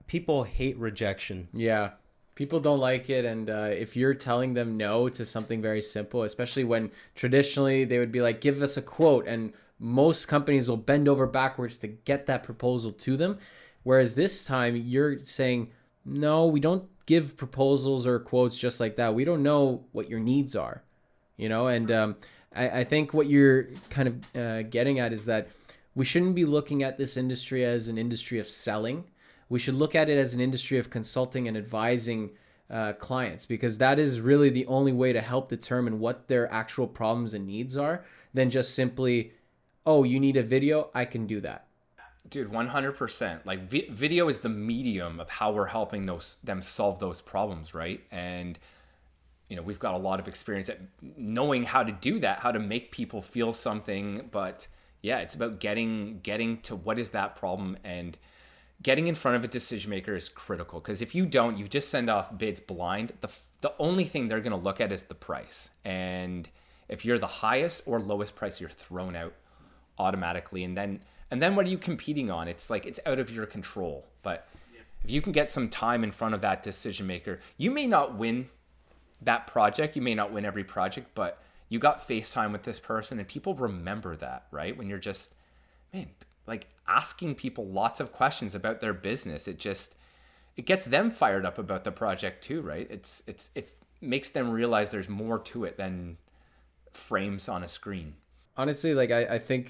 [0.07, 1.91] people hate rejection Yeah.
[2.35, 3.25] People don't like it.
[3.25, 7.99] And uh, if you're telling them no to something very simple, especially when traditionally they
[7.99, 9.27] would be like, give us a quote.
[9.27, 13.39] And most companies will bend over backwards to get that proposal to them.
[13.83, 15.71] Whereas this time you're saying,
[16.05, 19.15] no, we don't give proposals or quotes just like that.
[19.15, 20.83] We don't know what your needs are,
[21.37, 21.67] you know?
[21.67, 22.15] And um,
[22.53, 25.47] I, I think what you're kind of uh, getting at is that
[25.95, 29.05] we shouldn't be looking at this industry as an industry of selling
[29.49, 32.29] we should look at it as an industry of consulting and advising
[32.69, 36.87] uh, clients because that is really the only way to help determine what their actual
[36.87, 39.33] problems and needs are than just simply
[39.85, 41.65] oh you need a video i can do that
[42.27, 43.45] Dude, one hundred percent.
[43.45, 47.73] Like vi- video is the medium of how we're helping those them solve those problems,
[47.73, 48.01] right?
[48.11, 48.59] And
[49.49, 52.51] you know, we've got a lot of experience at knowing how to do that, how
[52.51, 54.29] to make people feel something.
[54.31, 54.67] But
[55.01, 58.17] yeah, it's about getting getting to what is that problem and
[58.83, 61.89] getting in front of a decision maker is critical because if you don't, you just
[61.89, 63.13] send off bids blind.
[63.21, 63.29] The
[63.61, 66.47] the only thing they're going to look at is the price, and
[66.89, 69.33] if you're the highest or lowest price, you're thrown out
[69.99, 70.63] automatically.
[70.63, 71.01] And then
[71.31, 72.47] and then what are you competing on?
[72.47, 74.05] It's like it's out of your control.
[74.23, 74.47] But
[75.03, 78.15] if you can get some time in front of that decision maker, you may not
[78.15, 78.49] win
[79.21, 79.95] that project.
[79.95, 83.53] You may not win every project, but you got FaceTime with this person and people
[83.53, 84.75] remember that, right?
[84.75, 85.35] When you're just,
[85.93, 86.07] man,
[86.47, 89.47] like asking people lots of questions about their business.
[89.47, 89.95] It just
[90.57, 92.87] it gets them fired up about the project too, right?
[92.89, 96.17] It's it's it makes them realize there's more to it than
[96.91, 98.15] frames on a screen.
[98.59, 99.63] Honestly like I, I think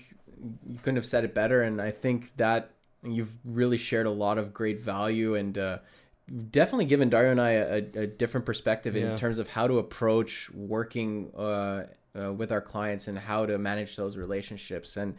[0.74, 2.62] you couldn't have said it better and i think that
[3.04, 5.78] you've really shared a lot of great value and uh,
[6.52, 9.12] definitely given dario and i a, a different perspective Yeah.
[9.12, 11.84] in terms of how to approach working uh,
[12.20, 15.16] uh, with our clients and how to manage those relationships and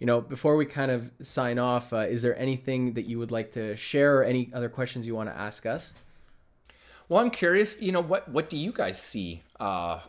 [0.00, 3.30] you know before we kind of sign off uh, is there anything that you would
[3.30, 5.92] like to share or any other questions you want to ask us
[7.08, 10.00] Well, I'm curious, you know, what what do you guys see uh,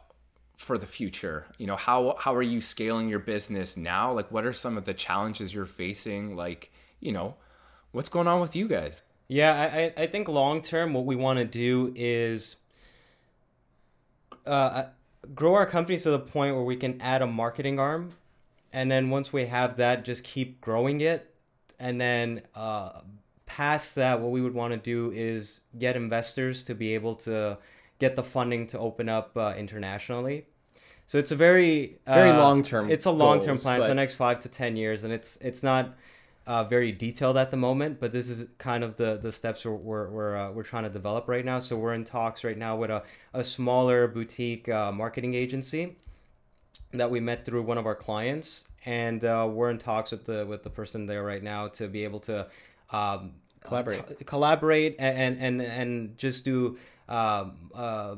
[0.58, 1.46] for the future?
[1.58, 4.12] You know, how how are you scaling your business now?
[4.12, 6.36] Like, what are some of the challenges you're facing?
[6.36, 7.36] Like, you know,
[7.92, 9.02] what's going on with you guys?
[9.28, 12.58] Yeah, I, I- think long term, what we want to do is
[14.46, 14.86] uh,
[15.34, 18.12] grow our company to the point where we can add a marketing arm.
[18.72, 21.34] And then once we have that, just keep growing it.
[21.80, 23.02] And then uh,
[23.46, 27.58] past that, what we would want to do is get investors to be able to
[28.00, 30.46] get the funding to open up uh, internationally.
[31.08, 33.80] So it's a very Very uh, long-term It's a long term plan.
[33.80, 35.96] It's the next five to ten years, and it's it's not
[36.48, 39.74] uh, very detailed at the moment, but this is kind of the the steps we're
[39.74, 41.60] we're we're, uh, we're trying to develop right now.
[41.60, 43.04] So we're in talks right now with a,
[43.34, 45.96] a smaller boutique uh, marketing agency
[46.94, 50.46] that we met through one of our clients, and uh, we're in talks with the
[50.46, 52.48] with the person there right now to be able to
[52.92, 54.00] um, Collaborate.
[54.00, 56.78] uh, t- collaborate, and and and just do
[57.10, 58.16] um, uh,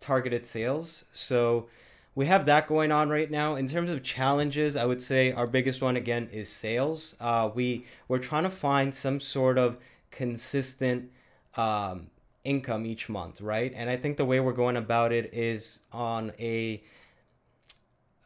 [0.00, 1.04] targeted sales.
[1.12, 1.68] So
[2.14, 3.54] we have that going on right now.
[3.54, 7.14] In terms of challenges, I would say our biggest one again is sales.
[7.20, 9.76] Uh, we we're trying to find some sort of
[10.10, 11.10] consistent
[11.56, 12.08] um,
[12.44, 13.72] income each month, right?
[13.74, 16.82] And I think the way we're going about it is on a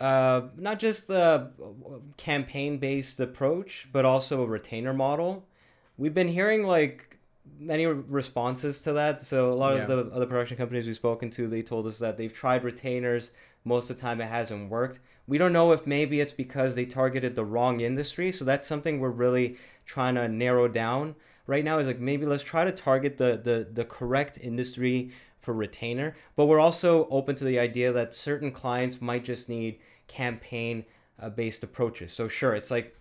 [0.01, 1.51] uh, not just the
[2.17, 5.45] campaign based approach, but also a retainer model.
[5.97, 7.19] We've been hearing like
[7.59, 9.25] many responses to that.
[9.25, 9.83] So a lot Yeah.
[9.83, 13.31] of the other production companies we've spoken to, they told us that they've tried retainers.
[13.65, 14.99] Most of the time, it hasn't worked.
[15.27, 18.33] We don't know if maybe it's because they targeted the wrong industry.
[18.33, 19.57] So that's something we're really
[19.87, 21.15] trying to narrow down
[21.47, 21.79] right now.
[21.79, 26.17] Is like maybe let's try to target the the the correct industry for retainer.
[26.37, 29.79] But we're also open to the idea that certain clients might just need
[30.09, 30.85] campaign
[31.21, 32.13] uh, based approaches.
[32.13, 32.97] So sure, it's like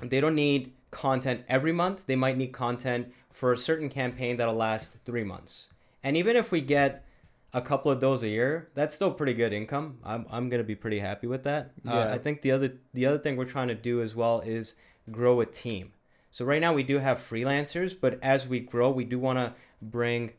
[0.00, 2.06] they don't need content every month.
[2.06, 5.68] They might need content for a certain campaign that'll last three months.
[6.02, 7.04] And even if we get
[7.52, 9.98] a couple of those a year, that's still pretty good income.
[10.04, 11.72] I'm, I'm gonna be pretty happy with that.
[11.86, 12.12] Uh, Yeah.
[12.14, 14.74] I think the other the other thing we're trying to do as well is
[15.10, 15.92] grow a team.
[16.30, 19.52] So right now we do have freelancers, but as we grow, we do want to
[19.82, 20.32] bring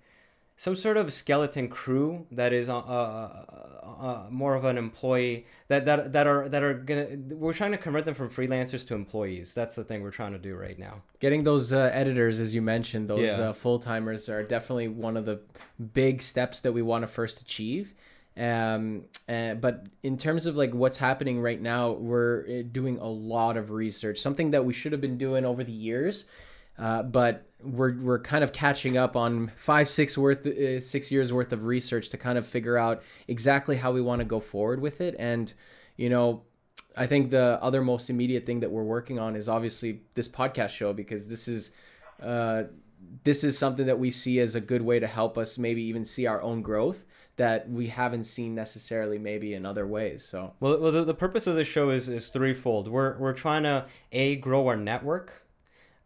[0.58, 3.46] some sort of skeleton crew that is uh, uh,
[3.84, 7.78] uh, more of an employee that, that that are that are gonna we're trying to
[7.78, 11.02] convert them from freelancers to employees that's the thing we're trying to do right now
[11.20, 13.50] Getting those uh, editors, as you mentioned, those Yeah.
[13.50, 15.42] uh, full timers are definitely one of the
[15.94, 17.94] big steps that we want to first achieve.
[18.38, 23.08] Um, uh, but in terms of like what's happening right now, we're uh, doing a
[23.08, 26.26] lot of research, something that we should have been doing over the years.
[26.78, 31.32] Uh, but we're we're kind of catching up on five six worth uh, six years
[31.32, 34.82] worth of research to kind of figure out exactly how we want to go forward
[34.82, 35.54] with it and
[35.96, 36.44] you know
[36.98, 40.70] I think the other most immediate thing that we're working on is obviously this podcast
[40.70, 41.72] show because this is
[42.22, 42.64] uh,
[43.24, 46.06] this is something that we see as a good way to help us maybe even
[46.06, 47.06] see our own growth
[47.38, 50.26] that we haven't seen necessarily maybe in other ways.
[50.30, 53.64] So well, well the, the purpose of this show is is threefold we're we're trying
[53.64, 55.45] to a grow our network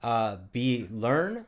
[0.03, 1.45] uh b learn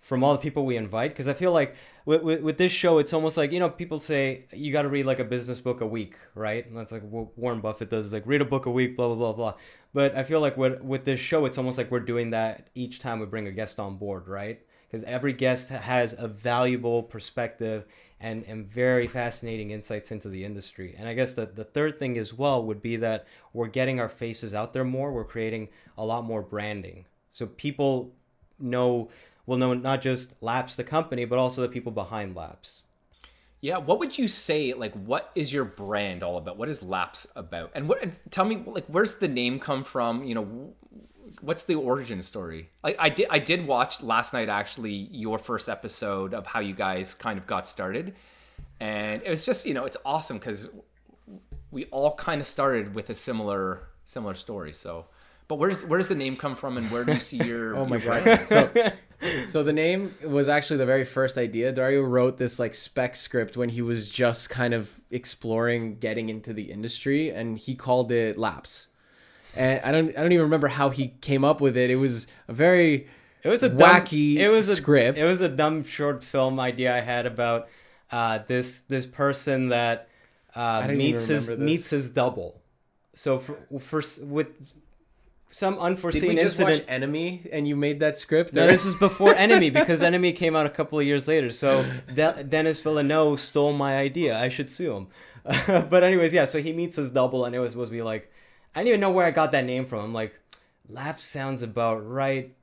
[0.00, 1.74] from all the people we invite because i feel like
[2.04, 4.88] with, with, with this show it's almost like you know people say you got to
[4.88, 8.06] read like a business book a week right and that's like what warren buffett does
[8.06, 9.54] is like read a book a week blah blah blah blah
[9.92, 13.00] but i feel like with, with this show it's almost like we're doing that each
[13.00, 17.84] time we bring a guest on board right because every guest has a valuable perspective
[18.20, 20.94] and, and very fascinating insights into the industry.
[20.98, 24.08] And I guess the, the third thing as well would be that we're getting our
[24.08, 25.12] faces out there more.
[25.12, 27.04] We're creating a lot more branding.
[27.30, 28.12] So people
[28.58, 29.08] know
[29.46, 32.82] will know not just Laps the company, but also the people behind Laps.
[33.60, 34.72] Yeah, what would you say?
[34.72, 36.58] Like, what is your brand all about?
[36.58, 37.70] What is Laps about?
[37.74, 38.00] And what?
[38.02, 40.22] And tell me, like, where's the name come from?
[40.24, 40.74] You know,
[41.40, 42.70] what's the origin story?
[42.84, 46.74] Like, I did, I did watch last night actually your first episode of how you
[46.74, 48.14] guys kind of got started,
[48.78, 50.68] and it was just, you know, it's awesome because
[51.70, 54.72] we all kind of started with a similar, similar story.
[54.72, 55.06] So,
[55.48, 57.74] but where's where does the name come from, and where do you see your?
[57.76, 58.48] Oh my your god.
[58.48, 58.92] So,
[59.48, 61.72] so the name was actually the very first idea.
[61.72, 66.52] Dario wrote this like spec script when he was just kind of exploring getting into
[66.52, 68.88] the industry, and he called it Laps.
[69.56, 71.90] And I don't, I don't even remember how he came up with it.
[71.90, 73.08] It was a very
[73.42, 75.18] It was a wacky Dumb, it was a script.
[75.18, 77.68] It was a dumb short film idea I had about
[78.12, 80.08] uh, this this person that
[80.54, 81.58] uh, meets his this.
[81.58, 82.60] meets his double.
[83.14, 84.48] So for, for with
[85.50, 86.80] some Did unforeseen we just incident.
[86.80, 88.52] watch Enemy and you made that script?
[88.54, 91.50] No, or- this was before Enemy because Enemy came out a couple of years later.
[91.50, 91.84] So
[92.14, 94.36] De- Denis Villeneuve stole my idea.
[94.38, 95.06] I should sue him.
[95.88, 96.44] but anyways, yeah.
[96.44, 98.30] So he meets his double, and it was supposed to be like,
[98.74, 100.00] I didn't even know where I got that name from.
[100.04, 100.38] I'm like,
[100.90, 102.54] Lap sounds about right.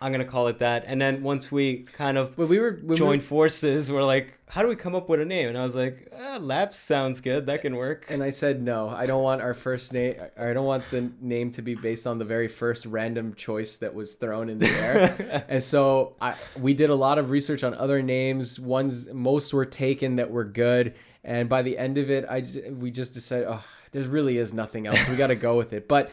[0.00, 0.84] I'm gonna call it that.
[0.86, 4.02] And then once we kind of But we were when we joined were- forces, we're
[4.04, 5.48] like, how do we come up with a name?
[5.48, 7.46] And I was like, ah, Lap sounds good.
[7.46, 8.06] That can work.
[8.08, 8.88] And I said no.
[8.88, 10.14] I don't want our first name.
[10.38, 13.94] I don't want the name to be based on the very first random choice that
[13.94, 15.44] was thrown in the air.
[15.48, 18.60] and so I we did a lot of research on other names.
[18.60, 20.94] Ones most were taken that were good.
[21.24, 22.44] And by the end of it, I
[22.78, 24.98] we just decided, oh, there really is nothing else.
[25.08, 25.88] We got to go with it.
[25.88, 26.10] But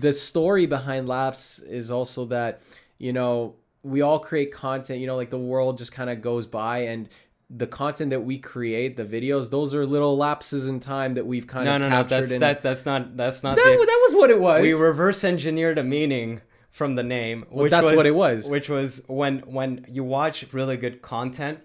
[0.00, 2.62] the story behind Laps is also that
[2.98, 5.00] you know we all create content.
[5.00, 7.08] You know, like the world just kind of goes by and.
[7.48, 11.46] The content that we create, the videos, those are little lapses in time that we've
[11.46, 12.02] kind no, of no, no.
[12.02, 12.60] no, That's that.
[12.60, 13.16] That's not.
[13.16, 13.54] That's not.
[13.54, 14.62] that, the, that was what it was.
[14.62, 16.40] we reverse engineered a meaning
[16.76, 18.46] from the name which that's was, what it was.
[18.50, 21.58] which was when when you watch really good content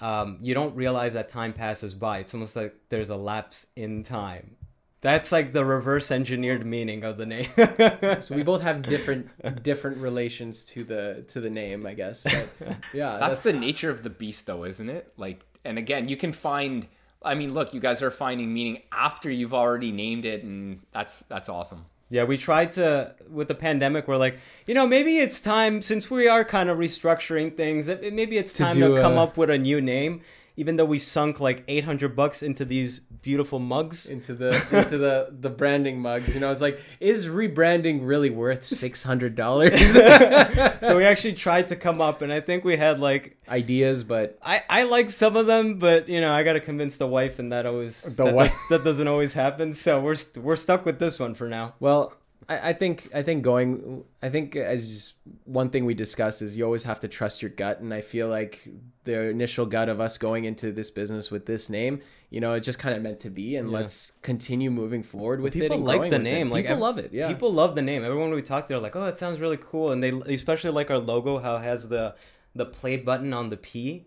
[0.00, 4.02] um, you don't realize that time passes by it's almost like there's a lapse in
[4.02, 4.56] time
[5.00, 7.50] that's like the reverse engineered meaning of the name.
[8.22, 12.22] So we both have different different relations to the to the name, I guess.
[12.22, 12.48] But
[12.94, 15.12] yeah, that's the nature of the beast though isn't it?
[15.16, 16.86] Like and again you can find
[17.22, 21.20] i mean look you guys are finding meaning after you've already named it and that's
[21.20, 21.86] that's awesome.
[22.10, 26.10] Yeah we tried to with the pandemic we're like you know maybe it's time since
[26.10, 29.50] we are kind of restructuring things maybe it's time to, do come a- up with
[29.50, 30.22] a new name
[30.58, 34.08] even though we sunk like 800 bucks into these beautiful mugs.
[34.10, 36.34] into the into the the branding mugs.
[36.34, 39.78] You know, it's like, is rebranding really worth six hundred dollars?
[40.80, 44.36] so we actually tried to come up, and I think we had like Ideas, but
[44.42, 47.38] I I like some of them, but you know I got to convince the wife,
[47.38, 48.56] and that always The that, wife.
[48.70, 49.72] that doesn't always happen.
[49.74, 51.74] So we're st- we're stuck with this one for now.
[51.80, 52.12] well,
[52.48, 54.04] I, I think I think going.
[54.22, 55.14] I think as
[55.44, 58.28] one thing we discussed is you always have to trust your gut, and I feel
[58.28, 58.66] like
[59.04, 62.00] the initial gut of us going into this business with this name,
[62.30, 63.78] you know, it's just kind of meant to be, and Yeah.
[63.78, 65.60] let's continue moving forward with it.
[65.60, 66.22] People like the it.
[66.22, 66.50] name.
[66.50, 67.12] Like people ev- love it.
[67.12, 68.04] Yeah, People love the name.
[68.04, 70.90] Everyone we talked to are like, "Oh, it sounds really cool," and they especially like
[70.90, 72.14] our logo, how it has the
[72.54, 74.06] the play button on the P.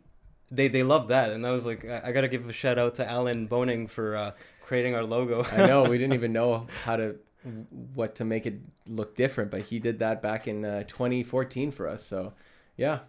[0.49, 2.77] They they love that, and I was like, I, I got to give a shout
[2.77, 4.31] out to Alan Boning for uh,
[4.61, 5.45] creating our logo.
[5.51, 7.15] I know we didn't even know how to
[7.95, 11.88] what to make it look different, but he did that back in uh, 2014 for
[11.88, 12.03] us.
[12.05, 12.34] So,
[12.77, 12.99] yeah,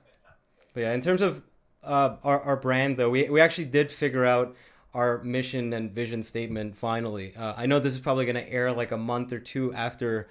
[0.74, 1.42] But yeah, in terms of
[1.82, 4.54] uh, our, our brand, though, we, we actually did figure out
[4.94, 7.34] our mission and vision statement finally.
[7.36, 10.28] Uh, I know this is probably going to air like a month or two after.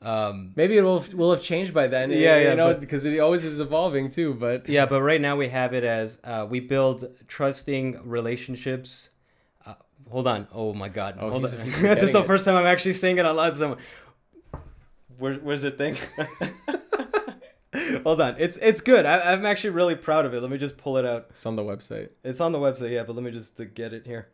[0.00, 2.10] Um, maybe it will will have changed by then.
[2.10, 4.34] Yeah, you yeah, know, because it always is evolving too.
[4.34, 9.10] But yeah, but right now we have it as uh, we build trusting relationships.
[10.10, 10.46] Hold on.
[10.52, 11.16] Oh my God.
[11.20, 11.50] Oh, hold on.
[11.70, 12.26] this is the it.
[12.26, 13.50] first time I'm actually saying it out loud.
[13.52, 13.78] to Someone.
[15.18, 15.96] Where, where's the thing?
[18.02, 18.36] hold on.
[18.38, 19.06] It's it's good.
[19.06, 20.40] I, I'm actually really proud of it.
[20.40, 21.26] Let me just pull it out.
[21.30, 22.10] it's on the website.
[22.24, 24.28] It's on the website, yeah, but let me just get it here.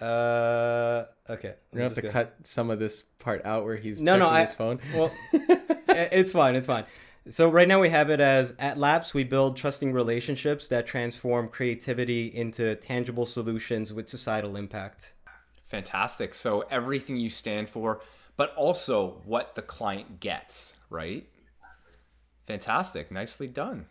[0.00, 1.54] Uh, okay.
[1.72, 4.28] We're gonna have to Just cut some of this part out where he's No, no,
[4.28, 4.80] I- his phone.
[4.94, 6.54] Well, it's fine.
[6.54, 6.84] It's fine.
[7.30, 11.48] So right now we have it as at Laps we build trusting relationships that transform
[11.48, 15.12] creativity into tangible solutions with societal impact.
[15.68, 16.34] Fantastic.
[16.34, 18.00] So everything you stand for,
[18.36, 21.28] but also what the client gets, right?
[22.46, 23.10] Fantastic.
[23.10, 23.86] Nicely done.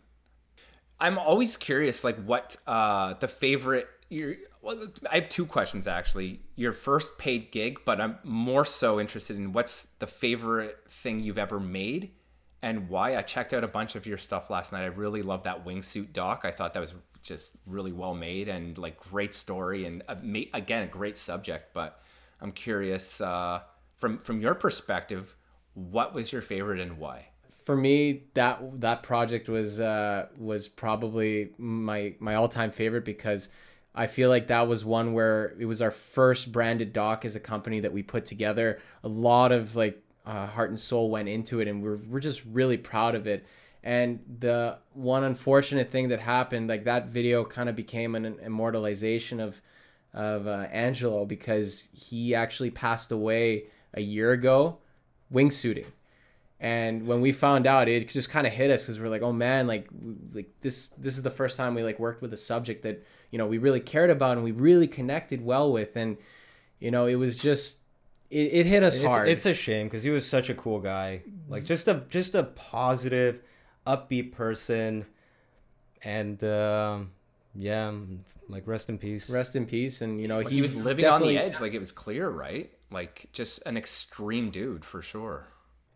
[0.99, 3.87] I'm always curious, like what uh, the favorite.
[4.09, 6.41] Your, well, I have two questions actually.
[6.55, 11.37] Your first paid gig, but I'm more so interested in what's the favorite thing you've
[11.37, 12.13] ever made
[12.61, 13.15] and why.
[13.15, 14.83] I checked out a bunch of your stuff last night.
[14.83, 16.41] I really love that wingsuit doc.
[16.43, 20.15] I thought that was just really well made and like great story and uh,
[20.53, 21.73] again a great subject.
[21.73, 22.01] But
[22.41, 23.61] I'm curious uh,
[23.97, 25.35] from from your perspective,
[25.73, 27.27] what was your favorite and why?
[27.67, 33.49] for me that that project was uh was probably my my all-time favorite because
[33.93, 37.39] I feel like that was one where it was our first branded doc as a
[37.41, 38.79] company that we put together.
[39.03, 42.41] A lot of like uh, heart and soul went into it, and we're we're just
[42.51, 43.45] really proud of it.
[43.83, 49.39] And the one unfortunate thing that happened, like that video, kind of became an immortalization
[49.39, 49.61] of
[50.13, 54.79] of uh, Angelo because he actually passed away a year ago
[55.33, 55.85] wingsuiting.
[56.59, 59.31] And when we found out, it just kind of hit us because we're like, oh
[59.31, 59.87] man, like
[60.33, 63.37] like this this is the first time we like worked with a subject that you
[63.37, 66.17] know we really cared about and we really connected well with, and
[66.79, 67.77] you know it was just
[68.29, 69.29] it, it hit us It's, hard.
[69.29, 72.43] it's a shame because he was such a cool guy, like just a just a
[72.43, 73.41] positive,
[73.85, 75.05] upbeat person,
[76.03, 77.11] and um,
[77.55, 77.91] yeah,
[78.49, 79.29] like rest in peace.
[79.29, 81.79] Rest in peace, and you know Like, he was living on the edge, like it
[81.79, 82.71] was clear, right?
[82.91, 85.47] Like just an extreme dude for sure.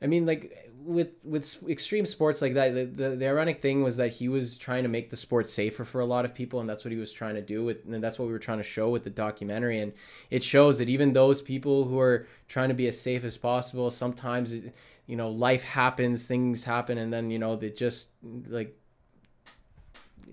[0.02, 3.98] I mean, like with with extreme sports like that, the, the, the ironic thing was
[3.98, 6.70] that he was trying to make the sport safer for a lot of people, and
[6.70, 8.64] that's what he was trying to do with, and that's what we were trying to
[8.64, 9.80] show with the documentary.
[9.80, 9.94] And
[10.30, 13.92] it shows that even those people who are trying to be as safe as possible,
[13.92, 14.74] sometimes it,
[15.06, 18.10] you know life happens, things happen, and then you know they just
[18.48, 18.76] like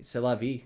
[0.03, 0.63] c'est la vie.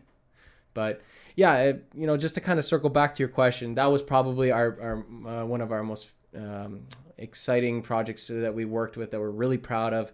[0.74, 1.02] But
[1.36, 4.02] yeah, it, you know, just to kind of circle back to your question, that was
[4.02, 6.82] probably our, our uh, one of our most um,
[7.24, 10.12] exciting projects that we worked with that we're really proud of.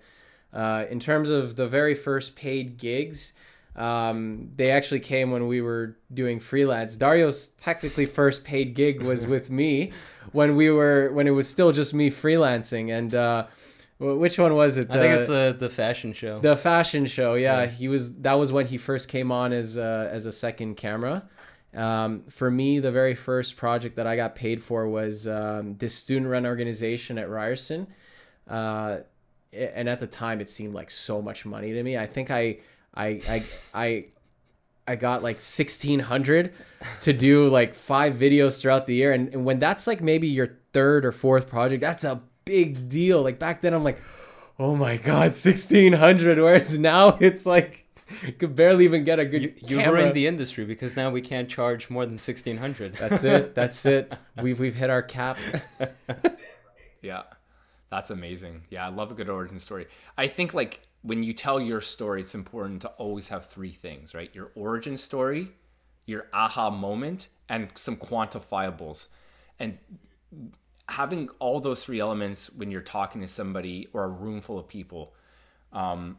[0.54, 3.34] Uh, in terms of the very first paid gigs,
[3.76, 6.96] um, they actually came when we were doing freelance.
[6.96, 9.92] Dario's technically first paid gig was with me
[10.32, 12.92] when we were when it was still just me freelancing.
[12.98, 13.46] And uh,
[14.00, 14.88] which one was it?
[14.90, 16.40] I think The- it's the the fashion show.
[16.40, 17.68] the fashion show, yeah, Yeah.
[17.68, 18.14] he was.
[18.16, 21.24] That was when he first came on as a, as a second camera.
[21.74, 25.94] Um, for me, the very first project that I got paid for was um, this
[25.94, 27.86] student-run organization at Ryerson,
[28.50, 28.98] uh,
[29.54, 31.96] and at the time it seemed like so much money to me.
[31.96, 32.58] I think I,
[32.96, 33.44] I, I,
[33.74, 34.06] I,
[34.88, 36.54] I got like sixteen hundred
[37.02, 40.58] to do like five videos throughout the year, and, and when that's like maybe your
[40.74, 43.22] third or fourth project, that's a big deal.
[43.22, 44.02] Like back then, I'm like,
[44.58, 46.40] oh my god, sixteen hundred.
[46.40, 47.86] Whereas now it's like
[48.40, 49.42] could barely even get a good.
[49.42, 49.94] you, you camera.
[49.94, 52.96] ruined the industry because now we can't charge more than sixteen hundred.
[52.96, 53.56] That's it.
[53.60, 54.14] That's it.
[54.42, 55.38] We've we've hit our cap.
[57.02, 57.24] Yeah.
[57.90, 58.64] That's amazing.
[58.70, 59.88] Yeah, I love a good origin story.
[60.18, 64.14] I think like when you tell your story, it's important to always have three things,
[64.14, 64.34] right?
[64.36, 65.52] Your origin story,
[66.06, 69.08] your aha moment, and some quantifiables.
[69.58, 69.80] And
[70.90, 74.68] having all those three elements when you're talking to somebody or a room full of
[74.68, 75.14] people,
[75.74, 76.18] um,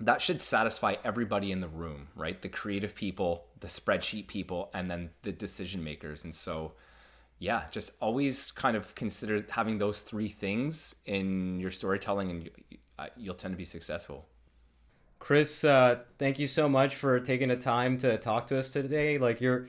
[0.00, 2.40] that should satisfy everybody in the room, right?
[2.40, 6.24] The creative people, the spreadsheet people, and then the decision makers.
[6.24, 6.72] And so,
[7.38, 12.50] yeah, just always kind of consider having those three things in your storytelling, and
[12.98, 14.26] uh, you'll tend to be successful.
[15.20, 19.16] Chris, uh, thank you so much for taking the time to talk to us today.
[19.16, 19.68] Like you're,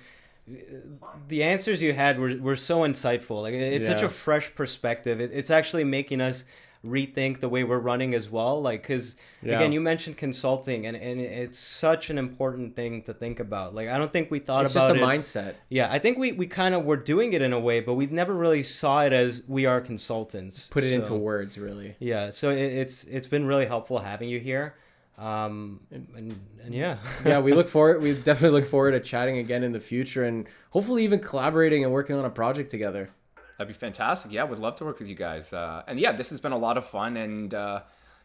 [1.27, 3.41] the answers you had were, were so insightful.
[3.41, 3.93] Like it's yeah.
[3.93, 5.21] such a fresh perspective.
[5.21, 6.43] It, it's actually making us
[6.85, 8.61] rethink the way we're running as well.
[8.61, 9.55] Like, because yeah.
[9.55, 13.75] again, you mentioned consulting, and, and it's such an important thing to think about.
[13.75, 15.55] Like, I don't think we thought it's about just a mindset.
[15.69, 18.05] Yeah, I think we, we kind of were doing it in a way, but we
[18.07, 20.67] never really saw it as we are consultants.
[20.67, 21.95] Put it so, into words, really.
[21.99, 24.75] Yeah, so it, it's it's been really helpful having you here
[25.17, 29.37] um and, and, and, yeah yeah we look forward we definitely look forward to chatting
[29.37, 33.09] again in the future and hopefully even collaborating and working on a project together
[33.57, 36.29] that'd be fantastic yeah would love to work with you guys uh, and yeah this
[36.29, 37.81] has been a lot of fun and uh,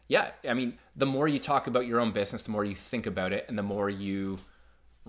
[0.07, 3.05] yeah i mean the more you talk about your own business the more you think
[3.05, 4.37] about it and the more you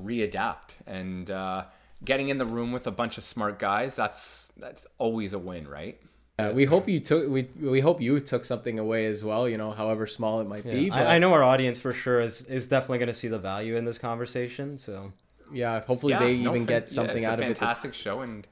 [0.01, 1.65] readapt and uh,
[2.05, 5.67] getting in the room with a bunch of smart guys that's that's always a win
[5.69, 6.01] right
[6.39, 9.47] uh, we hope you took we we hope you took something away as well.
[9.47, 10.73] You know, however small it might yeah.
[10.73, 10.91] be.
[10.91, 13.77] I, I, know our audience for sure is is definitely going to see the value
[13.77, 14.79] in this conversation.
[14.79, 15.13] So
[15.53, 17.51] yeah, hopefully yeah, they no, even get something yeah, out of it.
[17.51, 18.47] It's a fantastic show, and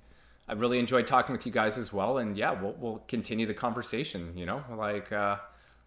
[0.51, 2.19] I really enjoyed talking with you guys as well.
[2.19, 4.37] And yeah, we'll we'll continue the conversation.
[4.37, 5.37] You know, like uh,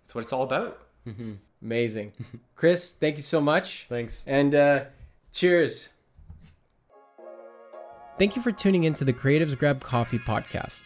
[0.02, 0.88] that's what it's all about.
[1.06, 1.34] Mm-hmm.
[1.62, 2.14] Amazing,
[2.56, 2.92] Chris.
[2.92, 3.86] Thank you so much.
[3.90, 4.86] Thanks, and uh,
[5.34, 5.90] cheers.
[8.18, 10.84] Thank you for tuning in to the Creatives Grab Coffee podcast.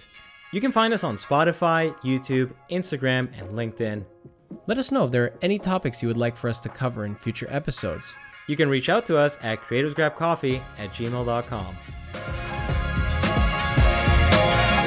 [0.51, 4.05] You can find us on Spotify, YouTube, Instagram, and LinkedIn.
[4.65, 7.05] Let us know if there are any topics you would like for us to cover
[7.05, 8.15] in future episodes.
[8.47, 12.56] You can reach out to us at creativesgrabcoffee at gmail.com.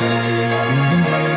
[0.01, 1.30] Música